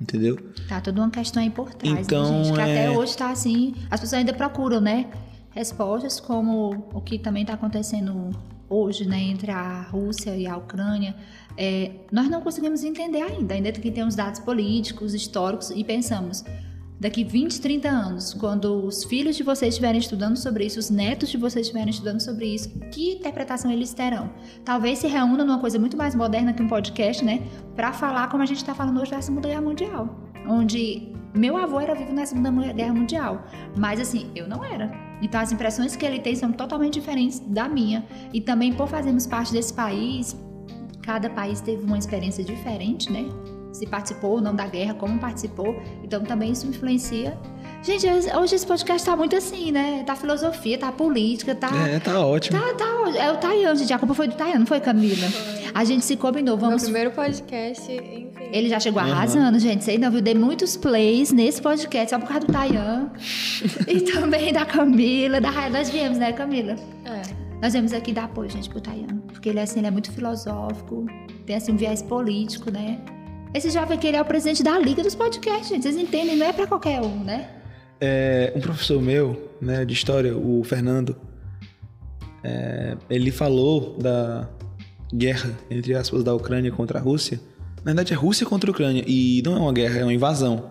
Entendeu? 0.00 0.36
Tá 0.68 0.80
toda 0.80 1.00
uma 1.00 1.10
questão 1.10 1.42
aí 1.42 1.50
por 1.50 1.72
trás, 1.74 1.98
Então, 2.06 2.30
né, 2.30 2.44
gente? 2.44 2.54
Que 2.54 2.60
é- 2.60 2.62
até 2.86 2.90
hoje 2.98 3.16
tá 3.16 3.30
assim, 3.30 3.74
as 3.90 4.00
pessoas 4.00 4.20
ainda 4.20 4.32
procuram, 4.32 4.80
né? 4.80 5.06
Respostas 5.50 6.20
como 6.20 6.88
o 6.92 7.00
que 7.00 7.18
também 7.18 7.44
tá 7.44 7.54
acontecendo 7.54 8.30
hoje, 8.68 9.06
né? 9.06 9.18
Entre 9.20 9.50
a 9.50 9.82
Rússia 9.82 10.36
e 10.36 10.46
a 10.46 10.56
Ucrânia. 10.56 11.14
É, 11.56 11.90
nós 12.12 12.28
não 12.30 12.40
conseguimos 12.40 12.84
entender 12.84 13.22
ainda, 13.22 13.54
ainda 13.54 13.72
que 13.72 13.90
tem 13.90 14.04
os 14.06 14.14
dados 14.14 14.38
políticos, 14.40 15.14
históricos, 15.14 15.70
e 15.70 15.82
pensamos, 15.82 16.44
daqui 17.00 17.24
20, 17.24 17.60
30 17.60 17.88
anos, 17.88 18.34
quando 18.34 18.84
os 18.84 19.04
filhos 19.04 19.36
de 19.36 19.42
vocês 19.42 19.74
estiverem 19.74 20.00
estudando 20.00 20.36
sobre 20.36 20.66
isso, 20.66 20.78
os 20.78 20.90
netos 20.90 21.28
de 21.28 21.36
vocês 21.36 21.66
estiverem 21.66 21.90
estudando 21.90 22.20
sobre 22.20 22.46
isso, 22.46 22.70
que 22.90 23.12
interpretação 23.12 23.70
eles 23.70 23.94
terão? 23.94 24.30
Talvez 24.64 24.98
se 24.98 25.06
reúnam 25.06 25.46
numa 25.46 25.58
coisa 25.58 25.78
muito 25.78 25.96
mais 25.96 26.14
moderna 26.14 26.52
que 26.52 26.62
um 26.62 26.68
podcast, 26.68 27.24
né? 27.24 27.42
Para 27.76 27.92
falar 27.92 28.28
como 28.28 28.42
a 28.42 28.46
gente 28.46 28.58
está 28.58 28.74
falando 28.74 29.00
hoje 29.00 29.10
da 29.10 29.22
Segunda 29.22 29.48
Guerra 29.48 29.62
Mundial, 29.62 30.18
onde 30.48 31.12
meu 31.34 31.56
avô 31.56 31.78
era 31.78 31.94
vivo 31.94 32.12
na 32.12 32.26
Segunda 32.26 32.50
Guerra 32.72 32.94
Mundial, 32.94 33.46
mas 33.76 34.00
assim, 34.00 34.30
eu 34.34 34.48
não 34.48 34.64
era. 34.64 34.90
Então 35.22 35.40
as 35.40 35.52
impressões 35.52 35.94
que 35.94 36.04
ele 36.04 36.18
tem 36.20 36.34
são 36.34 36.52
totalmente 36.52 36.94
diferentes 36.94 37.38
da 37.40 37.68
minha. 37.68 38.04
E 38.32 38.40
também 38.40 38.72
por 38.72 38.88
fazermos 38.88 39.26
parte 39.26 39.52
desse 39.52 39.72
país, 39.72 40.36
cada 41.02 41.30
país 41.30 41.60
teve 41.60 41.84
uma 41.84 41.98
experiência 41.98 42.42
diferente, 42.42 43.12
né? 43.12 43.24
Se 43.78 43.86
participou 43.86 44.32
ou 44.32 44.40
não 44.40 44.54
da 44.56 44.66
guerra, 44.66 44.92
como 44.94 45.18
participou. 45.20 45.80
Então 46.02 46.22
também 46.24 46.50
isso 46.50 46.66
influencia. 46.66 47.38
Gente, 47.80 48.04
hoje 48.36 48.56
esse 48.56 48.66
podcast 48.66 49.06
tá 49.06 49.14
muito 49.16 49.36
assim, 49.36 49.70
né? 49.70 50.02
Tá 50.04 50.16
filosofia, 50.16 50.76
tá 50.76 50.90
política, 50.90 51.54
tá. 51.54 51.70
É, 51.88 52.00
tá 52.00 52.18
ótimo. 52.26 52.58
Tá, 52.58 52.74
tá. 52.74 53.00
ótimo. 53.02 53.16
É 53.18 53.30
o 53.30 53.36
Tayan, 53.36 53.76
gente. 53.76 53.92
A 53.92 53.98
culpa 54.00 54.14
foi 54.14 54.26
do 54.26 54.34
Tayan, 54.34 54.58
não 54.58 54.66
foi, 54.66 54.80
Camila? 54.80 55.28
A 55.72 55.84
gente 55.84 56.04
se 56.04 56.16
combinou. 56.16 56.56
Meu 56.56 56.66
Vamos. 56.66 56.82
primeiro 56.82 57.12
podcast, 57.12 57.92
enfim. 57.92 58.48
Ele 58.50 58.68
já 58.68 58.80
chegou 58.80 59.00
Uhum. 59.00 59.12
arrasando, 59.12 59.60
gente. 59.60 59.84
Sei 59.84 59.96
não, 59.96 60.10
viu? 60.10 60.20
Dei 60.20 60.34
muitos 60.34 60.76
plays 60.76 61.30
nesse 61.30 61.62
podcast 61.62 62.10
só 62.10 62.18
por 62.18 62.26
causa 62.26 62.46
do 62.46 62.52
Tayan. 62.52 63.12
e 63.86 64.00
também 64.00 64.52
da 64.52 64.66
Camila, 64.66 65.40
da 65.40 65.50
Raia. 65.50 65.70
Nós 65.70 65.88
viemos, 65.88 66.18
né, 66.18 66.32
Camila? 66.32 66.74
É. 67.04 67.22
Nós 67.62 67.72
viemos 67.74 67.92
aqui 67.92 68.12
dar 68.12 68.24
apoio, 68.24 68.50
gente, 68.50 68.68
pro 68.68 68.80
Tayan. 68.80 69.18
Porque 69.28 69.48
ele, 69.50 69.60
assim, 69.60 69.78
ele 69.78 69.86
é 69.86 69.90
muito 69.90 70.10
filosófico, 70.10 71.06
tem, 71.46 71.54
assim, 71.54 71.70
um 71.72 71.76
viés 71.76 72.02
político, 72.02 72.72
né? 72.72 72.98
Esse 73.54 73.70
jovem 73.70 73.96
aqui, 73.96 74.06
ele 74.06 74.16
é 74.16 74.22
o 74.22 74.24
presidente 74.24 74.62
da 74.62 74.78
Liga 74.78 75.02
dos 75.02 75.14
Podcasts, 75.14 75.68
gente. 75.68 75.82
Vocês 75.82 75.96
entendem? 75.96 76.36
Não 76.36 76.46
é 76.46 76.52
pra 76.52 76.66
qualquer 76.66 77.00
um, 77.00 77.24
né? 77.24 77.48
É, 78.00 78.52
um 78.54 78.60
professor 78.60 79.00
meu, 79.00 79.50
né, 79.60 79.84
de 79.84 79.92
história, 79.92 80.36
o 80.36 80.62
Fernando, 80.62 81.16
é, 82.44 82.96
ele 83.10 83.30
falou 83.30 83.96
da 83.98 84.48
guerra, 85.12 85.50
entre 85.70 85.94
aspas, 85.94 86.22
da 86.22 86.34
Ucrânia 86.34 86.70
contra 86.70 86.98
a 86.98 87.02
Rússia. 87.02 87.40
Na 87.78 87.84
verdade, 87.86 88.12
é 88.12 88.16
Rússia 88.16 88.46
contra 88.46 88.70
a 88.70 88.72
Ucrânia. 88.72 89.02
E 89.06 89.42
não 89.44 89.56
é 89.56 89.60
uma 89.60 89.72
guerra, 89.72 90.00
é 90.00 90.02
uma 90.02 90.12
invasão. 90.12 90.70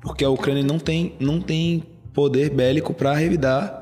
Porque 0.00 0.24
a 0.24 0.30
Ucrânia 0.30 0.62
não 0.62 0.78
tem, 0.78 1.14
não 1.18 1.40
tem 1.40 1.82
poder 2.14 2.50
bélico 2.50 2.94
para 2.94 3.14
revidar 3.14 3.78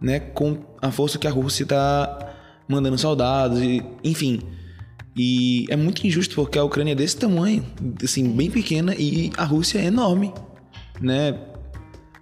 né, 0.00 0.20
com 0.20 0.58
a 0.80 0.90
força 0.90 1.18
que 1.18 1.26
a 1.26 1.30
Rússia 1.30 1.64
está 1.64 2.34
mandando 2.68 2.96
soldados, 2.96 3.60
e, 3.60 3.82
enfim. 4.04 4.40
E 5.18 5.66
é 5.68 5.74
muito 5.74 6.06
injusto 6.06 6.36
porque 6.36 6.58
a 6.58 6.62
Ucrânia 6.62 6.92
é 6.92 6.94
desse 6.94 7.16
tamanho, 7.16 7.66
assim, 8.04 8.30
bem 8.30 8.48
pequena, 8.48 8.94
e 8.94 9.32
a 9.36 9.44
Rússia 9.44 9.80
é 9.80 9.86
enorme, 9.86 10.32
né? 11.00 11.36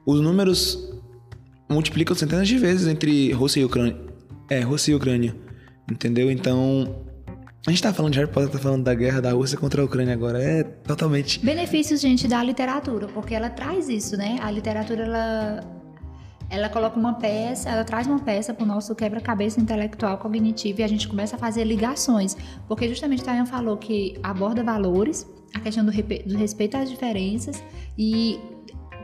Os 0.06 0.20
números 0.22 0.92
multiplicam 1.68 2.16
centenas 2.16 2.48
de 2.48 2.56
vezes 2.56 2.86
entre 2.86 3.30
Rússia 3.32 3.60
e 3.60 3.64
Ucrânia. 3.66 3.96
É, 4.48 4.60
Rússia 4.60 4.92
e 4.92 4.94
Ucrânia, 4.94 5.36
entendeu? 5.90 6.30
Então, 6.30 7.04
a 7.66 7.70
gente 7.70 7.82
tá 7.82 7.92
falando 7.92 8.12
de 8.12 8.18
Harry 8.18 8.30
Potter, 8.30 8.48
tá 8.48 8.58
falando 8.58 8.84
da 8.84 8.94
guerra 8.94 9.20
da 9.20 9.32
Rússia 9.32 9.58
contra 9.58 9.82
a 9.82 9.84
Ucrânia 9.84 10.14
agora, 10.14 10.42
é 10.42 10.62
totalmente... 10.62 11.44
Benefícios, 11.44 12.00
gente, 12.00 12.26
da 12.26 12.42
literatura, 12.42 13.08
porque 13.08 13.34
ela 13.34 13.50
traz 13.50 13.90
isso, 13.90 14.16
né? 14.16 14.38
A 14.40 14.50
literatura, 14.50 15.02
ela, 15.02 15.75
ela 16.48 16.68
coloca 16.68 16.98
uma 16.98 17.14
peça, 17.14 17.68
ela 17.68 17.84
traz 17.84 18.06
uma 18.06 18.18
peça 18.18 18.54
pro 18.54 18.64
nosso 18.64 18.94
quebra-cabeça 18.94 19.60
intelectual 19.60 20.18
cognitivo 20.18 20.80
e 20.80 20.84
a 20.84 20.88
gente 20.88 21.08
começa 21.08 21.36
a 21.36 21.38
fazer 21.38 21.64
ligações. 21.64 22.36
Porque 22.68 22.88
justamente 22.88 23.24
Tayan 23.24 23.46
falou 23.46 23.76
que 23.76 24.18
aborda 24.22 24.62
valores, 24.62 25.26
a 25.54 25.60
questão 25.60 25.84
do, 25.84 25.90
do 25.90 26.36
respeito 26.36 26.76
às 26.76 26.90
diferenças 26.90 27.62
e 27.98 28.38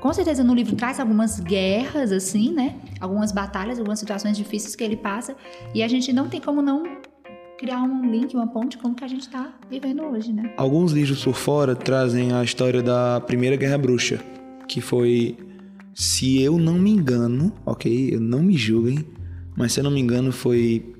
com 0.00 0.12
certeza 0.12 0.42
no 0.42 0.54
livro 0.54 0.74
traz 0.74 0.98
algumas 0.98 1.38
guerras, 1.38 2.10
assim, 2.10 2.52
né? 2.52 2.74
Algumas 3.00 3.30
batalhas, 3.30 3.78
algumas 3.78 3.98
situações 4.00 4.36
difíceis 4.36 4.74
que 4.74 4.82
ele 4.82 4.96
passa 4.96 5.36
e 5.74 5.82
a 5.82 5.88
gente 5.88 6.12
não 6.12 6.28
tem 6.28 6.40
como 6.40 6.60
não 6.60 6.82
criar 7.56 7.80
um 7.80 8.10
link, 8.10 8.34
uma 8.34 8.48
ponte 8.48 8.76
como 8.76 8.92
que 8.92 9.04
a 9.04 9.08
gente 9.08 9.28
tá 9.28 9.52
vivendo 9.70 10.02
hoje, 10.02 10.32
né? 10.32 10.52
Alguns 10.56 10.90
livros 10.90 11.22
por 11.22 11.34
fora 11.34 11.76
trazem 11.76 12.32
a 12.32 12.42
história 12.42 12.82
da 12.82 13.20
Primeira 13.20 13.54
Guerra 13.54 13.78
Bruxa, 13.78 14.18
que 14.66 14.80
foi, 14.80 15.38
se 15.94 16.40
eu 16.40 16.58
não 16.58 16.78
me 16.78 16.90
engano, 16.90 17.52
ok, 17.64 18.14
eu 18.14 18.20
não 18.20 18.42
me 18.42 18.56
julguem, 18.56 19.04
mas 19.56 19.72
se 19.72 19.80
eu 19.80 19.84
não 19.84 19.90
me 19.90 20.00
engano 20.00 20.32
foi 20.32 20.94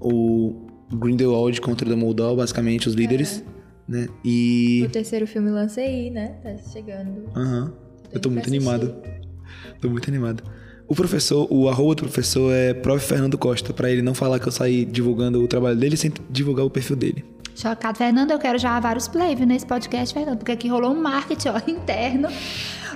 o 0.00 0.66
Grindelwald 0.92 1.60
contra 1.60 1.86
o 1.86 1.90
Dumbledore, 1.90 2.36
basicamente 2.36 2.88
os 2.88 2.94
líderes, 2.94 3.44
né? 3.86 4.08
E 4.24 4.82
O 4.86 4.90
terceiro 4.90 5.26
filme 5.26 5.50
lancei 5.50 5.86
aí, 5.86 6.10
né? 6.10 6.28
Tá 6.42 6.56
chegando. 6.58 7.24
Aham. 7.34 7.72
Eu 8.12 8.20
tô 8.20 8.30
muito 8.30 8.46
animado. 8.46 8.94
Tô 9.80 9.88
muito 9.88 10.08
animado. 10.08 10.42
O 10.86 10.94
professor, 10.94 11.46
o 11.50 11.68
arroba 11.68 11.94
do 11.94 12.02
professor 12.04 12.50
é 12.52 12.72
Prof. 12.72 13.06
Fernando 13.06 13.36
Costa, 13.36 13.74
pra 13.74 13.90
ele 13.90 14.00
não 14.00 14.14
falar 14.14 14.38
que 14.38 14.48
eu 14.48 14.52
saí 14.52 14.86
divulgando 14.86 15.42
o 15.42 15.46
trabalho 15.46 15.78
dele 15.78 15.96
sem 15.96 16.10
divulgar 16.30 16.64
o 16.64 16.70
perfil 16.70 16.96
dele. 16.96 17.24
Chocado, 17.58 17.98
Fernando, 17.98 18.30
eu 18.30 18.38
quero 18.38 18.56
já 18.56 18.78
vários 18.78 19.08
play 19.08 19.34
viu, 19.34 19.44
nesse 19.44 19.66
podcast, 19.66 20.14
Fernando, 20.14 20.38
porque 20.38 20.52
aqui 20.52 20.68
rolou 20.68 20.92
um 20.92 21.02
marketing 21.02 21.48
ó, 21.48 21.60
interno, 21.66 22.28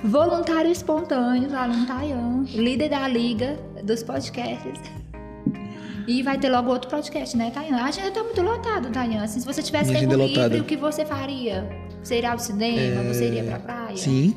voluntário 0.04 0.70
espontâneo, 0.70 1.52
aluno 1.56 1.84
Tayan, 1.84 2.44
líder 2.54 2.88
da 2.88 3.08
liga 3.08 3.58
dos 3.82 4.04
podcasts. 4.04 4.80
E 6.06 6.22
vai 6.22 6.38
ter 6.38 6.48
logo 6.48 6.70
outro 6.70 6.88
podcast, 6.88 7.36
né, 7.36 7.50
Tayan? 7.50 7.74
A 7.74 7.86
agenda 7.86 8.12
tá 8.12 8.22
muito 8.22 8.40
lotada, 8.40 8.88
Tayan. 8.88 9.24
Assim, 9.24 9.40
se 9.40 9.46
você 9.46 9.64
tivesse 9.64 9.92
tempo 9.92 10.12
é 10.12 10.16
livre, 10.16 10.36
lotada. 10.36 10.58
o 10.60 10.64
que 10.64 10.76
você 10.76 11.04
faria? 11.04 11.68
Você 12.00 12.18
iria 12.18 12.30
ao 12.30 12.38
cinema? 12.38 13.02
Você 13.12 13.26
iria 13.26 13.42
pra 13.42 13.58
praia? 13.58 13.96
Sim, 13.96 14.32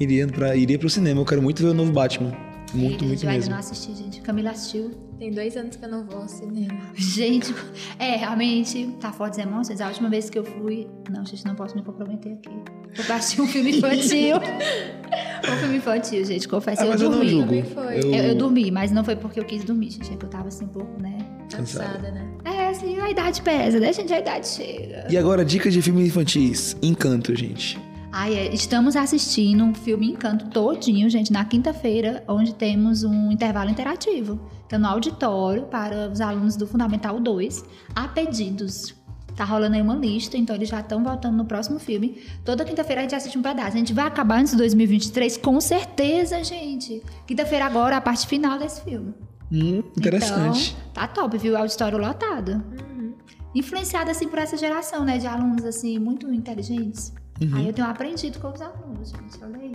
iria, 0.00 0.26
pra, 0.28 0.56
iria 0.56 0.78
pro 0.78 0.88
cinema. 0.88 1.20
Eu 1.20 1.26
quero 1.26 1.42
muito 1.42 1.62
ver 1.62 1.68
o 1.68 1.74
novo 1.74 1.92
Batman. 1.92 2.32
Muito, 2.72 3.04
muito 3.04 3.22
eu 3.22 3.28
ainda 3.28 3.40
mesmo. 3.40 3.50
não 3.50 3.58
assisti, 3.58 3.94
gente. 3.94 4.22
Camila 4.22 4.50
assistiu. 4.50 5.07
Tem 5.18 5.32
dois 5.32 5.56
anos 5.56 5.74
que 5.74 5.84
eu 5.84 5.88
não 5.88 6.04
vou 6.04 6.22
ao 6.22 6.28
cinema. 6.28 6.78
Gente, 6.94 7.52
é, 7.98 8.16
realmente, 8.16 8.88
tá 9.00 9.12
fortes 9.12 9.38
emoções. 9.38 9.80
A 9.80 9.88
última 9.88 10.08
vez 10.08 10.30
que 10.30 10.38
eu 10.38 10.44
fui. 10.44 10.86
Não, 11.10 11.26
gente, 11.26 11.44
não 11.44 11.56
posso 11.56 11.74
me 11.74 11.82
comprometer 11.82 12.34
aqui. 12.34 12.50
Eu 12.96 13.04
fui 13.04 13.14
assistir 13.14 13.40
um 13.40 13.46
filme 13.48 13.78
infantil. 13.78 14.36
um 14.38 15.56
filme 15.56 15.76
infantil, 15.78 16.24
gente, 16.24 16.46
confesso. 16.46 16.82
Ah, 16.82 16.86
eu 16.86 16.92
eu 16.92 16.98
dormi. 16.98 17.28
julgo. 17.28 17.46
Também 17.46 17.64
foi. 17.64 17.98
Eu, 17.98 18.12
eu 18.12 18.34
dormi, 18.36 18.70
mas 18.70 18.92
não 18.92 19.02
foi 19.02 19.16
porque 19.16 19.40
eu 19.40 19.44
quis 19.44 19.64
dormir, 19.64 19.90
gente. 19.90 20.12
É 20.12 20.16
que 20.16 20.24
eu 20.24 20.30
tava 20.30 20.48
assim 20.48 20.66
um 20.66 20.68
pouco, 20.68 21.02
né? 21.02 21.18
Cansada, 21.50 22.10
né? 22.12 22.28
É, 22.44 22.68
assim, 22.68 23.00
a 23.00 23.10
idade 23.10 23.42
pesa, 23.42 23.80
né, 23.80 23.92
gente? 23.92 24.12
A 24.12 24.20
idade 24.20 24.46
chega. 24.46 25.06
E 25.10 25.16
agora, 25.16 25.44
dicas 25.44 25.72
de 25.72 25.82
filmes 25.82 26.06
infantis. 26.06 26.76
Encanto, 26.80 27.34
gente. 27.34 27.78
Ai, 28.12 28.34
é, 28.34 28.54
estamos 28.54 28.96
assistindo 28.96 29.64
um 29.64 29.74
filme 29.74 30.10
Encanto 30.10 30.46
todinho, 30.46 31.10
gente, 31.10 31.32
na 31.32 31.44
quinta-feira, 31.44 32.22
onde 32.26 32.54
temos 32.54 33.04
um 33.04 33.30
intervalo 33.30 33.68
interativo. 33.68 34.40
Então, 34.68 34.78
no 34.78 34.86
auditório, 34.86 35.62
para 35.62 36.10
os 36.10 36.20
alunos 36.20 36.54
do 36.54 36.66
Fundamental 36.66 37.18
2, 37.18 37.64
há 37.94 38.06
pedidos. 38.06 38.94
Tá 39.34 39.42
rolando 39.42 39.76
aí 39.76 39.80
uma 39.80 39.96
lista, 39.96 40.36
então 40.36 40.54
eles 40.54 40.68
já 40.68 40.80
estão 40.80 41.02
voltando 41.02 41.38
no 41.38 41.44
próximo 41.46 41.78
filme. 41.78 42.22
Toda 42.44 42.66
quinta-feira 42.66 43.00
a 43.00 43.04
gente 43.04 43.14
assiste 43.14 43.38
um 43.38 43.42
pedaço. 43.42 43.68
A 43.68 43.78
gente 43.78 43.94
vai 43.94 44.06
acabar 44.06 44.40
antes 44.40 44.52
de 44.52 44.58
2023, 44.58 45.38
com 45.38 45.58
certeza, 45.58 46.44
gente. 46.44 47.02
Quinta-feira 47.26 47.64
agora, 47.64 47.96
a 47.96 48.00
parte 48.00 48.26
final 48.26 48.58
desse 48.58 48.82
filme. 48.82 49.14
Hum, 49.50 49.82
interessante. 49.96 50.76
Então, 50.90 50.92
tá 50.92 51.08
top, 51.08 51.38
viu? 51.38 51.54
O 51.54 51.56
auditório 51.56 51.96
lotado. 51.96 52.62
Uhum. 52.78 53.14
Influenciado, 53.54 54.10
assim, 54.10 54.28
por 54.28 54.38
essa 54.38 54.56
geração, 54.56 55.02
né? 55.02 55.16
De 55.16 55.26
alunos, 55.26 55.64
assim, 55.64 55.98
muito 55.98 56.30
inteligentes. 56.30 57.14
Uhum. 57.40 57.56
Aí 57.56 57.66
eu 57.68 57.72
tenho 57.72 57.86
aprendido 57.86 58.38
com 58.40 58.48
os 58.48 58.60
alunos, 58.60 59.10
gente. 59.10 59.42
Olha 59.42 59.58
aí. 59.58 59.72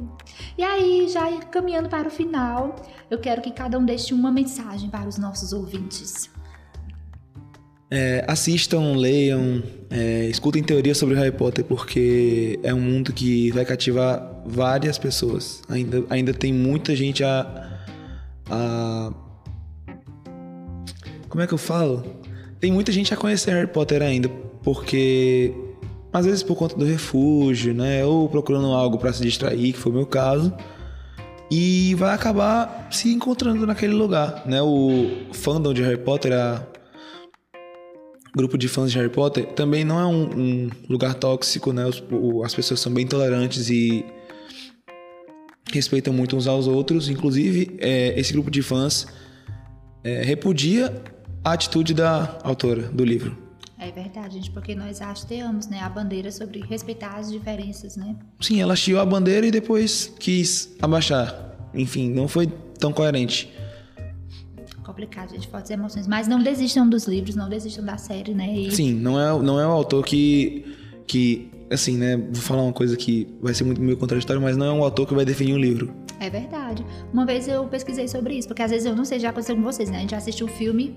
E 0.57 0.63
aí, 0.63 1.09
já 1.09 1.31
caminhando 1.45 1.89
para 1.89 2.07
o 2.07 2.11
final, 2.11 2.75
eu 3.09 3.17
quero 3.19 3.41
que 3.41 3.51
cada 3.51 3.77
um 3.79 3.85
deixe 3.85 4.13
uma 4.13 4.31
mensagem 4.31 4.89
para 4.89 5.07
os 5.07 5.17
nossos 5.17 5.53
ouvintes. 5.53 6.29
É, 7.95 8.25
assistam, 8.27 8.95
leiam, 8.95 9.61
é, 9.89 10.25
escutem 10.25 10.63
teorias 10.63 10.97
sobre 10.97 11.13
Harry 11.13 11.31
Potter, 11.31 11.63
porque 11.63 12.59
é 12.63 12.73
um 12.73 12.81
mundo 12.81 13.13
que 13.13 13.51
vai 13.51 13.63
cativar 13.63 14.41
várias 14.45 14.97
pessoas. 14.97 15.61
Ainda, 15.69 16.03
ainda 16.09 16.33
tem 16.33 16.51
muita 16.51 16.95
gente 16.95 17.23
a, 17.23 17.79
a. 18.49 19.13
Como 21.29 21.43
é 21.43 21.47
que 21.47 21.53
eu 21.53 21.57
falo? 21.57 22.03
Tem 22.59 22.71
muita 22.71 22.91
gente 22.91 23.13
a 23.13 23.17
conhecer 23.17 23.51
Harry 23.51 23.67
Potter 23.67 24.01
ainda, 24.01 24.27
porque. 24.63 25.53
Às 26.13 26.25
vezes 26.27 26.43
por 26.43 26.55
conta 26.55 26.75
do 26.75 26.85
refúgio, 26.85 27.73
né? 27.73 28.05
Ou 28.05 28.29
procurando 28.29 28.67
algo 28.67 28.97
pra 28.99 29.11
se 29.11 29.23
distrair, 29.23 29.73
que 29.73 29.79
foi 29.79 29.91
o 29.91 29.95
meu 29.95 30.05
caso. 30.05 30.53
E 31.51 31.95
vai 31.95 32.13
acabar 32.13 32.87
se 32.91 33.11
encontrando 33.11 33.65
naquele 33.65 33.93
lugar, 33.93 34.43
né? 34.45 34.61
O 34.61 35.09
fandom 35.33 35.73
de 35.73 35.81
Harry 35.81 35.97
Potter, 35.97 36.33
a, 36.33 36.65
grupo 38.35 38.57
de 38.57 38.67
fãs 38.67 38.91
de 38.91 38.97
Harry 38.97 39.09
Potter 39.09 39.45
também 39.53 39.83
não 39.83 39.99
é 39.99 40.05
um, 40.05 40.23
um 40.39 40.69
lugar 40.89 41.13
tóxico, 41.15 41.71
né? 41.73 41.85
Os- 41.85 42.03
o- 42.11 42.43
as 42.43 42.53
pessoas 42.53 42.79
são 42.79 42.91
bem 42.93 43.05
tolerantes 43.05 43.69
e 43.69 44.05
respeitam 45.71 46.13
muito 46.13 46.35
uns 46.35 46.47
aos 46.47 46.67
outros. 46.67 47.09
Inclusive, 47.09 47.75
é, 47.79 48.19
esse 48.19 48.33
grupo 48.33 48.49
de 48.51 48.61
fãs 48.61 49.05
é, 50.03 50.21
repudia 50.23 51.01
a 51.43 51.53
atitude 51.53 51.93
da 51.93 52.37
autora 52.43 52.83
do 52.83 53.03
livro. 53.03 53.42
É 53.83 53.91
verdade, 53.91 54.35
gente, 54.35 54.49
porque 54.49 54.73
nós 54.73 55.01
hasteamos, 55.01 55.67
né, 55.67 55.81
a 55.81 55.89
bandeira 55.89 56.31
sobre 56.31 56.61
respeitar 56.61 57.17
as 57.17 57.29
diferenças, 57.29 57.97
né? 57.97 58.15
Sim, 58.39 58.61
ela 58.61 58.73
hasteou 58.73 59.01
a 59.01 59.05
bandeira 59.05 59.45
e 59.45 59.51
depois 59.51 60.09
quis 60.19 60.73
abaixar. 60.81 61.53
Enfim, 61.73 62.09
não 62.09 62.29
foi 62.29 62.47
tão 62.79 62.93
coerente. 62.93 63.51
Complicado, 64.85 65.31
gente, 65.31 65.49
fortes 65.49 65.69
emoções. 65.69 66.07
Mas 66.07 66.29
não 66.29 66.41
desistam 66.41 66.87
dos 66.87 67.05
livros, 67.07 67.35
não 67.35 67.49
desistam 67.49 67.83
da 67.83 67.97
série, 67.97 68.33
né? 68.33 68.57
E 68.57 68.71
Sim, 68.71 68.93
não 68.93 69.19
é, 69.19 69.43
não 69.43 69.59
é 69.59 69.67
o 69.67 69.71
autor 69.71 70.05
que, 70.05 70.63
que, 71.05 71.51
assim, 71.69 71.97
né? 71.97 72.15
Vou 72.15 72.41
falar 72.41 72.61
uma 72.61 72.73
coisa 72.73 72.95
que 72.95 73.27
vai 73.41 73.53
ser 73.53 73.65
muito 73.65 73.81
meio 73.81 73.97
contraditório, 73.97 74.41
mas 74.41 74.55
não 74.55 74.65
é 74.65 74.71
um 74.71 74.81
autor 74.81 75.05
que 75.05 75.13
vai 75.13 75.25
definir 75.25 75.55
um 75.55 75.59
livro. 75.59 75.93
É 76.21 76.29
verdade. 76.29 76.85
Uma 77.11 77.25
vez 77.25 77.49
eu 77.49 77.65
pesquisei 77.65 78.07
sobre 78.07 78.35
isso, 78.35 78.47
porque 78.47 78.61
às 78.61 78.71
vezes 78.71 78.85
eu 78.85 78.95
não 78.95 79.03
sei, 79.03 79.19
já 79.19 79.31
aconteceu 79.31 79.57
com 79.57 79.61
vocês, 79.61 79.89
né? 79.89 79.97
A 79.97 80.01
gente 80.01 80.15
assistiu 80.15 80.47
um 80.47 80.49
filme 80.49 80.95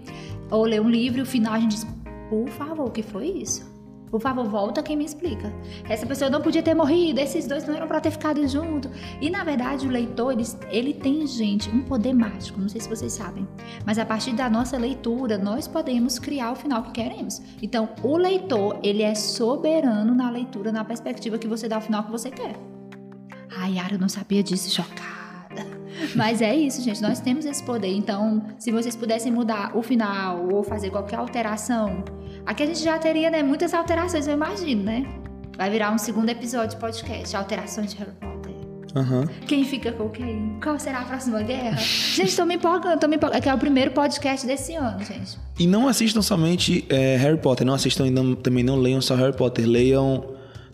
ou 0.53 0.65
lê 0.65 0.79
um 0.79 0.89
livro 0.89 1.19
e 1.19 1.23
o 1.23 1.27
final 1.27 1.53
a 1.53 1.59
gente 1.59 1.73
diz, 1.73 1.87
por 2.29 2.49
favor, 2.49 2.89
o 2.89 2.91
que 2.91 3.03
foi 3.03 3.29
isso? 3.29 3.77
Por 4.11 4.21
favor, 4.21 4.49
volta 4.49 4.83
quem 4.83 4.97
me 4.97 5.05
explica. 5.05 5.53
Essa 5.89 6.07
pessoa 6.07 6.31
não 6.31 6.41
podia 6.41 6.63
ter 6.63 6.75
morrido, 6.75 7.21
esses 7.21 7.47
dois 7.47 7.67
não 7.67 7.75
eram 7.75 7.89
pra 7.89 8.01
ter 8.01 8.13
ficado 8.13 8.47
junto. 8.47 8.89
E 9.21 9.29
na 9.29 9.43
verdade, 9.43 9.87
o 9.87 9.91
leitor, 9.91 10.33
ele, 10.33 10.45
ele 10.71 10.95
tem, 10.95 11.27
gente, 11.27 11.69
um 11.69 11.83
poder 11.83 12.13
mágico, 12.13 12.61
não 12.61 12.69
sei 12.69 12.81
se 12.81 12.89
vocês 12.89 13.13
sabem. 13.13 13.47
Mas 13.85 13.99
a 13.99 14.07
partir 14.07 14.33
da 14.33 14.49
nossa 14.49 14.79
leitura, 14.79 15.37
nós 15.37 15.67
podemos 15.67 16.19
criar 16.19 16.53
o 16.53 16.57
final 16.57 16.83
que 16.85 16.93
queremos. 16.93 17.43
Então, 17.61 17.89
o 18.03 18.17
leitor, 18.17 18.79
ele 18.83 19.03
é 19.03 19.15
soberano 19.15 20.15
na 20.15 20.31
leitura, 20.31 20.71
na 20.71 20.85
perspectiva 20.85 21.37
que 21.37 21.49
você 21.49 21.69
dá 21.69 21.79
o 21.79 21.83
final 21.83 22.05
que 22.05 22.11
você 22.13 22.31
quer. 22.31 22.57
Ai, 23.59 23.75
Yara, 23.75 23.95
eu 23.95 23.99
não 23.99 24.09
sabia 24.09 24.43
disso, 24.43 24.71
chocada. 24.71 25.16
Mas 26.15 26.41
é 26.43 26.55
isso, 26.55 26.83
gente. 26.83 27.01
Nós 27.03 27.21
temos 27.21 27.45
esse 27.45 27.63
poder. 27.63 27.93
Então, 27.95 28.43
se 28.59 28.71
vocês 28.73 28.95
pudessem 28.97 29.33
mudar 29.33 29.77
o 29.77 29.83
final 29.83 30.49
ou 30.53 30.63
fazer 30.63 30.91
qualquer 30.91 31.17
alteração, 31.17 32.05
aqui 32.45 32.63
a 32.63 32.67
gente 32.67 32.83
já 32.83 32.99
teria, 32.99 33.31
né, 33.31 33.43
muitas 33.43 33.73
alterações, 33.75 34.27
eu 34.27 34.35
imagino, 34.35 34.83
né? 34.85 35.07
Vai 35.57 35.71
virar 35.71 35.93
um 35.93 35.99
segundo 35.99 36.29
episódio 36.29 36.71
de 36.71 36.77
podcast, 36.77 37.35
alterações 37.37 37.93
de 37.93 37.99
Harry 37.99 38.13
Potter. 38.21 38.53
Aham. 38.95 39.27
Quem 39.47 39.65
fica 39.65 39.93
com 39.93 40.09
quem? 40.09 40.59
Qual 40.63 40.79
será 40.79 41.01
a 41.01 41.05
próxima 41.05 41.43
guerra? 41.43 41.77
gente, 41.77 42.35
tô 42.35 42.45
me 42.47 42.55
empolgando, 42.57 42.99
tô 42.99 43.07
me 43.09 43.17
empolgando. 43.17 43.39
É 43.39 43.41
que 43.43 43.49
é 43.49 43.55
o 43.55 43.59
primeiro 43.59 43.91
podcast 43.91 44.47
desse 44.47 44.75
ano, 44.75 45.03
gente. 45.05 45.39
E 45.59 45.67
não 45.67 45.87
assistam 45.89 46.23
somente 46.23 46.85
é, 46.89 47.17
Harry 47.17 47.39
Potter, 47.39 47.67
não 47.67 47.75
assistam 47.75 48.07
e 48.07 48.11
não- 48.11 48.35
também 48.35 48.65
não 48.65 48.77
leiam 48.77 49.01
só 49.03 49.15
Harry 49.15 49.35
Potter, 49.37 49.67
leiam. 49.67 50.25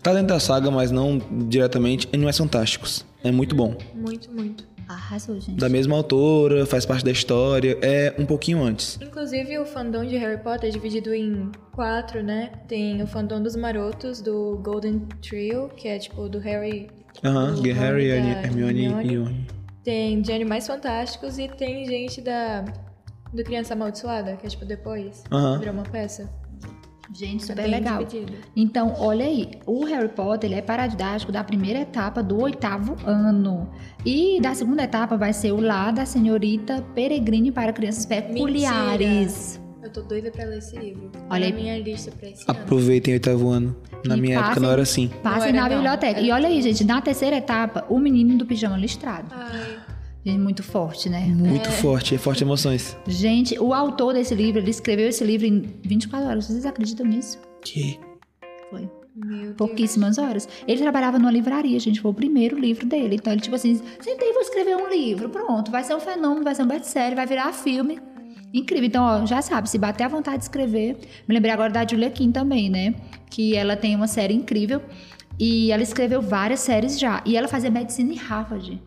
Tá 0.01 0.11
dentro 0.13 0.27
da 0.27 0.39
saga, 0.39 0.69
mas 0.69 0.91
não 0.91 1.17
diretamente. 1.47 2.07
Animais 2.13 2.37
Fantásticos. 2.37 3.05
É 3.23 3.31
muito 3.31 3.55
bom. 3.55 3.75
Muito, 3.95 4.29
muito. 4.31 4.65
Arrasou, 4.93 5.39
gente. 5.39 5.59
Da 5.59 5.69
mesma 5.69 5.95
autora, 5.95 6.65
faz 6.65 6.85
parte 6.85 7.03
da 7.03 7.11
história, 7.11 7.77
é 7.81 8.13
um 8.17 8.25
pouquinho 8.25 8.63
antes. 8.63 8.99
Inclusive, 9.01 9.57
o 9.59 9.65
fandom 9.65 10.05
de 10.05 10.15
Harry 10.17 10.41
Potter 10.41 10.69
é 10.69 10.71
dividido 10.71 11.13
em 11.13 11.51
quatro, 11.71 12.21
né? 12.23 12.51
Tem 12.67 13.01
o 13.01 13.07
fandom 13.07 13.41
dos 13.41 13.55
marotos, 13.55 14.21
do 14.21 14.59
Golden 14.63 14.99
Trio, 15.21 15.69
que 15.75 15.87
é 15.87 15.99
tipo 15.99 16.29
do 16.29 16.39
Harry. 16.39 16.89
Aham, 17.23 17.53
do 17.55 17.61
Harry, 17.71 18.11
Rony, 18.11 18.31
Hermione, 18.31 18.33
da 18.33 18.41
Hermione 18.41 18.83
e 18.83 19.17
Rony. 19.17 19.47
Tem 19.83 20.21
de 20.21 20.31
Animais 20.31 20.65
Fantásticos 20.65 21.37
e 21.37 21.47
tem 21.47 21.85
gente 21.85 22.21
da. 22.21 22.63
Do 23.33 23.43
Criança 23.43 23.73
Amaldiçoada, 23.73 24.37
que 24.37 24.45
é 24.45 24.49
tipo 24.49 24.63
depois. 24.63 25.23
Aham. 25.31 25.57
Virou 25.57 25.73
uma 25.73 25.83
peça. 25.83 26.29
Gente, 27.13 27.43
É 27.43 27.45
super 27.47 27.61
bem 27.61 27.71
legal. 27.71 28.03
dividido. 28.03 28.33
Então, 28.55 28.95
olha 28.97 29.23
aí, 29.25 29.51
o 29.67 29.85
Harry 29.85 30.09
Potter 30.09 30.49
ele 30.49 30.59
é 30.59 30.61
paradidático 30.63 31.31
da 31.31 31.43
primeira 31.43 31.79
etapa 31.81 32.23
do 32.23 32.41
oitavo 32.41 32.95
ano. 33.05 33.69
E 34.05 34.39
da 34.41 34.55
segunda 34.55 34.83
etapa 34.83 35.15
vai 35.15 35.31
ser 35.31 35.51
o 35.51 35.61
Lá 35.61 35.91
da 35.91 36.05
Senhorita 36.05 36.83
Peregrine 36.95 37.51
para 37.51 37.71
Crianças 37.71 38.05
Peculiares. 38.05 39.61
Eu 39.81 39.89
tô 39.91 40.01
doida 40.01 40.31
pra 40.31 40.45
ler 40.45 40.59
esse 40.59 40.75
livro. 40.77 41.09
Tá 41.09 41.19
Olha 41.29 41.49
na 41.49 41.55
aí. 41.55 41.61
minha 41.61 41.77
lista 41.77 42.09
pra 42.17 42.29
esse. 42.29 42.43
Aproveitem 42.47 43.13
o 43.13 43.15
oitavo 43.15 43.49
ano. 43.49 43.75
Na 44.05 44.15
E 44.17 44.21
minha 44.21 44.35
época 44.35 44.47
passem- 44.49 44.63
não 44.63 44.71
era 44.71 44.81
assim. 44.81 45.07
Passem 45.21 45.53
na 45.53 45.61
não. 45.63 45.69
biblioteca. 45.75 46.19
Era 46.19 46.21
E 46.21 46.31
olha 46.31 46.47
aí, 46.47 46.61
gente, 46.61 46.83
na 46.85 47.01
terceira 47.01 47.35
etapa, 47.35 47.85
o 47.89 47.99
menino 47.99 48.37
do 48.37 48.45
pijama 48.45 48.77
listrado. 48.77 49.27
Ai, 49.31 49.77
Gente, 50.25 50.39
muito 50.39 50.63
forte, 50.63 51.09
né? 51.09 51.19
Muito 51.25 51.69
forte, 51.69 52.15
é 52.15 52.17
forte 52.17 52.43
emoções. 52.43 52.95
Gente, 53.05 53.59
o 53.59 53.73
autor 53.73 54.13
desse 54.13 54.33
livro, 54.33 54.61
ele 54.61 54.69
escreveu 54.69 55.09
esse 55.09 55.23
livro 55.23 55.45
em 55.45 55.61
24 55.83 56.27
horas. 56.29 56.45
Vocês 56.45 56.65
acreditam 56.65 57.05
nisso? 57.05 57.37
Que? 57.61 57.99
Foi. 58.69 58.89
meu 59.15 59.43
Deus. 59.43 59.55
Pouquíssimas 59.57 60.17
horas. 60.17 60.47
Ele 60.65 60.81
trabalhava 60.81 61.19
numa 61.19 61.31
livraria, 61.31 61.77
gente. 61.77 61.99
Foi 61.99 62.11
o 62.11 62.13
primeiro 62.13 62.57
livro 62.57 62.85
dele. 62.85 63.15
Então, 63.15 63.33
ele, 63.33 63.41
tipo 63.41 63.55
assim, 63.55 63.81
sentei 63.99 64.29
e 64.29 64.33
vou 64.33 64.41
escrever 64.41 64.77
um 64.77 64.89
livro. 64.89 65.27
Pronto. 65.27 65.69
Vai 65.69 65.83
ser 65.83 65.93
um 65.93 65.99
fenômeno, 65.99 66.43
vai 66.43 66.55
ser 66.55 66.63
um 66.63 66.67
best-seller, 66.67 67.15
vai 67.15 67.25
virar 67.25 67.51
filme. 67.51 67.99
Incrível. 68.53 68.85
Então, 68.85 69.03
ó, 69.03 69.25
já 69.25 69.41
sabe, 69.41 69.69
se 69.69 69.77
bater 69.77 70.05
a 70.05 70.07
vontade 70.07 70.37
de 70.37 70.43
escrever. 70.43 70.97
Me 71.27 71.35
lembrei 71.35 71.51
agora 71.51 71.71
da 71.71 71.85
Julia 71.85 72.09
Kim 72.09 72.31
também, 72.31 72.69
né? 72.69 72.95
Que 73.29 73.57
ela 73.57 73.75
tem 73.75 73.93
uma 73.93 74.07
série 74.07 74.33
incrível. 74.33 74.81
E 75.37 75.69
ela 75.69 75.83
escreveu 75.83 76.21
várias 76.21 76.61
séries 76.61 76.97
já. 76.97 77.21
E 77.25 77.35
ela 77.35 77.49
fazia 77.49 77.69
medicina 77.69 78.13
em 78.13 78.17
Harvard. 78.17 78.81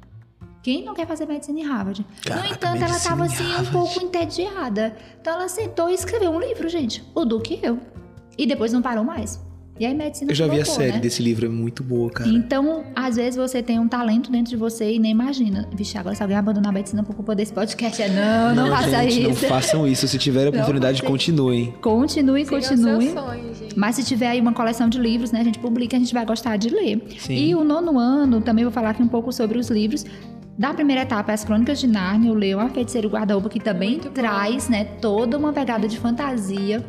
Quem 0.67 0.85
não 0.85 0.95
quer 0.95 1.07
fazer 1.07 1.27
medicina 1.27 1.61
em 1.61 1.62
Harvard? 1.62 2.05
Caraca, 2.25 2.49
no 2.49 2.53
entanto, 2.53 2.83
ela 2.83 2.97
estava 2.97 3.25
assim, 3.25 3.45
um 3.45 3.67
pouco 3.67 4.03
entediada. 4.03 4.97
Então, 5.21 5.35
ela 5.35 5.49
sentou 5.49 5.89
e 5.89 5.95
escreveu 5.95 6.33
um 6.33 6.41
livro, 6.41 6.69
gente. 6.69 7.05
O 7.14 7.25
do 7.25 7.39
que 7.39 7.61
eu. 7.62 7.79
E 8.37 8.49
depois 8.49 8.73
não 8.73 8.83
parou 8.83 9.05
mais. 9.05 9.41
E 9.79 9.87
aí, 9.87 9.95
medicina 9.95 10.33
Eu 10.33 10.35
já 10.35 10.49
vi 10.49 10.61
a 10.61 10.64
série 10.64 10.95
né? 10.95 10.99
desse 10.99 11.23
livro, 11.23 11.47
é 11.47 11.49
muito 11.49 11.85
boa, 11.85 12.11
cara. 12.11 12.29
Então, 12.29 12.85
às 12.97 13.14
vezes 13.14 13.37
você 13.37 13.62
tem 13.62 13.79
um 13.79 13.87
talento 13.87 14.29
dentro 14.29 14.51
de 14.51 14.57
você 14.57 14.95
e 14.95 14.99
nem 14.99 15.12
imagina. 15.12 15.69
Vixe, 15.73 15.97
agora 15.99 16.17
se 16.17 16.23
alguém 16.23 16.37
abandonar 16.37 16.71
a 16.71 16.73
medicina 16.73 17.05
por 17.05 17.14
culpa 17.14 17.33
desse 17.37 17.53
podcast, 17.53 18.03
é 18.03 18.09
não, 18.09 18.53
não, 18.57 18.69
faça 18.69 19.03
gente, 19.05 19.23
não 19.23 19.31
isso. 19.31 19.47
façam 19.47 19.87
isso. 19.87 20.09
Se 20.09 20.19
tiverem 20.19 20.49
a 20.49 20.51
Não 20.51 20.59
oportunidade, 20.59 21.01
continuem. 21.01 21.73
Continue, 21.81 22.45
continue. 22.45 23.14
Mas 23.77 23.95
se 23.95 24.03
tiver 24.03 24.31
aí 24.31 24.41
uma 24.41 24.53
coleção 24.53 24.89
de 24.89 24.99
livros, 24.99 25.31
né, 25.31 25.43
a 25.43 25.45
gente 25.45 25.61
publica, 25.61 25.97
a 25.97 26.01
gente 26.01 26.12
vai 26.12 26.27
gostar 26.27 26.57
de 26.57 26.71
ler. 26.71 27.07
Sim. 27.21 27.37
E 27.37 27.55
o 27.55 27.62
nono 27.62 28.01
ano, 28.01 28.41
também 28.41 28.64
vou 28.64 28.73
falar 28.73 28.91
aqui 28.91 29.03
um 29.03 29.09
pouco 29.09 29.31
sobre 29.31 29.59
os 29.59 29.69
livros. 29.69 30.05
Da 30.59 30.72
primeira 30.72 31.02
etapa, 31.02 31.32
As 31.32 31.44
Crônicas 31.44 31.78
de 31.78 31.86
Nárnia, 31.86 32.32
o 32.32 32.34
Leão, 32.34 32.61
a 32.61 32.68
Feiticeira 32.70 33.07
e 33.07 33.09
o 33.09 33.12
Guarda-Roupa, 33.12 33.48
que 33.50 33.61
também 33.61 33.90
Muito 33.92 34.09
bom. 34.09 34.14
traz, 34.14 34.68
né, 34.68 34.84
toda 34.84 35.36
uma 35.36 35.52
pegada 35.52 35.86
de 35.86 35.98
fantasia. 35.98 36.84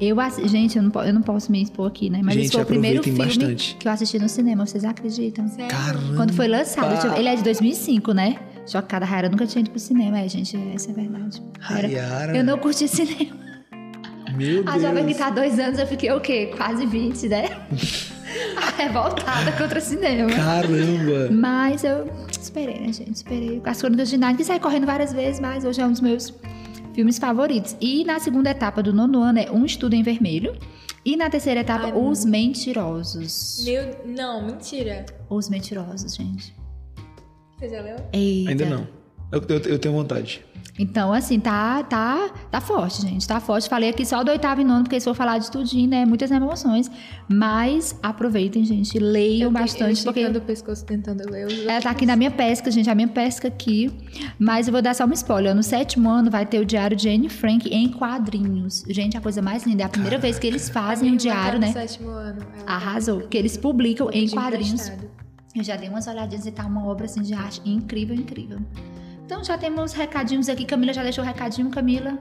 Eu, 0.00 0.16
gente, 0.46 0.76
eu 0.76 0.82
não, 0.82 1.04
eu 1.04 1.14
não 1.14 1.22
posso 1.22 1.50
me 1.52 1.62
expor 1.62 1.86
aqui, 1.88 2.10
né? 2.10 2.20
Mas 2.24 2.34
Gente, 2.34 2.44
esse 2.46 2.52
foi 2.54 2.62
o 2.62 2.66
primeiro 2.66 3.02
filme 3.04 3.18
bastante. 3.18 3.76
que 3.78 3.86
eu 3.86 3.92
assisti 3.92 4.18
no 4.18 4.28
cinema, 4.28 4.66
vocês 4.66 4.84
acreditam? 4.84 5.46
Sério? 5.48 5.70
Caramba. 5.70 6.16
Quando 6.16 6.32
foi 6.34 6.48
lançado, 6.48 7.00
ver, 7.10 7.18
ele 7.18 7.28
é 7.28 7.36
de 7.36 7.42
2005, 7.44 8.12
né? 8.12 8.36
Chocada, 8.66 9.04
a 9.04 9.08
Raira 9.08 9.28
nunca 9.28 9.46
tinha 9.46 9.60
ido 9.60 9.70
pro 9.70 9.78
cinema, 9.78 10.18
é, 10.18 10.28
gente, 10.28 10.56
essa 10.74 10.90
é 10.90 10.94
verdade. 10.94 11.40
Era- 11.70 11.86
Rayara. 11.88 12.36
Eu 12.36 12.42
não 12.44 12.58
curti 12.58 12.88
cinema. 12.88 13.36
Meu 14.36 14.64
A 14.66 14.78
jovem 14.78 15.02
que 15.04 15.08
Deus. 15.10 15.18
tá 15.18 15.26
há 15.26 15.30
dois 15.30 15.58
anos, 15.58 15.78
eu 15.78 15.86
fiquei 15.86 16.10
o 16.10 16.20
quê? 16.20 16.52
Quase 16.56 16.84
20, 16.86 17.28
né? 17.28 17.44
Revoltada 18.76 19.52
contra 19.52 19.78
o 19.78 19.82
cinema. 19.82 20.30
Caramba. 20.30 21.30
Mas 21.30 21.84
eu 21.84 22.10
esperei, 22.30 22.80
né, 22.80 22.92
gente? 22.92 23.12
Esperei. 23.14 23.60
As 23.64 23.80
Crônicas 23.80 24.08
de 24.10 24.16
Nárnia, 24.16 24.38
que 24.38 24.44
sai 24.44 24.58
correndo 24.60 24.86
várias 24.86 25.12
vezes, 25.12 25.40
mas 25.40 25.64
hoje 25.64 25.80
é 25.80 25.86
um 25.86 25.92
dos 25.92 26.00
meus 26.00 26.32
filmes 26.94 27.18
favoritos. 27.18 27.76
E 27.80 28.04
na 28.04 28.18
segunda 28.20 28.50
etapa 28.50 28.82
do 28.82 28.92
nono 28.92 29.22
ano 29.22 29.38
é 29.38 29.50
Um 29.50 29.64
Estudo 29.64 29.94
em 29.94 30.02
Vermelho. 30.02 30.56
E 31.04 31.16
na 31.16 31.28
terceira 31.28 31.60
etapa, 31.60 31.86
Ai, 31.86 31.92
Os 31.94 32.24
Mentirosos. 32.24 33.62
Meu... 33.64 33.90
Não, 34.06 34.46
mentira. 34.46 35.04
Os 35.28 35.48
Mentirosos, 35.48 36.14
gente. 36.14 36.54
Você 37.58 37.68
já 37.68 37.80
leu? 37.80 37.96
Eita. 38.12 38.50
Ainda 38.50 38.66
não. 38.66 38.86
Eu, 39.32 39.42
eu- 39.48 39.58
eu 39.72 39.78
tenho 39.78 39.94
vontade. 39.94 40.44
Então, 40.78 41.12
assim, 41.12 41.38
tá, 41.38 41.82
tá, 41.82 42.30
tá 42.50 42.60
forte, 42.60 43.02
gente. 43.02 43.26
Tá 43.28 43.38
forte. 43.40 43.68
Falei 43.68 43.90
aqui 43.90 44.06
só 44.06 44.24
do 44.24 44.30
oitavo 44.30 44.60
e 44.60 44.64
nono, 44.64 44.84
porque 44.84 44.98
se 44.98 45.04
for 45.04 45.14
falar 45.14 45.38
de 45.38 45.50
tudinho, 45.50 45.88
né? 45.88 46.06
Muitas 46.06 46.30
emoções. 46.30 46.90
Mas 47.28 47.98
aproveitem, 48.02 48.64
gente. 48.64 48.98
Leiam 48.98 49.48
Eu 49.48 49.50
bastante, 49.50 49.98
eu 50.06 50.12
porque. 50.12 50.26
o 50.26 50.40
pescoço 50.40 50.84
tentando 50.84 51.30
ler 51.30 51.46
os 51.46 51.66
Ela 51.66 51.80
tá 51.80 51.90
aqui 51.90 52.06
na 52.06 52.16
minha 52.16 52.30
pesca, 52.30 52.70
gente, 52.70 52.88
a 52.88 52.94
minha 52.94 53.08
pesca 53.08 53.48
aqui. 53.48 53.90
Mas 54.38 54.66
eu 54.66 54.72
vou 54.72 54.80
dar 54.82 54.94
só 54.94 55.04
uma 55.04 55.14
spoiler. 55.14 55.54
No 55.54 55.62
sétimo 55.62 56.08
ano 56.08 56.30
vai 56.30 56.46
ter 56.46 56.58
o 56.58 56.64
diário 56.64 56.96
de 56.96 57.08
Anne 57.08 57.28
Frank 57.28 57.68
em 57.68 57.88
quadrinhos. 57.88 58.82
Gente, 58.88 59.16
a 59.16 59.20
coisa 59.20 59.42
mais 59.42 59.64
linda. 59.64 59.82
É 59.82 59.86
a 59.86 59.90
primeira 59.90 60.18
vez 60.18 60.38
que 60.38 60.46
eles 60.46 60.68
fazem 60.68 61.12
um 61.12 61.16
diário, 61.16 61.60
tá 61.60 61.66
né? 61.66 61.66
No 61.66 61.72
sétimo 61.72 62.08
ano. 62.08 62.40
Tá 62.40 62.72
Arrasou. 62.74 63.20
no 63.20 63.28
Que 63.28 63.36
eles 63.36 63.56
publicam 63.56 64.08
em 64.12 64.28
quadrinhos. 64.28 64.72
emprestado. 64.72 65.10
Eu 65.54 65.62
já 65.62 65.76
dei 65.76 65.88
umas 65.90 66.06
olhadinhas 66.06 66.46
e 66.46 66.50
tá 66.50 66.64
uma 66.64 66.86
obra 66.86 67.04
assim 67.04 67.20
de 67.20 67.34
arte 67.34 67.60
incrível, 67.66 68.16
incrível. 68.16 68.58
Então 69.32 69.42
já 69.42 69.56
temos 69.56 69.94
recadinhos 69.94 70.46
aqui. 70.50 70.66
Camila 70.66 70.92
já 70.92 71.02
deixou 71.02 71.24
o 71.24 71.26
recadinho, 71.26 71.70
Camila. 71.70 72.18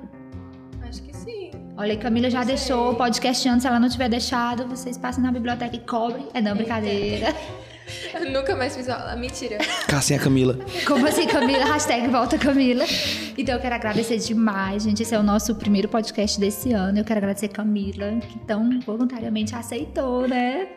Acho 0.87 1.03
que 1.03 1.13
sim. 1.13 1.51
Olha 1.75 1.91
aí, 1.91 1.97
Camila 1.97 2.29
já 2.29 2.41
deixou 2.41 2.93
o 2.93 2.95
podcast 2.95 3.49
antes, 3.49 3.63
se 3.63 3.67
ela 3.67 3.81
não 3.81 3.89
tiver 3.89 4.07
deixado, 4.07 4.65
vocês 4.65 4.97
passem 4.97 5.21
na 5.21 5.29
biblioteca 5.29 5.75
e 5.75 5.79
cobrem. 5.79 6.29
É 6.33 6.39
não, 6.39 6.55
Eita. 6.55 7.35
Eu 8.13 8.31
nunca 8.31 8.55
mais 8.55 8.75
fiz 8.75 8.89
aula. 8.89 9.15
Mentira. 9.15 9.57
Cassem 9.87 10.17
a 10.17 10.19
Camila. 10.19 10.57
Como 10.85 11.07
assim, 11.07 11.27
Camila? 11.27 11.65
Hashtag 11.65 12.07
volta 12.07 12.37
Camila. 12.37 12.85
Então 13.37 13.55
eu 13.55 13.61
quero 13.61 13.75
agradecer 13.75 14.17
demais, 14.17 14.83
gente. 14.83 15.03
Esse 15.03 15.15
é 15.15 15.19
o 15.19 15.23
nosso 15.23 15.55
primeiro 15.55 15.87
podcast 15.87 16.39
desse 16.39 16.73
ano. 16.73 16.99
Eu 16.99 17.05
quero 17.05 17.19
agradecer 17.19 17.47
Camila, 17.47 18.11
que 18.19 18.39
tão 18.39 18.79
voluntariamente 18.81 19.55
aceitou, 19.55 20.27
né? 20.27 20.67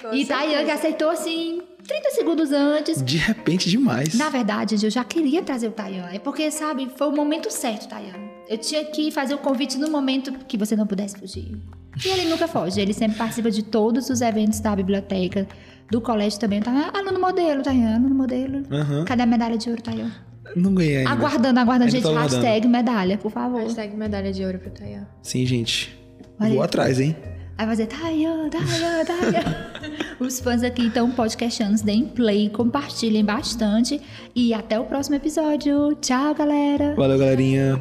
Com 0.00 0.14
e 0.14 0.24
Tayan, 0.24 0.64
que 0.64 0.70
aceitou 0.70 1.10
assim, 1.10 1.62
30 1.86 2.10
segundos 2.10 2.52
antes. 2.52 3.02
De 3.02 3.16
repente 3.16 3.68
demais. 3.68 4.14
Na 4.14 4.28
verdade, 4.28 4.76
eu 4.82 4.90
já 4.90 5.04
queria 5.04 5.42
trazer 5.42 5.68
o 5.68 5.72
Tayan. 5.72 6.08
É 6.12 6.18
porque, 6.18 6.50
sabe, 6.50 6.88
foi 6.96 7.08
o 7.08 7.12
momento 7.12 7.50
certo, 7.50 7.88
Tayan. 7.88 8.14
Eu 8.48 8.58
tinha 8.58 8.84
que 8.84 9.10
fazer 9.10 9.34
o 9.34 9.38
convite 9.38 9.78
no 9.78 9.90
momento 9.90 10.32
que 10.46 10.58
você 10.58 10.76
não 10.76 10.86
pudesse 10.86 11.18
fugir. 11.18 11.58
E 12.04 12.08
ele 12.08 12.24
nunca 12.24 12.48
foge, 12.48 12.80
ele 12.80 12.92
sempre 12.92 13.18
participa 13.18 13.50
de 13.50 13.62
todos 13.62 14.08
os 14.08 14.20
eventos 14.20 14.60
da 14.60 14.74
biblioteca, 14.74 15.46
do 15.92 16.00
colégio 16.00 16.40
também. 16.40 16.60
Tá 16.60 16.90
aluno 16.94 17.20
modelo, 17.20 17.62
Tayan, 17.62 17.96
aluno 17.96 18.14
modelo. 18.14 18.62
Aham. 18.72 19.04
Cadê 19.04 19.22
a 19.22 19.26
medalha 19.26 19.58
de 19.58 19.68
ouro, 19.68 19.82
Tayan? 19.82 20.10
Não 20.56 20.74
ganhei 20.74 20.96
ainda. 20.98 21.10
Aguardando, 21.10 21.60
aguardando, 21.60 21.94
Ainda 21.94 22.08
gente. 22.08 22.18
Hashtag 22.18 22.66
medalha, 22.66 23.18
por 23.18 23.30
favor. 23.30 23.60
Hashtag 23.60 23.94
medalha 23.94 24.32
de 24.32 24.42
ouro 24.44 24.58
pro 24.58 24.70
Tayan. 24.70 25.06
Sim, 25.22 25.44
gente. 25.44 25.96
Olha 26.40 26.50
Vou 26.50 26.60
aí. 26.62 26.64
atrás, 26.64 26.98
hein? 26.98 27.14
Vai 27.58 27.66
fazer 27.66 27.86
Tayan, 27.86 28.48
Tayan, 28.48 29.04
Tayan. 29.04 29.56
Os 30.18 30.40
fãs 30.40 30.62
aqui 30.62 30.82
então 30.86 31.10
podcastanos, 31.10 31.82
deem 31.82 32.06
play, 32.06 32.48
compartilhem 32.48 33.24
bastante. 33.24 34.00
E 34.34 34.54
até 34.54 34.80
o 34.80 34.84
próximo 34.84 35.16
episódio. 35.16 35.94
Tchau, 36.00 36.34
galera. 36.34 36.94
Valeu, 36.96 37.18
galerinha. 37.18 37.80